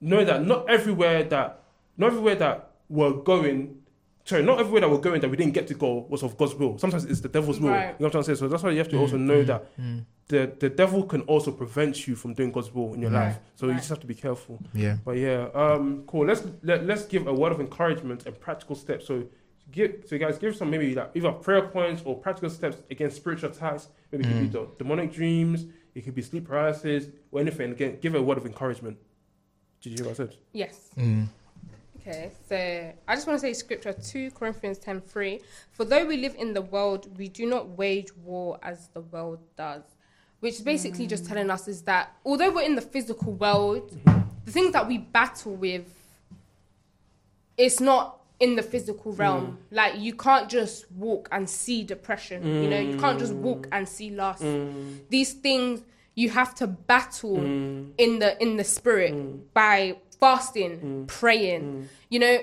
know 0.00 0.24
that 0.24 0.44
not 0.44 0.68
everywhere 0.68 1.24
that 1.24 1.62
not 1.96 2.08
everywhere 2.08 2.34
that 2.36 2.70
we're 2.88 3.12
going 3.12 3.82
sorry, 4.26 4.42
not 4.42 4.58
everywhere 4.58 4.82
that 4.82 4.90
we're 4.90 4.98
going 4.98 5.20
that 5.20 5.30
we 5.30 5.36
didn't 5.36 5.54
get 5.54 5.66
to 5.68 5.74
go 5.74 6.04
was 6.08 6.22
of 6.22 6.36
God's 6.36 6.54
will. 6.54 6.76
Sometimes 6.78 7.04
it's 7.04 7.20
the 7.20 7.28
devil's 7.28 7.60
will. 7.60 7.70
Right. 7.70 7.80
You 7.80 7.86
know 7.86 7.94
what 7.98 8.04
I'm 8.06 8.10
trying 8.10 8.24
to 8.24 8.36
say? 8.36 8.40
So 8.40 8.48
that's 8.48 8.62
why 8.62 8.70
you 8.70 8.78
have 8.78 8.88
to 8.88 8.96
mm. 8.96 9.00
also 9.00 9.16
know 9.16 9.42
mm. 9.42 9.46
that 9.46 9.78
mm. 9.78 10.04
the 10.28 10.52
the 10.58 10.68
devil 10.68 11.04
can 11.04 11.22
also 11.22 11.52
prevent 11.52 12.06
you 12.06 12.16
from 12.16 12.34
doing 12.34 12.50
God's 12.50 12.74
will 12.74 12.92
in 12.94 13.00
your 13.00 13.10
Right. 13.10 13.28
life. 13.28 13.38
So 13.54 13.68
you 13.68 13.74
just 13.74 13.88
have 13.88 14.00
to 14.00 14.06
be 14.06 14.14
careful. 14.14 14.58
Yeah. 14.74 14.96
But 15.04 15.12
yeah, 15.12 15.48
um, 15.54 16.04
cool. 16.06 16.26
Let's 16.26 16.42
let, 16.62 16.84
let's 16.84 17.04
give 17.06 17.26
a 17.26 17.32
word 17.32 17.52
of 17.52 17.60
encouragement 17.60 18.26
and 18.26 18.38
practical 18.38 18.74
steps. 18.74 19.06
So 19.06 19.24
give 19.70 20.04
so 20.06 20.18
guys 20.18 20.38
give 20.38 20.56
some 20.56 20.70
maybe 20.70 20.94
like 20.94 21.12
either 21.14 21.32
prayer 21.32 21.62
points 21.62 22.02
or 22.04 22.16
practical 22.16 22.50
steps 22.50 22.78
against 22.90 23.16
spiritual 23.16 23.50
attacks. 23.50 23.88
Maybe 24.10 24.24
it 24.24 24.28
could 24.28 24.40
be 24.40 24.48
the 24.48 24.68
demonic 24.78 25.12
dreams. 25.12 25.66
It 25.94 26.04
could 26.04 26.14
be 26.14 26.22
sleep 26.22 26.48
paralysis 26.48 27.06
or 27.30 27.40
anything. 27.40 27.70
Again, 27.70 27.98
give 28.02 28.14
a 28.14 28.20
word 28.20 28.38
of 28.38 28.44
encouragement. 28.44 28.98
Did 29.80 29.90
you 29.90 29.96
hear 29.98 30.06
what 30.06 30.20
I 30.20 30.24
said? 30.24 30.36
Yes. 30.52 30.90
Mm. 32.06 32.10
Okay, 32.10 32.30
so 32.48 32.92
I 33.08 33.14
just 33.14 33.26
want 33.26 33.38
to 33.38 33.40
say 33.40 33.52
scripture 33.52 33.92
2 33.92 34.30
Corinthians 34.32 34.78
10 34.78 35.00
3. 35.00 35.40
For 35.72 35.84
though 35.84 36.06
we 36.06 36.16
live 36.16 36.34
in 36.38 36.54
the 36.54 36.62
world, 36.62 37.16
we 37.18 37.28
do 37.28 37.46
not 37.46 37.70
wage 37.70 38.14
war 38.16 38.58
as 38.62 38.88
the 38.94 39.00
world 39.00 39.40
does. 39.56 39.82
Which 40.40 40.54
is 40.54 40.60
basically 40.60 41.06
just 41.06 41.24
mm. 41.24 41.28
telling 41.28 41.50
us 41.50 41.66
is 41.66 41.82
that 41.82 42.14
although 42.24 42.50
we're 42.50 42.62
in 42.62 42.74
the 42.74 42.82
physical 42.82 43.32
world, 43.32 43.90
mm-hmm. 43.90 44.20
the 44.44 44.50
things 44.52 44.72
that 44.72 44.86
we 44.86 44.98
battle 44.98 45.56
with, 45.56 45.92
it's 47.56 47.80
not 47.80 48.20
in 48.38 48.54
the 48.54 48.62
physical 48.62 49.12
mm. 49.12 49.18
realm. 49.18 49.58
Like 49.70 49.98
you 49.98 50.14
can't 50.14 50.48
just 50.48 50.90
walk 50.92 51.28
and 51.32 51.48
see 51.48 51.82
depression. 51.82 52.46
You 52.62 52.70
know, 52.70 52.80
you 52.80 52.98
can't 52.98 53.18
just 53.18 53.32
walk 53.32 53.66
mm. 53.66 53.68
and 53.72 53.88
see 53.88 54.10
loss. 54.10 54.40
These 55.08 55.32
things 55.34 55.82
you 56.16 56.30
have 56.30 56.54
to 56.54 56.66
battle 56.66 57.36
in 57.36 58.18
the 58.18 58.42
in 58.42 58.56
the 58.56 58.64
spirit 58.64 59.52
by 59.52 59.96
fasting, 60.20 60.78
mm. 60.80 61.06
praying. 61.06 61.62
Mm. 61.62 61.86
You 62.08 62.18
know, 62.18 62.38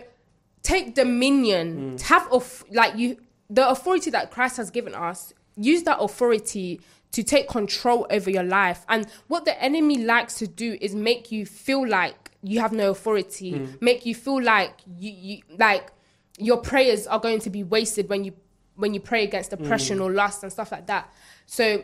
take 0.62 0.96
dominion. 0.96 1.98
Mm. 1.98 2.02
Have 2.02 2.32
of 2.32 2.64
like 2.72 2.98
you 2.98 3.18
the 3.50 3.68
authority 3.68 4.10
that 4.12 4.32
Christ 4.32 4.58
has 4.58 4.72
given 4.72 4.94
us. 4.96 5.34
Use 5.56 5.84
that 5.84 6.00
authority 6.00 6.82
to 7.12 7.24
take 7.24 7.48
control 7.48 8.08
over 8.10 8.30
your 8.30 8.44
life. 8.44 8.86
And 8.90 9.08
what 9.28 9.46
the 9.46 9.62
enemy 9.64 10.00
likes 10.04 10.34
to 10.36 10.48
do 10.48 10.78
is 10.82 10.96
make 10.96 11.32
you 11.32 11.46
feel 11.46 11.88
like 11.88 12.32
you 12.42 12.60
have 12.60 12.72
no 12.72 12.90
authority, 12.90 13.68
make 13.80 14.06
you 14.06 14.16
feel 14.16 14.42
like 14.42 14.82
you, 15.00 15.12
you 15.12 15.42
like 15.58 15.92
your 16.38 16.58
prayers 16.58 17.08
are 17.08 17.20
going 17.20 17.40
to 17.40 17.50
be 17.50 17.64
wasted 17.64 18.10
when 18.10 18.24
you 18.24 18.34
when 18.76 18.94
you 18.94 19.00
pray 19.00 19.24
against 19.24 19.52
depression 19.52 20.00
or 20.00 20.12
lust 20.12 20.42
and 20.44 20.52
stuff 20.52 20.72
like 20.72 20.88
that. 20.88 21.14
So 21.46 21.84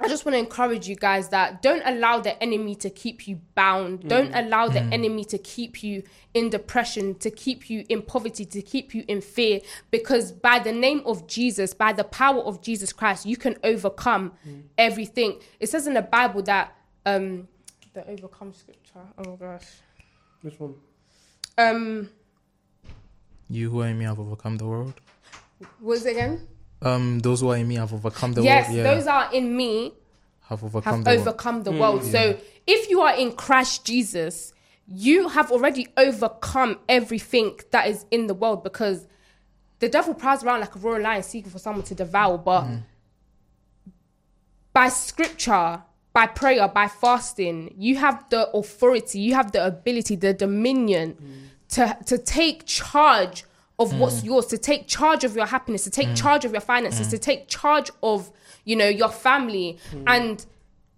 I 0.00 0.06
just 0.06 0.24
want 0.24 0.34
to 0.34 0.38
encourage 0.38 0.86
you 0.88 0.94
guys 0.94 1.28
that 1.30 1.60
don't 1.60 1.82
allow 1.84 2.20
the 2.20 2.40
enemy 2.40 2.76
to 2.76 2.88
keep 2.90 3.26
you 3.26 3.40
bound. 3.56 4.08
Don't 4.08 4.32
allow 4.32 4.68
the 4.68 4.80
enemy 4.92 5.24
to 5.24 5.38
keep 5.38 5.82
you 5.82 6.04
in 6.34 6.50
depression, 6.50 7.16
to 7.16 7.30
keep 7.32 7.68
you 7.68 7.84
in 7.88 8.02
poverty, 8.02 8.44
to 8.44 8.62
keep 8.62 8.94
you 8.94 9.04
in 9.08 9.20
fear. 9.20 9.60
Because 9.90 10.30
by 10.30 10.60
the 10.60 10.70
name 10.72 11.02
of 11.04 11.26
Jesus, 11.26 11.74
by 11.74 11.92
the 11.92 12.04
power 12.04 12.40
of 12.42 12.62
Jesus 12.62 12.92
Christ, 12.92 13.26
you 13.26 13.36
can 13.36 13.56
overcome 13.64 14.32
everything. 14.76 15.40
It 15.58 15.68
says 15.68 15.86
in 15.88 15.94
the 15.94 16.02
Bible 16.02 16.42
that 16.42 16.76
um 17.04 17.48
the 17.92 18.08
overcome 18.08 18.52
scripture. 18.52 19.00
Oh 19.18 19.30
my 19.30 19.36
gosh. 19.36 19.66
Which 20.42 20.60
one? 20.60 20.74
Um 21.56 22.10
You 23.50 23.70
who 23.70 23.80
are 23.82 23.88
in 23.88 23.98
me 23.98 24.04
have 24.04 24.20
overcome 24.20 24.58
the 24.58 24.66
world. 24.66 24.94
what 25.58 25.70
was 25.80 26.06
it 26.06 26.12
again? 26.12 26.46
Um, 26.80 27.18
those 27.20 27.40
who 27.40 27.48
are 27.48 27.56
in 27.56 27.66
me 27.66 27.74
have 27.76 27.92
overcome 27.92 28.34
the 28.34 28.42
yes, 28.42 28.68
world. 28.68 28.76
Yeah, 28.76 28.94
those 28.94 29.06
are 29.06 29.32
in 29.32 29.56
me 29.56 29.92
have 30.48 30.62
overcome 30.62 30.94
have 30.94 31.04
the 31.04 31.10
world. 31.10 31.20
overcome 31.20 31.62
the 31.64 31.72
world. 31.72 32.02
Mm. 32.02 32.12
So 32.12 32.38
if 32.66 32.90
you 32.90 33.00
are 33.00 33.16
in 33.16 33.32
Christ 33.32 33.84
Jesus, 33.84 34.52
you 34.86 35.28
have 35.28 35.50
already 35.50 35.88
overcome 35.96 36.78
everything 36.88 37.58
that 37.72 37.88
is 37.88 38.06
in 38.10 38.26
the 38.26 38.34
world 38.34 38.62
because 38.62 39.06
the 39.80 39.88
devil 39.88 40.14
prowls 40.14 40.42
around 40.42 40.60
like 40.60 40.74
a 40.74 40.78
roaring 40.78 41.02
lion 41.02 41.22
seeking 41.22 41.50
for 41.50 41.58
someone 41.58 41.84
to 41.84 41.94
devour. 41.94 42.38
But 42.38 42.62
mm. 42.62 42.82
by 44.72 44.88
scripture, 44.88 45.82
by 46.12 46.26
prayer, 46.26 46.66
by 46.68 46.88
fasting, 46.88 47.74
you 47.76 47.96
have 47.96 48.24
the 48.30 48.50
authority, 48.50 49.20
you 49.20 49.34
have 49.34 49.52
the 49.52 49.64
ability, 49.66 50.16
the 50.16 50.32
dominion 50.32 51.16
mm. 51.20 51.74
to, 51.74 51.98
to 52.06 52.18
take 52.18 52.64
charge 52.66 53.44
of 53.78 53.96
what's 53.98 54.22
mm. 54.22 54.24
yours, 54.24 54.46
to 54.46 54.58
take 54.58 54.88
charge 54.88 55.22
of 55.22 55.36
your 55.36 55.46
happiness, 55.46 55.84
to 55.84 55.90
take 55.90 56.08
mm. 56.08 56.16
charge 56.16 56.44
of 56.44 56.52
your 56.52 56.60
finances, 56.60 57.06
mm. 57.06 57.10
to 57.10 57.18
take 57.18 57.48
charge 57.48 57.90
of, 58.02 58.32
you 58.64 58.74
know, 58.74 58.88
your 58.88 59.08
family. 59.08 59.78
And 60.06 60.44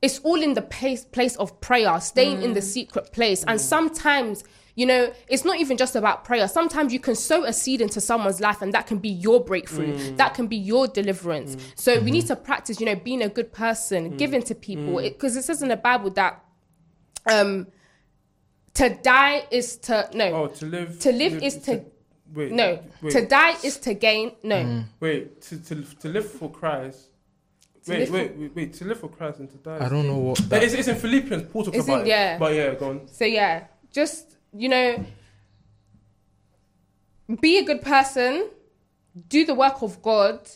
it's 0.00 0.18
all 0.20 0.40
in 0.40 0.54
the 0.54 0.62
place, 0.62 1.04
place 1.04 1.36
of 1.36 1.60
prayer, 1.60 2.00
staying 2.00 2.42
in 2.42 2.54
the 2.54 2.62
secret 2.62 3.12
place. 3.12 3.44
And 3.44 3.60
sometimes, 3.60 4.44
you 4.76 4.86
know, 4.86 5.12
it's 5.28 5.44
not 5.44 5.60
even 5.60 5.76
just 5.76 5.94
about 5.94 6.24
prayer. 6.24 6.48
Sometimes 6.48 6.90
you 6.90 7.00
can 7.00 7.14
sow 7.14 7.44
a 7.44 7.52
seed 7.52 7.82
into 7.82 8.00
someone's 8.00 8.40
life 8.40 8.62
and 8.62 8.72
that 8.72 8.86
can 8.86 8.96
be 8.96 9.10
your 9.10 9.44
breakthrough. 9.44 10.16
That 10.16 10.32
can 10.32 10.46
be 10.46 10.56
your 10.56 10.86
deliverance. 10.86 11.58
So 11.74 12.00
we 12.00 12.10
need 12.10 12.24
mm-hmm. 12.24 12.28
to 12.28 12.36
practice, 12.36 12.80
you 12.80 12.86
know, 12.86 12.94
being 12.94 13.20
a 13.20 13.28
good 13.28 13.52
person, 13.52 14.16
giving 14.16 14.42
to 14.44 14.54
people. 14.54 15.02
Because 15.02 15.36
it, 15.36 15.42
says 15.42 15.60
in 15.60 15.68
the 15.68 15.76
Bible 15.76 16.10
that 16.10 16.42
um 17.30 17.66
to 18.72 18.88
die 18.88 19.44
is 19.50 19.76
to 19.76 20.08
no. 20.14 20.24
Oh, 20.32 20.46
to 20.46 20.64
live. 20.64 20.98
To 21.00 21.12
live 21.12 21.42
is 21.42 21.56
to- 21.64 21.84
Wait. 22.34 22.52
no. 22.52 22.82
Wait. 23.02 23.12
To 23.12 23.26
die 23.26 23.56
is 23.64 23.76
to 23.78 23.94
gain. 23.94 24.32
No. 24.42 24.56
Mm. 24.56 24.84
Wait. 25.00 25.40
To, 25.42 25.58
to 25.58 25.82
to 26.00 26.08
live 26.08 26.30
for 26.30 26.50
Christ. 26.50 27.08
Wait, 27.86 28.10
wait, 28.10 28.36
wait, 28.36 28.54
wait. 28.54 28.72
To 28.74 28.84
live 28.84 29.00
for 29.00 29.08
Christ 29.08 29.40
and 29.40 29.50
to 29.50 29.56
die. 29.56 29.84
I 29.84 29.88
don't 29.88 30.06
know 30.06 30.18
what. 30.18 30.38
But 30.38 30.50
That, 30.50 30.62
it's, 30.64 30.74
it's 30.74 30.88
in 30.88 30.96
Philippians. 30.96 31.50
Paul 31.50 31.64
talks 31.64 31.78
about 31.78 32.00
in- 32.00 32.06
it. 32.06 32.08
yeah. 32.08 32.38
But 32.38 32.54
yeah, 32.54 32.74
go 32.74 32.90
on. 32.90 33.08
So 33.08 33.24
yeah, 33.24 33.64
just 33.90 34.36
you 34.52 34.68
know, 34.68 35.04
be 37.40 37.58
a 37.58 37.64
good 37.64 37.82
person, 37.82 38.48
do 39.28 39.44
the 39.44 39.54
work 39.54 39.82
of 39.82 40.02
God, 40.02 40.48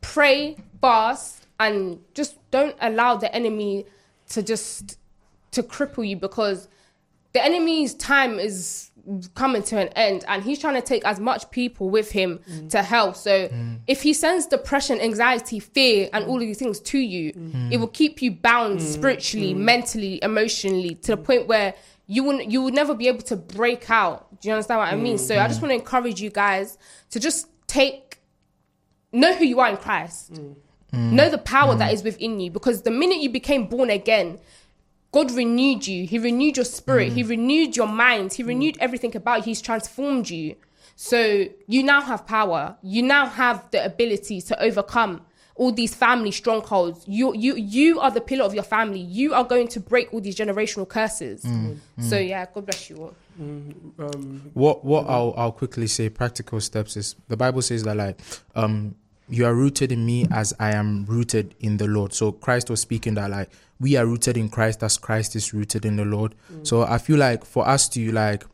pray, 0.00 0.56
fast, 0.80 1.46
and 1.58 2.00
just 2.14 2.36
don't 2.50 2.76
allow 2.80 3.16
the 3.16 3.34
enemy 3.34 3.86
to 4.30 4.42
just 4.42 4.98
to 5.52 5.62
cripple 5.62 6.06
you 6.06 6.16
because 6.16 6.68
the 7.32 7.44
enemy's 7.44 7.94
time 7.94 8.38
is 8.38 8.89
coming 9.34 9.62
to 9.64 9.78
an 9.78 9.88
end 9.88 10.24
and 10.28 10.42
he's 10.42 10.58
trying 10.58 10.74
to 10.74 10.82
take 10.82 11.04
as 11.04 11.18
much 11.20 11.50
people 11.50 11.90
with 11.90 12.10
him 12.12 12.40
to 12.68 12.82
hell. 12.82 13.14
So 13.14 13.48
if 13.86 14.02
he 14.02 14.12
sends 14.12 14.46
depression 14.46 15.00
anxiety 15.00 15.58
fear 15.58 16.08
and 16.12 16.24
all 16.26 16.36
of 16.36 16.40
these 16.42 16.58
things 16.58 16.80
to 16.80 16.98
you 16.98 17.32
it 17.70 17.78
will 17.78 17.88
keep 17.88 18.22
you 18.22 18.30
bound 18.30 18.80
spiritually 18.82 19.54
mentally 19.54 20.18
emotionally 20.22 20.94
to 20.96 21.12
the 21.12 21.16
point 21.16 21.46
where 21.46 21.74
you 22.06 22.24
will 22.24 22.40
you 22.40 22.60
will 22.62 22.72
never 22.72 22.94
be 22.94 23.08
able 23.08 23.22
to 23.22 23.36
break 23.36 23.90
out. 23.90 24.40
Do 24.40 24.48
you 24.48 24.54
understand 24.54 24.78
what 24.80 24.92
i 24.92 24.96
mean? 24.96 25.18
So 25.18 25.38
i 25.38 25.46
just 25.46 25.60
want 25.62 25.70
to 25.70 25.76
encourage 25.76 26.20
you 26.20 26.30
guys 26.30 26.78
to 27.10 27.20
just 27.20 27.46
take 27.66 28.20
know 29.12 29.34
who 29.34 29.44
you 29.44 29.60
are 29.60 29.68
in 29.68 29.76
christ. 29.76 30.40
Know 30.92 31.30
the 31.30 31.38
power 31.38 31.76
that 31.76 31.92
is 31.92 32.02
within 32.02 32.40
you 32.40 32.50
because 32.50 32.82
the 32.82 32.90
minute 32.90 33.18
you 33.18 33.30
became 33.30 33.66
born 33.68 33.90
again 33.90 34.40
God 35.12 35.32
renewed 35.32 35.86
you. 35.86 36.06
He 36.06 36.18
renewed 36.18 36.56
your 36.56 36.64
spirit. 36.64 37.12
He 37.12 37.24
mm. 37.24 37.30
renewed 37.30 37.76
your 37.76 37.88
mind. 37.88 38.32
He 38.32 38.42
mm. 38.42 38.48
renewed 38.48 38.76
everything 38.78 39.14
about 39.16 39.38
you. 39.38 39.44
He's 39.44 39.60
transformed 39.60 40.30
you. 40.30 40.56
So 40.94 41.46
you 41.66 41.82
now 41.82 42.02
have 42.02 42.26
power. 42.26 42.76
You 42.82 43.02
now 43.02 43.26
have 43.26 43.70
the 43.70 43.84
ability 43.84 44.40
to 44.42 44.62
overcome 44.62 45.22
all 45.56 45.72
these 45.72 45.94
family 45.94 46.30
strongholds. 46.30 47.04
You 47.08 47.34
you 47.34 47.54
you 47.56 48.00
are 48.00 48.10
the 48.10 48.20
pillar 48.20 48.44
of 48.44 48.54
your 48.54 48.62
family. 48.62 49.00
You 49.00 49.34
are 49.34 49.44
going 49.44 49.68
to 49.68 49.80
break 49.80 50.12
all 50.12 50.20
these 50.20 50.36
generational 50.36 50.88
curses. 50.88 51.42
Mm. 51.42 51.78
So 52.00 52.18
yeah, 52.18 52.46
God 52.52 52.66
bless 52.66 52.88
you 52.88 52.96
all. 52.96 53.14
Um, 53.38 54.50
what 54.54 54.84
what 54.84 55.06
I'll 55.08 55.34
I'll 55.36 55.52
quickly 55.52 55.86
say 55.86 56.08
practical 56.08 56.60
steps 56.60 56.96
is 56.96 57.16
the 57.28 57.36
Bible 57.36 57.62
says 57.62 57.82
that 57.84 57.96
like 57.96 58.20
um 58.54 58.94
you 59.28 59.46
are 59.46 59.54
rooted 59.54 59.92
in 59.92 60.04
me 60.04 60.26
as 60.30 60.52
I 60.58 60.72
am 60.72 61.06
rooted 61.06 61.54
in 61.60 61.76
the 61.76 61.86
Lord. 61.86 62.12
So 62.12 62.32
Christ 62.32 62.68
was 62.68 62.80
speaking 62.80 63.14
that 63.14 63.30
like 63.30 63.50
we 63.80 63.96
are 63.96 64.06
rooted 64.06 64.36
in 64.36 64.48
Christ 64.48 64.82
as 64.82 64.98
Christ 64.98 65.34
is 65.34 65.52
rooted 65.54 65.84
in 65.84 65.96
the 65.96 66.04
Lord. 66.04 66.34
So 66.62 66.82
I 66.82 66.98
feel 66.98 67.18
like 67.18 67.44
for 67.44 67.66
us 67.66 67.88
to 67.90 68.12
like 68.12 68.44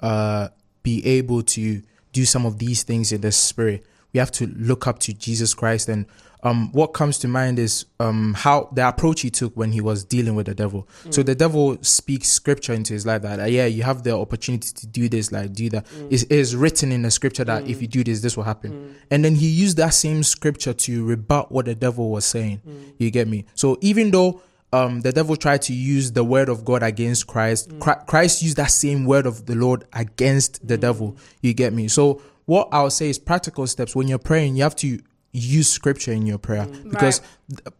uh 0.00 0.48
be 0.82 1.06
able 1.06 1.42
to 1.42 1.82
do 2.12 2.24
some 2.24 2.46
of 2.46 2.58
these 2.58 2.82
things 2.82 3.12
in 3.12 3.20
the 3.20 3.30
spirit, 3.30 3.84
we 4.12 4.18
have 4.18 4.32
to 4.32 4.46
look 4.46 4.86
up 4.86 4.98
to 5.00 5.12
Jesus 5.12 5.54
Christ 5.54 5.88
and 5.88 6.06
um, 6.42 6.72
what 6.72 6.88
comes 6.88 7.18
to 7.18 7.28
mind 7.28 7.58
is 7.58 7.84
um, 7.98 8.34
how 8.34 8.70
the 8.72 8.86
approach 8.88 9.20
he 9.20 9.30
took 9.30 9.54
when 9.56 9.72
he 9.72 9.80
was 9.80 10.04
dealing 10.04 10.34
with 10.34 10.46
the 10.46 10.54
devil. 10.54 10.88
So 11.10 11.22
the 11.22 11.34
devil 11.34 11.76
speaks 11.82 12.28
scripture 12.28 12.72
into 12.72 12.94
his 12.94 13.04
life 13.04 13.22
that 13.22 13.40
uh, 13.40 13.44
yeah, 13.44 13.66
you 13.66 13.82
have 13.82 14.02
the 14.04 14.16
opportunity 14.16 14.72
to 14.72 14.86
do 14.86 15.08
this, 15.08 15.32
like 15.32 15.52
do 15.52 15.68
that. 15.70 15.86
It's, 16.08 16.22
it's 16.24 16.54
written 16.54 16.92
in 16.92 17.02
the 17.02 17.10
scripture 17.10 17.44
that 17.44 17.68
if 17.68 17.82
you 17.82 17.88
do 17.88 18.02
this, 18.02 18.20
this 18.20 18.36
will 18.36 18.44
happen. 18.44 18.96
And 19.10 19.24
then 19.24 19.34
he 19.34 19.48
used 19.48 19.76
that 19.76 19.94
same 19.94 20.22
scripture 20.22 20.72
to 20.72 21.04
rebut 21.04 21.52
what 21.52 21.66
the 21.66 21.74
devil 21.74 22.10
was 22.10 22.24
saying. 22.24 22.62
You 22.98 23.10
get 23.10 23.28
me? 23.28 23.44
So 23.54 23.76
even 23.82 24.10
though 24.10 24.40
um, 24.72 25.00
the 25.00 25.12
devil 25.12 25.36
tried 25.36 25.62
to 25.62 25.72
use 25.72 26.12
the 26.12 26.24
word 26.24 26.48
of 26.48 26.64
God 26.64 26.82
against 26.82 27.26
Christ. 27.26 27.70
Mm. 27.70 27.78
Chri- 27.78 28.06
Christ 28.06 28.42
used 28.42 28.56
that 28.56 28.70
same 28.70 29.04
word 29.04 29.26
of 29.26 29.46
the 29.46 29.54
Lord 29.54 29.84
against 29.92 30.66
the 30.66 30.76
mm. 30.76 30.80
devil. 30.80 31.16
You 31.42 31.54
get 31.54 31.72
me? 31.72 31.88
So 31.88 32.22
what 32.46 32.68
I'll 32.72 32.90
say 32.90 33.08
is 33.08 33.18
practical 33.18 33.66
steps. 33.66 33.96
When 33.96 34.08
you're 34.08 34.18
praying, 34.18 34.56
you 34.56 34.62
have 34.62 34.76
to 34.76 35.00
use 35.32 35.68
scripture 35.68 36.12
in 36.12 36.26
your 36.26 36.38
prayer 36.38 36.66
mm. 36.66 36.90
because 36.90 37.20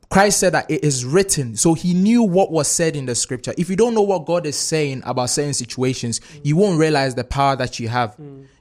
Christ 0.08 0.40
said 0.40 0.54
that 0.54 0.70
it 0.70 0.84
is 0.84 1.04
written. 1.04 1.56
So 1.56 1.74
he 1.74 1.94
knew 1.94 2.22
what 2.22 2.50
was 2.50 2.68
said 2.68 2.96
in 2.96 3.06
the 3.06 3.14
scripture. 3.14 3.54
If 3.56 3.70
you 3.70 3.76
don't 3.76 3.94
know 3.94 4.02
what 4.02 4.26
God 4.26 4.46
is 4.46 4.56
saying 4.56 5.02
about 5.04 5.30
certain 5.30 5.54
situations, 5.54 6.20
you 6.42 6.56
won't 6.56 6.78
realize 6.78 7.14
the 7.14 7.24
power 7.24 7.56
that 7.56 7.78
you 7.78 7.88
have. 7.88 8.16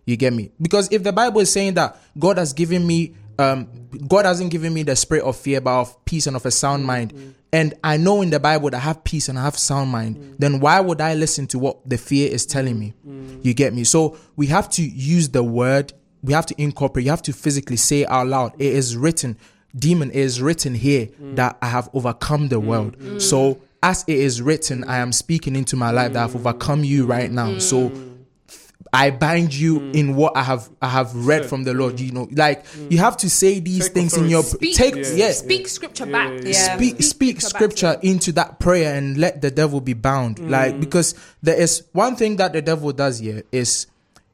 You 0.06 0.18
get 0.18 0.34
me? 0.34 0.52
Because 0.60 0.92
if 0.92 1.04
the 1.04 1.14
Bible 1.14 1.42
is 1.42 1.52
saying 1.52 1.76
that 1.76 2.00
God 2.18 2.40
has 2.40 2.54
given 2.54 2.86
me 2.86 3.16
um, 3.40 3.68
God 4.08 4.26
hasn't 4.26 4.52
given 4.52 4.74
me 4.74 4.84
the 4.84 4.96
spirit 4.96 5.24
of 5.24 5.36
fear, 5.36 5.62
but 5.62 5.80
of 5.80 6.06
peace 6.06 6.28
and 6.28 6.36
of 6.36 6.46
a 6.46 6.52
sound 6.52 6.82
mm-hmm. 6.82 6.88
mind. 6.88 7.36
And 7.52 7.74
I 7.84 7.98
know 7.98 8.22
in 8.22 8.30
the 8.30 8.40
Bible 8.40 8.70
that 8.70 8.78
I 8.78 8.82
have 8.82 9.04
peace 9.04 9.30
and 9.30 9.40
I 9.40 9.44
have 9.44 9.58
sound 9.58 9.90
mind. 9.90 10.18
Mm. 10.18 10.36
Then 10.38 10.60
why 10.60 10.80
would 10.80 11.02
I 11.02 11.16
listen 11.16 11.48
to 11.48 11.58
what 11.58 11.90
the 11.90 11.98
fear 11.98 12.30
is 12.30 12.46
telling 12.46 12.78
me? 12.78 12.94
Mm. 13.08 13.44
You 13.44 13.56
get 13.56 13.74
me? 13.74 13.84
So 13.86 14.18
we 14.36 14.48
have 14.48 14.70
to 14.72 14.84
use 14.84 15.30
the 15.30 15.44
word. 15.44 15.94
We 16.22 16.34
have 16.34 16.46
to 16.48 16.62
incorporate. 16.62 17.06
You 17.06 17.12
have 17.12 17.24
to 17.24 17.34
physically 17.34 17.78
say 17.78 18.06
out 18.06 18.28
loud. 18.28 18.54
It 18.60 18.74
is 18.74 18.96
written. 18.96 19.36
Demon 19.76 20.10
it 20.12 20.18
is 20.18 20.42
written 20.42 20.76
here 20.76 21.08
mm. 21.08 21.36
that 21.38 21.58
I 21.62 21.68
have 21.68 21.90
overcome 21.94 22.50
the 22.50 22.60
world. 22.60 23.22
So 23.22 23.62
as 23.82 24.04
it 24.08 24.18
is 24.18 24.42
written, 24.42 24.84
I 24.84 24.98
am 24.98 25.12
speaking 25.12 25.56
into 25.56 25.76
my 25.76 25.92
life 25.92 26.14
that 26.14 26.24
I've 26.24 26.36
overcome 26.36 26.84
you 26.84 27.06
right 27.06 27.32
now. 27.32 27.58
So 27.60 27.92
I 28.92 29.12
bind 29.12 29.54
you 29.54 29.80
Mm. 29.80 29.94
in 29.96 30.16
what 30.16 30.36
I 30.36 30.44
have 30.44 30.70
I 30.82 30.90
have 30.90 31.14
read 31.16 31.46
from 31.46 31.64
the 31.64 31.74
Lord. 31.74 32.00
You 32.00 32.12
know, 32.12 32.28
like 32.32 32.66
you 32.90 32.98
have 32.98 33.18
to 33.18 33.30
say 33.30 33.60
these 33.60 33.86
Take 33.86 33.94
things 33.94 34.18
in 34.18 34.30
your 34.30 34.44
Speak, 34.44 34.76
take 34.76 34.96
Yeah. 34.96 35.14
yes 35.16 35.40
speak 35.40 35.68
scripture 35.68 36.06
Yeah, 36.08 36.12
back. 36.12 36.44
yeah, 36.44 36.50
yeah. 36.50 36.76
speak 36.76 37.02
speak 37.04 37.42
scripture 37.42 37.98
into 38.02 38.32
that 38.34 38.60
prayer 38.60 38.96
and 38.96 39.18
let 39.18 39.42
the 39.42 39.52
devil 39.52 39.80
be 39.82 39.94
bound. 39.94 40.38
Mm. 40.38 40.50
Like 40.50 40.80
because 40.80 41.14
there 41.44 41.56
is 41.60 41.84
one 41.94 42.16
thing 42.16 42.38
that 42.38 42.54
the 42.54 42.62
devil 42.62 42.92
does 42.92 43.20
here 43.20 43.44
is 43.52 43.86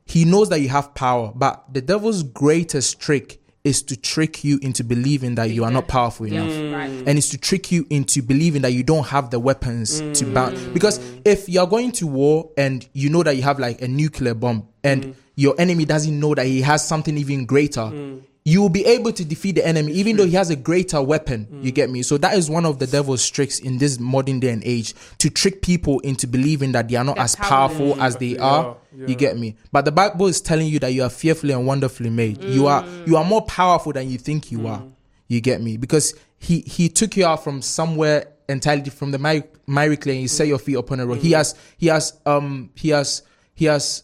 he 0.06 0.24
knows 0.24 0.50
that 0.50 0.62
you 0.62 0.70
have 0.70 0.94
power, 0.96 1.32
but 1.36 1.66
the 1.74 1.82
devil's 1.82 2.24
greatest 2.24 3.00
trick 3.00 3.40
is 3.66 3.82
to 3.82 3.98
trick 3.98 4.44
you 4.44 4.60
into 4.62 4.84
believing 4.84 5.36
that 5.36 5.46
you 5.50 5.66
are 5.66 5.72
not 5.72 5.88
powerful 5.88 6.26
enough. 6.28 6.46
Right. 6.74 6.90
and 7.08 7.18
it's 7.18 7.30
to 7.30 7.38
trick 7.38 7.72
you 7.72 7.86
into 7.90 8.22
believing 8.22 8.62
that 8.62 8.72
you 8.72 8.84
don't 8.84 9.08
have 9.08 9.32
the 9.32 9.40
weapons 9.40 10.00
to 10.00 10.26
mm. 10.26 10.34
bound. 10.34 10.74
Because 10.74 11.00
if 11.26 11.50
you're 11.50 11.68
going 11.68 11.92
to 11.94 12.08
war 12.08 12.52
and 12.58 12.88
you 12.94 13.10
know 13.10 13.24
that 13.24 13.36
you 13.36 13.42
have 13.42 13.60
like 13.60 13.82
a 13.82 13.88
nuclear 13.88 14.36
bomb 14.36 14.68
and 14.84 15.04
mm. 15.04 15.16
your 15.36 15.56
enemy 15.60 15.84
doesn't 15.84 16.18
know 16.18 16.36
that 16.36 16.46
he 16.46 16.62
has 16.62 16.88
something 16.88 17.18
even 17.18 17.46
greater, 17.48 17.82
mm. 17.82 18.22
You 18.48 18.62
will 18.62 18.70
be 18.70 18.86
able 18.86 19.12
to 19.12 19.26
defeat 19.26 19.54
the 19.56 19.66
enemy 19.66 19.92
even 19.94 20.16
though 20.18 20.26
he 20.26 20.34
has 20.36 20.52
a 20.52 20.56
greater 20.56 21.02
weapon. 21.02 21.48
You 21.64 21.72
get 21.72 21.90
me? 21.90 22.04
So 22.04 22.18
that 22.20 22.36
is 22.38 22.48
one 22.48 22.64
of 22.64 22.78
the 22.78 22.86
devil's 22.86 23.28
tricks 23.28 23.58
in 23.60 23.80
this 23.80 24.00
modern 24.00 24.40
day 24.40 24.50
and 24.52 24.62
age 24.64 24.94
to 25.18 25.32
trick 25.32 25.64
people 25.64 26.00
into 26.02 26.28
believing 26.28 26.72
that 26.74 26.88
they 26.88 26.96
are 26.96 27.04
not 27.04 27.16
They're 27.16 27.26
as 27.26 27.36
powerful 27.36 28.00
as 28.00 28.18
they 28.18 28.38
are. 28.38 28.78
yeah. 28.96 29.08
You 29.08 29.16
get 29.16 29.36
me? 29.38 29.56
But 29.72 29.86
the 29.86 29.92
Bible 29.92 30.28
is 30.28 30.42
telling 30.42 30.68
you 30.68 30.78
that 30.80 30.94
you 30.94 31.02
are 31.02 31.10
fearfully 31.10 31.54
and 31.54 31.66
wonderfully 31.66 32.12
made. 32.12 32.44
You 32.44 32.68
are 32.68 32.86
you 33.08 33.18
are 33.18 33.26
more 33.26 33.42
powerful 33.42 33.92
than 33.94 34.10
you 34.12 34.20
think 34.20 34.52
you 34.52 34.68
are. 34.68 34.84
You 35.28 35.42
get 35.42 35.60
me? 35.62 35.78
Because 35.78 36.14
he 36.38 36.60
he 36.62 36.88
took 36.88 37.18
you 37.18 37.26
out 37.26 37.44
from 37.44 37.64
somewhere 37.64 38.28
entirely 38.48 38.92
from 38.92 39.10
the 39.10 39.18
miry, 39.66 39.98
clay 39.98 40.20
he 40.20 40.28
set 40.28 40.48
your 40.48 40.60
feet 40.60 40.76
upon 40.76 41.00
a 41.00 41.06
rock. 41.08 41.18
He 41.18 41.32
has 41.32 41.56
he 41.80 41.88
has 41.88 42.14
um 42.28 42.70
he 42.76 42.90
has 42.90 43.24
he 43.56 43.66
has 43.66 44.04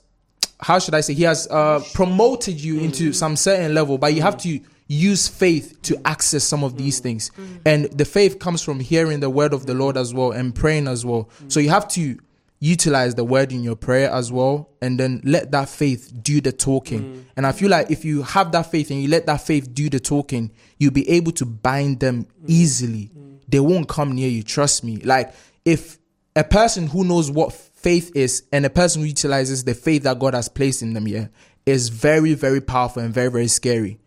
how 0.62 0.80
should 0.80 0.94
I 0.94 1.02
say 1.02 1.14
he 1.14 1.24
has 1.24 1.48
uh 1.50 1.84
promoted 1.94 2.60
you 2.60 2.80
into 2.80 3.10
mm. 3.10 3.16
some 3.16 3.36
certain 3.36 3.74
level, 3.74 3.98
but 3.98 4.14
you 4.14 4.22
have 4.22 4.36
mm. 4.36 4.62
to 4.62 4.70
use 4.88 5.28
faith 5.28 5.82
to 5.84 6.00
access 6.06 6.44
some 6.44 6.64
of 6.64 6.78
these 6.78 7.00
mm. 7.00 7.04
things. 7.04 7.32
And 7.66 7.86
the 7.86 8.06
faith 8.06 8.40
comes 8.40 8.62
from 8.62 8.80
hearing 8.80 9.22
the 9.22 9.30
word 9.30 9.54
of 9.54 9.66
the 9.66 9.74
Lord 9.74 9.98
as 9.98 10.14
well 10.14 10.32
and 10.32 10.54
praying 10.54 10.88
as 10.88 11.06
well. 11.06 11.30
So 11.48 11.60
you 11.60 11.70
have 11.70 11.88
to 11.90 12.18
utilize 12.62 13.16
the 13.16 13.24
word 13.24 13.52
in 13.52 13.64
your 13.64 13.76
prayer 13.76 14.12
as 14.12 14.32
well 14.32 14.70
and 14.82 15.00
then 15.00 15.20
let 15.24 15.52
that 15.52 15.68
faith 15.68 16.14
do 16.22 16.40
the 16.40 16.52
talking. 16.52 17.26
And 17.36 17.48
i 17.48 17.52
feel 17.52 17.70
like 17.70 17.90
if 17.90 18.06
you 18.06 18.22
have 18.22 18.52
that 18.52 18.70
faith 18.70 18.92
and 18.92 19.02
you 19.02 19.08
let 19.08 19.26
that 19.26 19.42
faith 19.42 19.74
do 19.74 19.90
the 19.90 20.00
talking 20.00 20.52
you'll 20.78 20.92
be 20.92 21.10
able 21.10 21.32
to 21.34 21.46
bind 21.46 22.00
them 22.00 22.28
easily. 22.46 23.10
They 23.48 23.60
won't 23.60 23.90
come 23.90 24.14
near 24.14 24.30
you 24.30 24.44
trust 24.44 24.84
me. 24.84 24.98
Like 24.98 25.34
if 25.66 25.98
a 26.36 26.44
person 26.44 26.88
who 26.88 27.04
knows 27.04 27.32
what 27.32 27.52
faith 27.82 28.12
is 28.16 28.44
and 28.52 28.66
a 28.66 28.70
person 28.70 29.02
who 29.02 29.08
utilizes 29.08 29.64
the 29.64 29.74
faith 29.74 30.04
that 30.04 30.20
god 30.20 30.34
has 30.34 30.48
placed 30.48 30.82
in 30.82 30.94
them 30.94 31.08
yeah 31.08 31.28
is 31.66 31.90
very 31.90 32.34
very 32.34 32.62
powerful 32.62 33.02
and 33.02 33.14
very 33.14 33.30
very 33.30 33.48
scary 33.48 34.00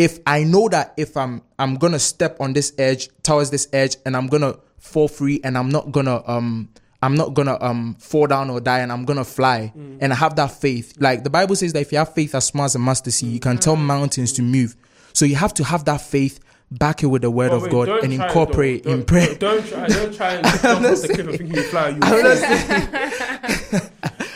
if 0.00 0.18
I 0.24 0.44
know 0.44 0.66
that 0.70 0.94
if 0.96 1.14
I'm 1.14 1.42
I'm 1.58 1.74
gonna 1.74 1.98
step 1.98 2.40
on 2.40 2.54
this 2.54 2.72
edge 2.78 3.10
towards 3.22 3.50
this 3.50 3.68
edge 3.70 3.96
and 4.06 4.16
I'm 4.16 4.28
gonna 4.28 4.54
fall 4.78 5.08
free 5.08 5.42
and 5.44 5.58
I'm 5.58 5.68
not 5.68 5.92
gonna 5.92 6.22
um 6.26 6.70
I'm 7.02 7.14
not 7.14 7.34
gonna 7.34 7.58
um 7.60 7.96
fall 7.98 8.26
down 8.26 8.48
or 8.48 8.60
die 8.62 8.78
and 8.78 8.90
I'm 8.90 9.04
gonna 9.04 9.26
fly 9.26 9.72
and 10.00 10.10
I 10.10 10.16
have 10.16 10.36
that 10.36 10.52
faith. 10.52 10.94
Like 10.98 11.22
the 11.22 11.28
Bible 11.28 11.54
says 11.54 11.74
that 11.74 11.80
if 11.80 11.92
you 11.92 11.98
have 11.98 12.14
faith 12.14 12.34
as 12.34 12.46
small 12.46 12.64
as 12.64 12.74
a 12.74 12.78
mustard 12.78 13.12
seed, 13.12 13.30
you 13.30 13.40
can 13.40 13.58
tell 13.58 13.76
mountains 13.76 14.32
to 14.34 14.42
move. 14.42 14.74
So 15.12 15.26
you 15.26 15.36
have 15.36 15.52
to 15.54 15.64
have 15.64 15.84
that 15.84 16.00
faith, 16.00 16.40
back 16.70 17.02
it 17.02 17.06
with 17.06 17.22
the 17.22 17.30
word 17.30 17.52
Oh, 17.52 17.56
of 17.56 17.62
wait, 17.62 17.72
God 17.72 17.88
and 17.88 17.98
try 18.00 18.06
it, 18.08 18.12
incorporate 18.28 18.86
in 18.86 18.98
Don't- 18.98 19.06
prayer. 19.06 19.34
Don't 19.34 19.66
try. 19.66 19.86
Don't 19.88 20.14
try 20.14 20.34
and 20.34 20.44
jump 20.62 20.64
off 20.64 21.00
the 21.02 21.08
cliff 21.14 21.18
and 21.28 21.38
think 21.38 21.56
you 21.56 21.62
fly. 21.64 21.88
You 21.88 21.98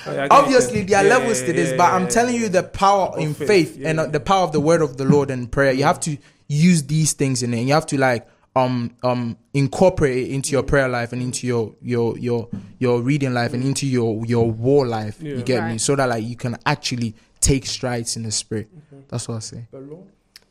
Oh, 0.06 0.12
yeah, 0.12 0.24
I 0.24 0.28
get 0.28 0.32
you. 0.32 0.38
Obviously, 0.38 0.82
there 0.82 0.98
are 1.00 1.04
Yeah, 1.04 1.16
levels 1.16 1.40
to 1.42 1.52
this, 1.52 1.70
yeah, 1.70 1.76
but 1.76 1.84
yeah, 1.84 1.94
I'm 1.96 2.08
telling 2.08 2.34
you 2.34 2.48
the 2.48 2.62
power 2.62 3.06
Of 3.08 3.20
in 3.20 3.32
faith, 3.34 3.76
faith, 3.76 3.80
and 3.86 3.98
uh, 4.00 4.06
the 4.06 4.20
power 4.20 4.44
of 4.44 4.52
the 4.52 4.60
word 4.60 4.82
of 4.82 4.96
the 4.98 5.04
Lord 5.04 5.30
and 5.30 5.50
prayer. 5.50 5.72
You 5.72 5.84
have 5.84 6.00
to 6.00 6.18
use 6.46 6.82
these 6.82 7.14
things 7.14 7.42
in 7.42 7.54
it. 7.54 7.62
You 7.62 7.72
have 7.72 7.86
to 7.86 7.96
like 7.98 8.26
um 8.56 8.94
um 9.02 9.36
incorporate 9.54 10.28
it 10.28 10.30
into 10.30 10.52
your 10.52 10.62
prayer 10.62 10.88
life 10.88 11.12
and 11.12 11.20
into 11.22 11.46
your 11.46 11.74
your 11.82 12.16
your 12.18 12.48
your 12.78 13.00
reading 13.00 13.32
life 13.34 13.52
and 13.54 13.64
into 13.64 13.86
your 13.86 14.24
your 14.26 14.50
war 14.50 14.86
life. 14.86 15.22
You 15.22 15.42
get 15.42 15.66
me? 15.70 15.78
So 15.78 15.96
that 15.96 16.08
like 16.08 16.22
you 16.24 16.36
can 16.36 16.56
actually 16.66 17.14
take 17.40 17.64
strides 17.66 18.16
in 18.16 18.24
the 18.24 18.30
spirit. 18.30 18.68
That's 19.08 19.26
what 19.26 19.36
I 19.36 19.40
say. 19.40 19.66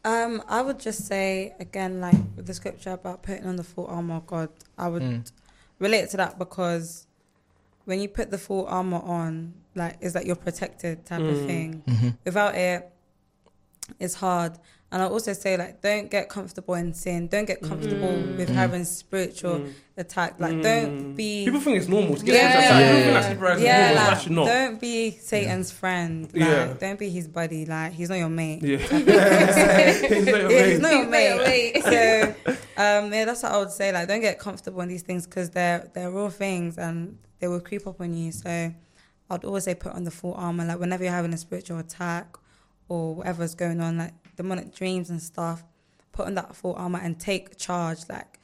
The 0.04 0.10
law? 0.10 0.24
Um, 0.26 0.44
I 0.48 0.62
would 0.62 0.80
just 0.80 1.06
say 1.08 1.54
again, 1.60 2.02
like 2.02 2.16
with 2.36 2.46
the 2.48 2.54
scripture 2.54 2.92
about 2.92 3.24
putting 3.24 3.46
on 3.46 3.56
the 3.56 3.64
full 3.64 3.88
armor 3.88 4.16
of 4.16 4.28
God, 4.28 4.50
I 4.78 4.88
would 4.88 5.04
Mm. 5.04 5.32
relate 5.80 6.10
to 6.12 6.18
that 6.18 6.38
because 6.38 7.08
when 7.86 8.00
you 8.00 8.08
put 8.08 8.32
the 8.32 8.38
full 8.38 8.66
armor 8.68 9.02
on, 9.02 9.54
like, 9.76 9.98
is 10.00 10.14
that 10.14 10.26
you're 10.26 10.36
protected 10.38 11.06
type 11.06 11.22
of 11.22 11.36
Mm. 11.38 11.46
thing. 11.46 11.84
Mm-hmm. 11.88 12.10
Without 12.26 12.56
it, 12.56 12.90
it's 14.00 14.16
hard. 14.16 14.58
And 14.94 15.02
I 15.02 15.08
also 15.08 15.34
say 15.34 15.58
like, 15.58 15.82
don't 15.82 16.12
get 16.12 16.30
comfortable 16.30 16.76
in 16.76 16.94
sin. 16.94 17.28
Don't 17.28 17.46
get 17.46 17.62
comfortable 17.62 18.10
Mm. 18.10 18.38
with 18.38 18.50
Mm. 18.50 18.54
having 18.54 18.86
spiritual 18.86 19.56
Mm. 19.62 19.74
attack. 19.98 20.36
Like, 20.40 20.54
Mm. 20.54 20.62
don't 20.64 21.14
be. 21.16 21.46
People 21.46 21.62
think 21.62 21.78
it's 21.78 21.88
normal 21.88 22.16
to 22.16 22.24
get 22.24 22.36
Yeah. 22.36 22.42
yeah. 22.42 22.54
Yeah, 22.54 22.80
yeah, 22.80 23.22
think 23.24 23.40
that's 23.42 23.62
yeah. 23.62 23.66
yeah, 23.66 23.88
normal. 23.88 23.96
Like, 24.04 24.12
actually 24.18 24.36
not. 24.36 24.46
don't 24.46 24.80
be 24.80 25.12
Satan's 25.20 25.72
friend. 25.72 26.24
Like, 26.32 26.36
Yeah. 26.36 26.74
don't 26.80 27.00
be 27.00 27.10
his 27.10 27.28
buddy. 27.28 27.66
Like, 27.66 27.94
he's 27.94 28.10
not 28.10 28.20
your 28.20 28.30
mate. 28.30 28.62
Yeah. 28.62 28.78
He's 28.78 28.92
not 28.92 29.08
your 29.08 29.18
mate. 29.18 30.12
he's 30.14 30.26
not 30.28 30.42
your 30.42 30.50
He's 30.70 30.80
not 30.80 30.92
your 30.94 31.06
mate. 31.08 31.74
mate. 31.76 31.84
so, 31.84 32.36
um, 32.78 33.12
yeah, 33.12 33.26
that's 33.26 33.42
what 33.44 33.52
I 33.52 33.58
would 33.58 33.72
say. 33.72 33.92
Like, 33.92 34.08
don't 34.08 34.22
get 34.22 34.38
comfortable 34.38 34.82
in 34.82 34.90
these 34.90 35.02
things 35.02 35.26
because 35.26 35.50
they're 35.50 35.90
they're 35.96 36.12
real 36.12 36.30
things 36.30 36.78
and 36.78 37.18
they 37.40 37.48
will 37.48 37.62
creep 37.62 37.88
up 37.88 38.00
on 38.00 38.14
you. 38.14 38.32
So, 38.32 38.72
I'd 39.30 39.44
always 39.44 39.64
say 39.64 39.74
put 39.74 39.94
on 39.94 40.04
the 40.04 40.12
full 40.12 40.36
armor. 40.36 40.66
Like, 40.66 40.80
whenever 40.80 41.04
you're 41.04 41.14
having 41.14 41.34
a 41.34 41.38
spiritual 41.38 41.80
attack 41.80 42.28
or 42.90 43.16
whatever's 43.16 43.56
going 43.56 43.82
on, 43.82 43.98
like 43.98 44.14
demonic 44.36 44.74
dreams 44.76 45.10
and 45.10 45.22
stuff, 45.22 45.64
put 46.12 46.26
on 46.28 46.36
that 46.36 46.56
full 46.56 46.74
armor 46.76 47.00
and 47.02 47.20
take 47.20 47.58
charge. 47.58 48.00
Like, 48.10 48.40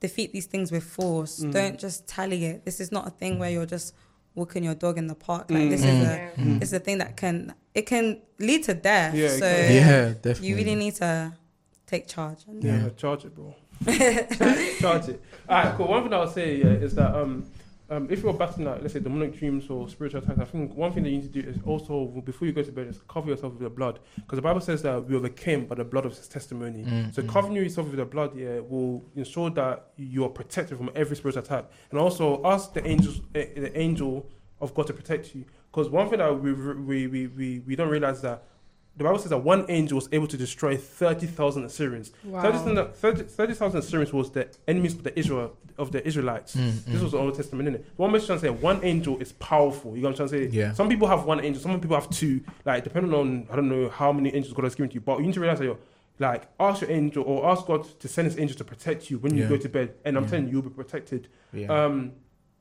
defeat 0.00 0.32
these 0.32 0.46
things 0.46 0.72
with 0.72 0.82
force. 0.84 1.40
Mm. 1.40 1.52
Don't 1.52 1.78
just 1.78 2.06
tally 2.08 2.44
it. 2.44 2.64
This 2.64 2.80
is 2.80 2.90
not 2.90 3.06
a 3.06 3.10
thing 3.10 3.38
where 3.38 3.50
you're 3.50 3.66
just 3.66 3.94
walking 4.34 4.64
your 4.64 4.74
dog 4.74 4.98
in 4.98 5.06
the 5.06 5.14
park. 5.14 5.50
Like, 5.50 5.68
this 5.70 5.82
Mm. 5.82 6.00
is 6.00 6.08
a 6.08 6.32
Yeah. 6.38 6.58
it's 6.62 6.72
a 6.72 6.78
thing 6.80 6.98
that 6.98 7.16
can 7.16 7.54
it 7.74 7.86
can 7.86 8.20
lead 8.38 8.64
to 8.64 8.74
death. 8.74 9.14
Yeah, 9.14 9.28
so. 9.28 9.46
Yeah, 9.46 10.08
definitely. 10.08 10.48
you 10.48 10.56
really 10.56 10.74
need 10.74 10.94
to 10.96 11.32
take 11.86 12.06
charge. 12.06 12.38
Yeah, 12.48 12.82
Yeah. 12.82 12.88
charge 12.90 13.24
it, 13.24 13.34
bro. 13.34 13.54
charge 13.86 15.08
it. 15.08 15.22
All 15.48 15.56
right, 15.64 15.74
cool. 15.76 15.88
One 15.88 16.02
thing 16.02 16.12
I'll 16.12 16.28
say 16.28 16.56
yeah, 16.56 16.66
is 16.66 16.94
that 16.96 17.14
um, 17.14 17.46
um, 17.92 18.08
if 18.10 18.22
you're 18.22 18.32
battling 18.32 18.66
like 18.66 18.80
let's 18.80 18.94
say 18.94 19.00
demonic 19.00 19.38
dreams 19.38 19.68
or 19.68 19.88
spiritual 19.88 20.22
attacks, 20.22 20.40
I 20.40 20.44
think 20.44 20.74
one 20.74 20.92
thing 20.92 21.02
that 21.02 21.10
you 21.10 21.18
need 21.18 21.32
to 21.32 21.42
do 21.42 21.48
is 21.48 21.58
also 21.66 22.06
before 22.24 22.46
you 22.46 22.52
go 22.52 22.62
to 22.62 22.72
bed 22.72 22.86
is 22.86 23.00
cover 23.06 23.28
yourself 23.28 23.52
with 23.52 23.62
the 23.62 23.70
blood 23.70 24.00
because 24.16 24.36
the 24.36 24.42
Bible 24.42 24.60
says 24.60 24.80
that 24.82 25.04
we 25.04 25.14
overcame 25.14 25.66
by 25.66 25.74
the 25.74 25.84
blood 25.84 26.06
of 26.06 26.16
His 26.16 26.26
testimony. 26.26 26.84
Mm, 26.84 27.14
So 27.14 27.22
mm. 27.22 27.28
covering 27.28 27.54
yourself 27.54 27.88
with 27.88 27.96
the 27.96 28.04
blood, 28.06 28.34
yeah, 28.34 28.60
will 28.60 29.04
ensure 29.14 29.50
that 29.50 29.88
you 29.96 30.24
are 30.24 30.30
protected 30.30 30.78
from 30.78 30.90
every 30.94 31.16
spiritual 31.16 31.42
attack, 31.42 31.66
and 31.90 31.98
also 32.00 32.40
ask 32.44 32.72
the 32.72 32.86
angels, 32.86 33.20
eh, 33.34 33.46
the 33.56 33.78
angel 33.78 34.26
of 34.60 34.74
God 34.74 34.86
to 34.86 34.94
protect 34.94 35.34
you. 35.34 35.44
Because 35.70 35.90
one 35.90 36.08
thing 36.08 36.18
that 36.18 36.40
we 36.40 36.52
we, 36.52 37.06
we, 37.06 37.26
we 37.26 37.58
we 37.60 37.76
don't 37.76 37.90
realize 37.90 38.22
that 38.22 38.44
the 38.96 39.04
Bible 39.04 39.18
says 39.18 39.30
that 39.30 39.38
one 39.38 39.64
angel 39.70 39.96
was 39.96 40.08
able 40.12 40.26
to 40.26 40.36
destroy 40.36 40.76
thirty 40.76 41.26
thousand 41.26 41.64
Assyrians. 41.64 42.12
Wow. 42.24 42.42
30,000 42.42 42.92
30 42.94 43.22
30,000 43.22 43.78
Assyrians 43.78 44.12
was 44.12 44.30
the 44.30 44.48
enemies 44.68 44.94
of 44.94 45.02
the 45.02 45.18
Israel 45.18 45.56
of 45.78 45.90
the 45.92 46.06
Israelites. 46.06 46.54
Mm, 46.54 46.84
This 46.84 47.00
mm. 47.00 47.02
was 47.02 47.12
the 47.12 47.18
Old 47.18 47.34
Testament, 47.34 47.68
innit? 47.68 47.84
What 47.96 48.08
I'm 48.08 48.20
trying 48.20 48.38
to 48.38 48.44
say, 48.46 48.50
one 48.50 48.84
angel 48.84 49.18
is 49.18 49.32
powerful. 49.32 49.96
You 49.96 50.02
know 50.02 50.10
what 50.10 50.20
I'm 50.20 50.28
trying 50.28 50.42
to 50.42 50.50
say? 50.50 50.56
Yeah. 50.56 50.72
Some 50.74 50.88
people 50.90 51.08
have 51.08 51.24
one 51.24 51.42
angel, 51.42 51.62
some 51.62 51.80
people 51.80 51.96
have 51.96 52.10
two. 52.10 52.42
Like 52.66 52.84
depending 52.84 53.14
on 53.14 53.46
I 53.50 53.56
don't 53.56 53.68
know 53.70 53.88
how 53.88 54.12
many 54.12 54.34
angels 54.34 54.52
God 54.52 54.64
has 54.64 54.74
given 54.74 54.90
to 54.90 54.94
you, 54.94 55.00
but 55.00 55.18
you 55.20 55.26
need 55.26 55.34
to 55.34 55.40
realize 55.40 55.58
that 55.60 55.64
you're 55.64 55.78
like 56.18 56.42
ask 56.60 56.82
your 56.82 56.90
angel 56.90 57.24
or 57.24 57.46
ask 57.50 57.64
God 57.66 57.84
to 58.00 58.08
send 58.08 58.26
His 58.26 58.38
angel 58.38 58.56
to 58.58 58.64
protect 58.64 59.10
you 59.10 59.18
when 59.18 59.34
you 59.34 59.44
Yeah. 59.44 59.48
go 59.48 59.56
to 59.56 59.68
bed, 59.70 59.94
and 60.04 60.16
I'm 60.18 60.24
Yeah. 60.24 60.30
telling 60.30 60.46
you, 60.46 60.52
you'll 60.52 60.62
be 60.62 60.68
protected. 60.70 61.28
Yeah. 61.54 61.68
Um, 61.84 62.12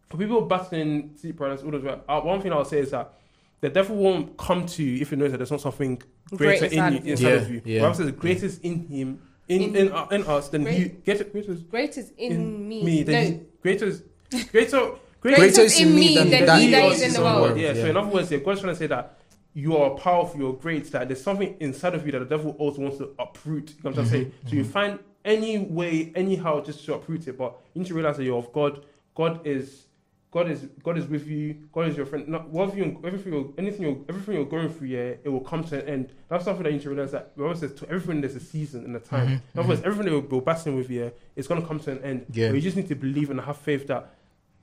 for 0.10 0.18
people 0.18 0.42
battling 0.42 1.12
sleep 1.18 1.38
paralysis, 1.38 1.66
all 1.66 1.72
those, 1.72 1.86
uh, 1.86 2.22
one 2.22 2.42
thing 2.42 2.52
I'll 2.54 2.66
say 2.66 2.80
is 2.80 2.92
that 2.92 3.14
the 3.62 3.70
devil 3.70 3.96
won't 3.96 4.38
come 4.38 4.66
to 4.66 4.84
you 4.84 5.02
if 5.02 5.10
he 5.12 5.16
knows 5.16 5.32
that 5.32 5.38
there's 5.38 5.52
not 5.52 5.62
something 5.62 6.02
greater 6.32 6.68
Great 6.68 6.74
in 6.74 6.94
you 7.06 7.12
inside 7.12 7.28
Yeah, 7.28 7.34
of 7.36 7.52
you. 7.52 7.62
yeah. 7.66 7.76
The 7.80 7.82
Bible 7.86 7.96
says 7.96 8.06
the 8.08 8.12
greatest 8.12 8.62
in 8.64 8.88
him 8.88 9.22
in 9.48 9.62
In- 9.62 9.76
in, 9.76 9.92
uh, 9.92 10.08
in 10.12 10.24
us, 10.26 10.50
then 10.50 10.64
Great- 10.64 10.80
you 10.80 10.86
get 11.06 11.20
it. 11.22 11.32
Greatest, 11.32 11.58
is 11.58 11.64
Greater 11.64 12.00
is 12.00 12.12
in, 12.18 12.68
me. 12.70 12.84
me. 12.84 13.04
Then 13.04 13.24
no, 13.24 13.30
he, 13.38 13.40
greater 13.62 13.86
is 13.86 14.04
greater. 14.52 14.92
Greater 15.20 15.62
is 15.62 15.80
in 15.80 15.94
me 15.94 16.16
than 16.16 16.30
than 16.30 16.60
he 16.60 16.72
that 16.72 16.84
he 16.84 16.90
is 16.92 17.02
in 17.02 17.08
is 17.10 17.16
the 17.16 17.22
world. 17.22 17.58
Yeah, 17.60 17.74
So 17.74 17.86
in 17.88 17.98
other 17.98 18.08
words, 18.10 18.32
yeah, 18.32 18.38
God's 18.40 18.62
trying 18.62 18.74
to 18.74 18.80
say 18.80 18.88
that 18.88 19.18
you 19.54 19.76
are 19.78 19.92
powerful, 19.92 20.40
you're 20.40 20.54
great. 20.54 20.90
That 20.92 21.08
there's 21.10 21.22
something 21.22 21.56
inside 21.60 21.94
of 21.94 22.06
you 22.06 22.12
that 22.14 22.20
the 22.20 22.26
devil 22.26 22.56
also 22.58 22.82
wants 22.82 22.98
to 23.00 23.14
uproot. 23.20 23.70
You 23.72 23.76
know 23.84 23.90
what 23.92 24.00
I'm 24.00 24.08
trying 24.10 24.24
to 24.26 24.30
say? 24.32 24.32
So 24.50 24.56
you 24.56 24.64
find 24.64 25.00
any 25.26 25.58
way, 25.60 26.12
anyhow, 26.16 26.64
just 26.64 26.86
to 26.86 26.94
uproot 26.96 27.28
it. 27.28 27.38
But 27.38 27.56
you 27.74 27.82
need 27.82 27.88
to 27.90 27.94
realize 27.94 28.18
that 28.18 28.24
you're 28.24 28.38
of 28.40 28.52
God. 28.54 28.84
God 29.14 29.46
is. 29.46 29.86
God 30.32 30.50
is 30.50 30.66
God 30.82 30.98
is 30.98 31.06
with 31.08 31.28
you. 31.28 31.56
God 31.74 31.90
is 31.90 31.98
your 31.98 32.06
friend. 32.06 32.26
Not 32.30 32.48
whatever 32.50 32.78
you, 32.78 33.02
everything, 33.04 33.34
you're, 33.34 33.50
anything, 33.58 33.82
you're, 33.82 33.98
everything 34.08 34.36
you're 34.36 34.46
going 34.46 34.70
through, 34.70 34.88
yeah, 34.88 35.14
it 35.24 35.28
will 35.28 35.42
come 35.42 35.62
to 35.66 35.82
an 35.82 35.90
end. 35.90 36.14
That's 36.30 36.46
something 36.46 36.64
that 36.64 36.70
you 36.70 36.78
need 36.78 36.84
to 36.84 36.90
realize 36.90 37.12
that. 37.12 37.34
Remember, 37.36 37.60
says 37.60 37.74
to 37.74 37.90
everything 37.90 38.22
there's 38.22 38.36
a 38.36 38.40
season 38.40 38.86
and 38.86 38.96
a 38.96 39.00
time. 39.02 39.28
Mhm, 39.28 39.32
In 39.54 39.60
other 39.60 39.68
words, 39.70 39.82
everything 39.84 40.06
that 40.06 40.30
you're, 40.32 40.42
battling 40.42 40.78
with, 40.78 40.90
yeah, 40.90 41.10
it's 41.36 41.50
gonna 41.50 41.66
come 41.66 41.80
to 41.82 41.92
an 41.92 42.00
end. 42.04 42.26
Yeah. 42.32 42.48
But 42.48 42.56
you 42.56 42.62
just 42.62 42.78
need 42.78 42.88
to 42.88 42.96
believe 42.96 43.30
and 43.30 43.42
have 43.42 43.58
faith 43.58 43.88
that 43.88 44.14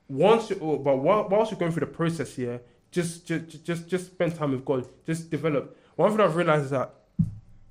once 0.08 0.48
you, 0.48 0.58
oh, 0.62 0.78
but 0.78 0.96
while, 0.98 1.28
whilst 1.28 1.50
you're 1.50 1.60
going 1.60 1.72
through 1.72 1.80
the 1.86 1.92
process 1.92 2.34
here, 2.34 2.62
just, 2.90 3.26
just, 3.26 3.62
just, 3.62 3.88
just 3.88 4.06
spend 4.06 4.34
time 4.36 4.52
with 4.52 4.64
God. 4.64 4.88
Just 5.06 5.30
develop. 5.30 5.76
One 5.96 6.10
thing 6.10 6.20
I've 6.20 6.34
realized 6.34 6.64
is 6.64 6.70
that, 6.70 6.94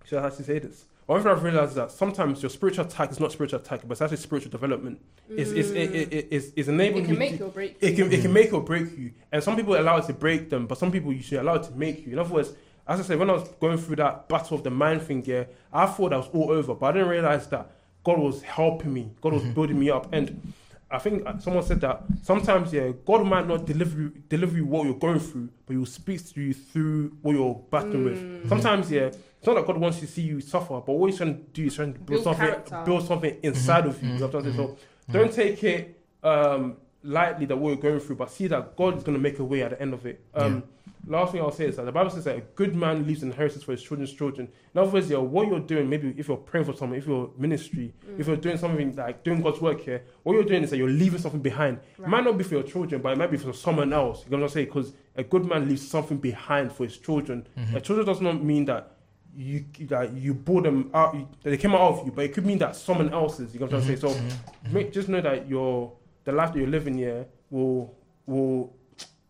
should 0.05 0.19
I 0.19 0.27
actually 0.27 0.45
say 0.45 0.59
this? 0.59 0.85
One 1.07 1.23
thing 1.23 1.31
I've 1.31 1.41
realized 1.41 1.69
is 1.69 1.75
that 1.75 1.91
sometimes 1.91 2.43
your 2.43 2.49
spiritual 2.49 2.85
attack 2.85 3.11
is 3.11 3.19
not 3.19 3.31
spiritual 3.31 3.59
attack, 3.59 3.81
but 3.83 3.91
it's 3.91 4.01
actually 4.01 4.17
spiritual 4.17 4.51
development. 4.51 5.01
It's, 5.29 5.51
it's, 5.51 5.69
it, 5.69 5.95
it, 5.95 6.13
it, 6.13 6.27
it's, 6.31 6.47
it's 6.47 6.67
It 6.67 6.71
enabling 6.73 7.05
can 7.05 7.13
you. 7.13 7.19
make 7.19 7.37
to- 7.37 7.45
or 7.45 7.49
break. 7.49 7.77
it 7.79 7.95
can 7.95 8.11
it 8.11 8.21
can 8.21 8.33
make 8.33 8.51
or 8.53 8.61
break 8.61 8.97
you. 8.97 9.13
And 9.31 9.41
some 9.41 9.55
people 9.55 9.79
allow 9.79 9.97
it 9.97 10.05
to 10.07 10.13
break 10.13 10.49
them, 10.49 10.67
but 10.67 10.77
some 10.77 10.91
people 10.91 11.13
you 11.13 11.23
should 11.23 11.39
allow 11.39 11.55
it 11.55 11.63
to 11.63 11.71
make 11.71 12.05
you. 12.05 12.11
In 12.11 12.19
other 12.19 12.33
words, 12.33 12.51
as 12.85 12.99
I 12.99 13.03
said, 13.03 13.19
when 13.19 13.29
I 13.29 13.33
was 13.33 13.47
going 13.61 13.77
through 13.77 13.97
that 13.97 14.27
battle 14.27 14.57
of 14.57 14.63
the 14.65 14.69
mind 14.69 15.01
thing, 15.01 15.23
yeah, 15.25 15.45
I 15.71 15.85
thought 15.85 16.09
that 16.09 16.17
was 16.17 16.29
all 16.33 16.51
over, 16.51 16.75
but 16.75 16.87
I 16.87 16.91
didn't 16.91 17.07
realize 17.07 17.47
that 17.47 17.71
God 18.03 18.19
was 18.19 18.41
helping 18.41 18.93
me. 18.93 19.11
God 19.21 19.31
was 19.31 19.43
mm-hmm. 19.43 19.53
building 19.53 19.79
me 19.79 19.89
up, 19.89 20.13
and 20.13 20.53
I 20.89 20.99
think 20.99 21.25
someone 21.39 21.63
said 21.63 21.81
that 21.81 22.03
sometimes, 22.23 22.71
yeah, 22.71 22.91
God 23.05 23.25
might 23.25 23.47
not 23.47 23.65
deliver 23.65 23.97
you, 23.97 24.09
deliver 24.29 24.55
you 24.55 24.65
what 24.65 24.85
you're 24.85 24.93
going 24.93 25.19
through, 25.19 25.49
but 25.65 25.73
He 25.73 25.77
will 25.77 25.85
speak 25.85 26.25
to 26.33 26.41
you 26.41 26.53
through 26.53 27.17
what 27.21 27.33
you're 27.33 27.61
battling 27.69 28.05
with. 28.05 28.17
Mm. 28.17 28.49
Sometimes, 28.49 28.89
yeah, 28.89 29.11
it's 29.37 29.47
not 29.47 29.55
that 29.55 29.67
God 29.67 29.77
wants 29.77 29.99
to 29.99 30.07
see 30.07 30.23
you 30.23 30.41
suffer, 30.41 30.81
but 30.81 30.93
what 30.93 31.07
He's 31.09 31.17
trying 31.17 31.35
to 31.35 31.41
do 31.53 31.65
is 31.65 31.75
trying 31.75 31.93
to 31.93 31.99
build, 31.99 32.07
Build 32.07 32.23
something, 32.23 32.47
character. 32.47 32.83
build 32.85 33.07
something 33.07 33.37
inside 33.43 33.85
of 33.85 34.01
you. 34.01 34.09
You 34.13 34.19
know 34.19 34.27
what 34.27 34.35
I'm 34.35 34.43
saying? 34.43 34.55
So 34.55 34.63
mm-hmm. 34.63 34.73
Mm-hmm. 34.73 35.11
don't 35.13 35.27
mm-hmm. 35.27 35.35
take 35.35 35.63
it 35.63 36.03
um, 36.23 36.77
lightly 37.03 37.45
that 37.45 37.55
what 37.57 37.69
you're 37.69 37.77
going 37.77 37.99
through, 37.99 38.15
but 38.15 38.31
see 38.31 38.47
that 38.47 38.75
God 38.75 38.97
is 38.97 39.03
going 39.03 39.17
to 39.17 39.21
make 39.21 39.39
a 39.39 39.43
way 39.43 39.63
at 39.63 39.71
the 39.71 39.81
end 39.81 39.93
of 39.93 40.05
it. 40.05 40.23
Um, 40.33 40.63
Last 41.07 41.31
thing 41.31 41.41
I'll 41.41 41.51
say 41.51 41.65
is 41.65 41.77
that 41.77 41.85
the 41.85 41.91
Bible 41.91 42.09
says 42.09 42.25
that 42.25 42.35
a 42.35 42.41
good 42.41 42.75
man 42.75 43.07
leaves 43.07 43.23
inheritance 43.23 43.63
for 43.63 43.71
his 43.71 43.81
children's 43.81 44.11
children. 44.13 44.49
In 44.73 44.81
other 44.81 44.91
words, 44.91 45.09
yeah, 45.09 45.17
what 45.17 45.47
you're 45.47 45.61
doing, 45.61 45.89
maybe 45.89 46.13
if 46.17 46.27
you're 46.27 46.35
praying 46.35 46.65
for 46.65 46.73
someone, 46.73 46.99
if 46.99 47.07
you're 47.07 47.31
ministry, 47.37 47.93
if 48.17 48.25
mm. 48.25 48.27
you're 48.27 48.35
doing 48.35 48.57
something 48.57 48.93
like 48.93 49.23
doing 49.23 49.41
God's 49.41 49.61
work 49.61 49.79
here, 49.79 50.03
what 50.23 50.33
you're 50.33 50.43
doing 50.43 50.63
is 50.63 50.69
that 50.71 50.77
you're 50.77 50.89
leaving 50.89 51.19
something 51.19 51.39
behind. 51.39 51.79
It 51.97 52.07
might 52.07 52.25
not 52.25 52.37
be 52.37 52.43
for 52.43 52.55
your 52.55 52.63
children, 52.63 53.01
but 53.01 53.13
it 53.13 53.17
might 53.17 53.31
be 53.31 53.37
for 53.37 53.53
someone 53.53 53.93
else. 53.93 54.25
You 54.25 54.31
know 54.31 54.37
what 54.37 54.43
I'm 54.43 54.49
saying? 54.49 54.65
Because 54.65 54.93
a 55.15 55.23
good 55.23 55.45
man 55.45 55.69
leaves 55.69 55.87
something 55.87 56.17
behind 56.17 56.73
for 56.73 56.83
his 56.83 56.97
children. 56.97 57.47
A 57.73 57.79
children 57.79 58.05
does 58.05 58.19
not 58.19 58.43
mean 58.43 58.65
that 58.65 58.96
you 59.37 59.65
that 59.81 60.13
you 60.13 60.33
bought 60.33 60.63
them 60.63 60.89
out, 60.93 61.13
you, 61.13 61.27
that 61.43 61.51
they 61.51 61.57
came 61.57 61.75
out 61.75 61.81
of 61.81 62.05
you, 62.05 62.11
but 62.11 62.25
it 62.25 62.33
could 62.33 62.45
mean 62.45 62.57
that 62.57 62.75
someone 62.75 63.13
else's. 63.13 63.53
You 63.53 63.59
know 63.59 63.67
what 63.67 63.75
I'm 63.75 63.83
saying? 63.83 63.99
So 63.99 64.09
mm-hmm. 64.09 64.27
Mm-hmm. 64.27 64.73
make, 64.73 64.91
just 64.91 65.09
know 65.09 65.21
that 65.21 65.47
your 65.47 65.93
the 66.23 66.31
life 66.31 66.53
that 66.53 66.59
you're 66.59 66.67
living 66.67 66.97
here 66.97 67.27
will 67.51 67.95
will 68.25 68.73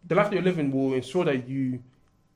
the 0.08 0.16
life 0.16 0.30
that 0.30 0.36
you're 0.36 0.44
living 0.44 0.72
will 0.72 0.94
ensure 0.94 1.26
that 1.26 1.48
you 1.48 1.84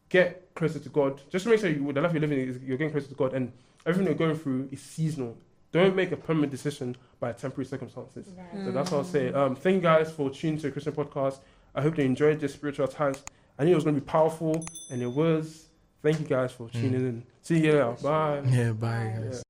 get 0.09 0.53
closer 0.53 0.79
to 0.79 0.89
God. 0.89 1.21
Just 1.29 1.45
make 1.45 1.61
sure 1.61 1.69
you, 1.69 1.93
the 1.93 2.01
life 2.01 2.11
you're 2.11 2.21
living 2.21 2.39
is 2.39 2.59
you're 2.61 2.77
getting 2.77 2.91
closer 2.91 3.07
to 3.07 3.15
God, 3.15 3.33
and 3.33 3.53
everything 3.85 4.05
you're 4.05 4.15
going 4.15 4.37
through 4.37 4.67
is 4.69 4.81
seasonal. 4.81 5.37
Don't 5.71 5.95
make 5.95 6.11
a 6.11 6.17
permanent 6.17 6.51
decision 6.51 6.97
by 7.21 7.31
temporary 7.31 7.65
circumstances. 7.65 8.27
So 8.65 8.71
that's 8.71 8.91
what 8.91 8.97
I'll 8.97 9.03
say. 9.05 9.29
Mm-hmm. 9.29 9.37
Um, 9.37 9.55
thank 9.55 9.75
you 9.75 9.81
guys 9.81 10.11
for 10.11 10.29
tuning 10.29 10.57
to 10.57 10.63
the 10.63 10.71
Christian 10.71 10.91
podcast. 10.91 11.39
I 11.73 11.81
hope 11.81 11.97
you 11.97 12.03
enjoyed 12.03 12.41
this 12.41 12.51
spiritual 12.51 12.89
times. 12.89 13.23
I 13.57 13.63
knew 13.63 13.71
it 13.71 13.75
was 13.75 13.85
going 13.85 13.95
to 13.95 14.01
be 14.01 14.05
powerful, 14.05 14.65
and 14.91 15.01
it 15.01 15.07
was. 15.07 15.67
Thank 16.01 16.19
you 16.19 16.25
guys 16.25 16.51
for 16.51 16.69
tuning 16.69 16.93
mm. 16.93 17.09
in. 17.09 17.23
See 17.41 17.59
you 17.59 17.73
later. 17.73 17.95
Bye. 18.01 18.41
Yeah, 18.49 18.71
bye, 18.71 19.13
guys. 19.17 19.43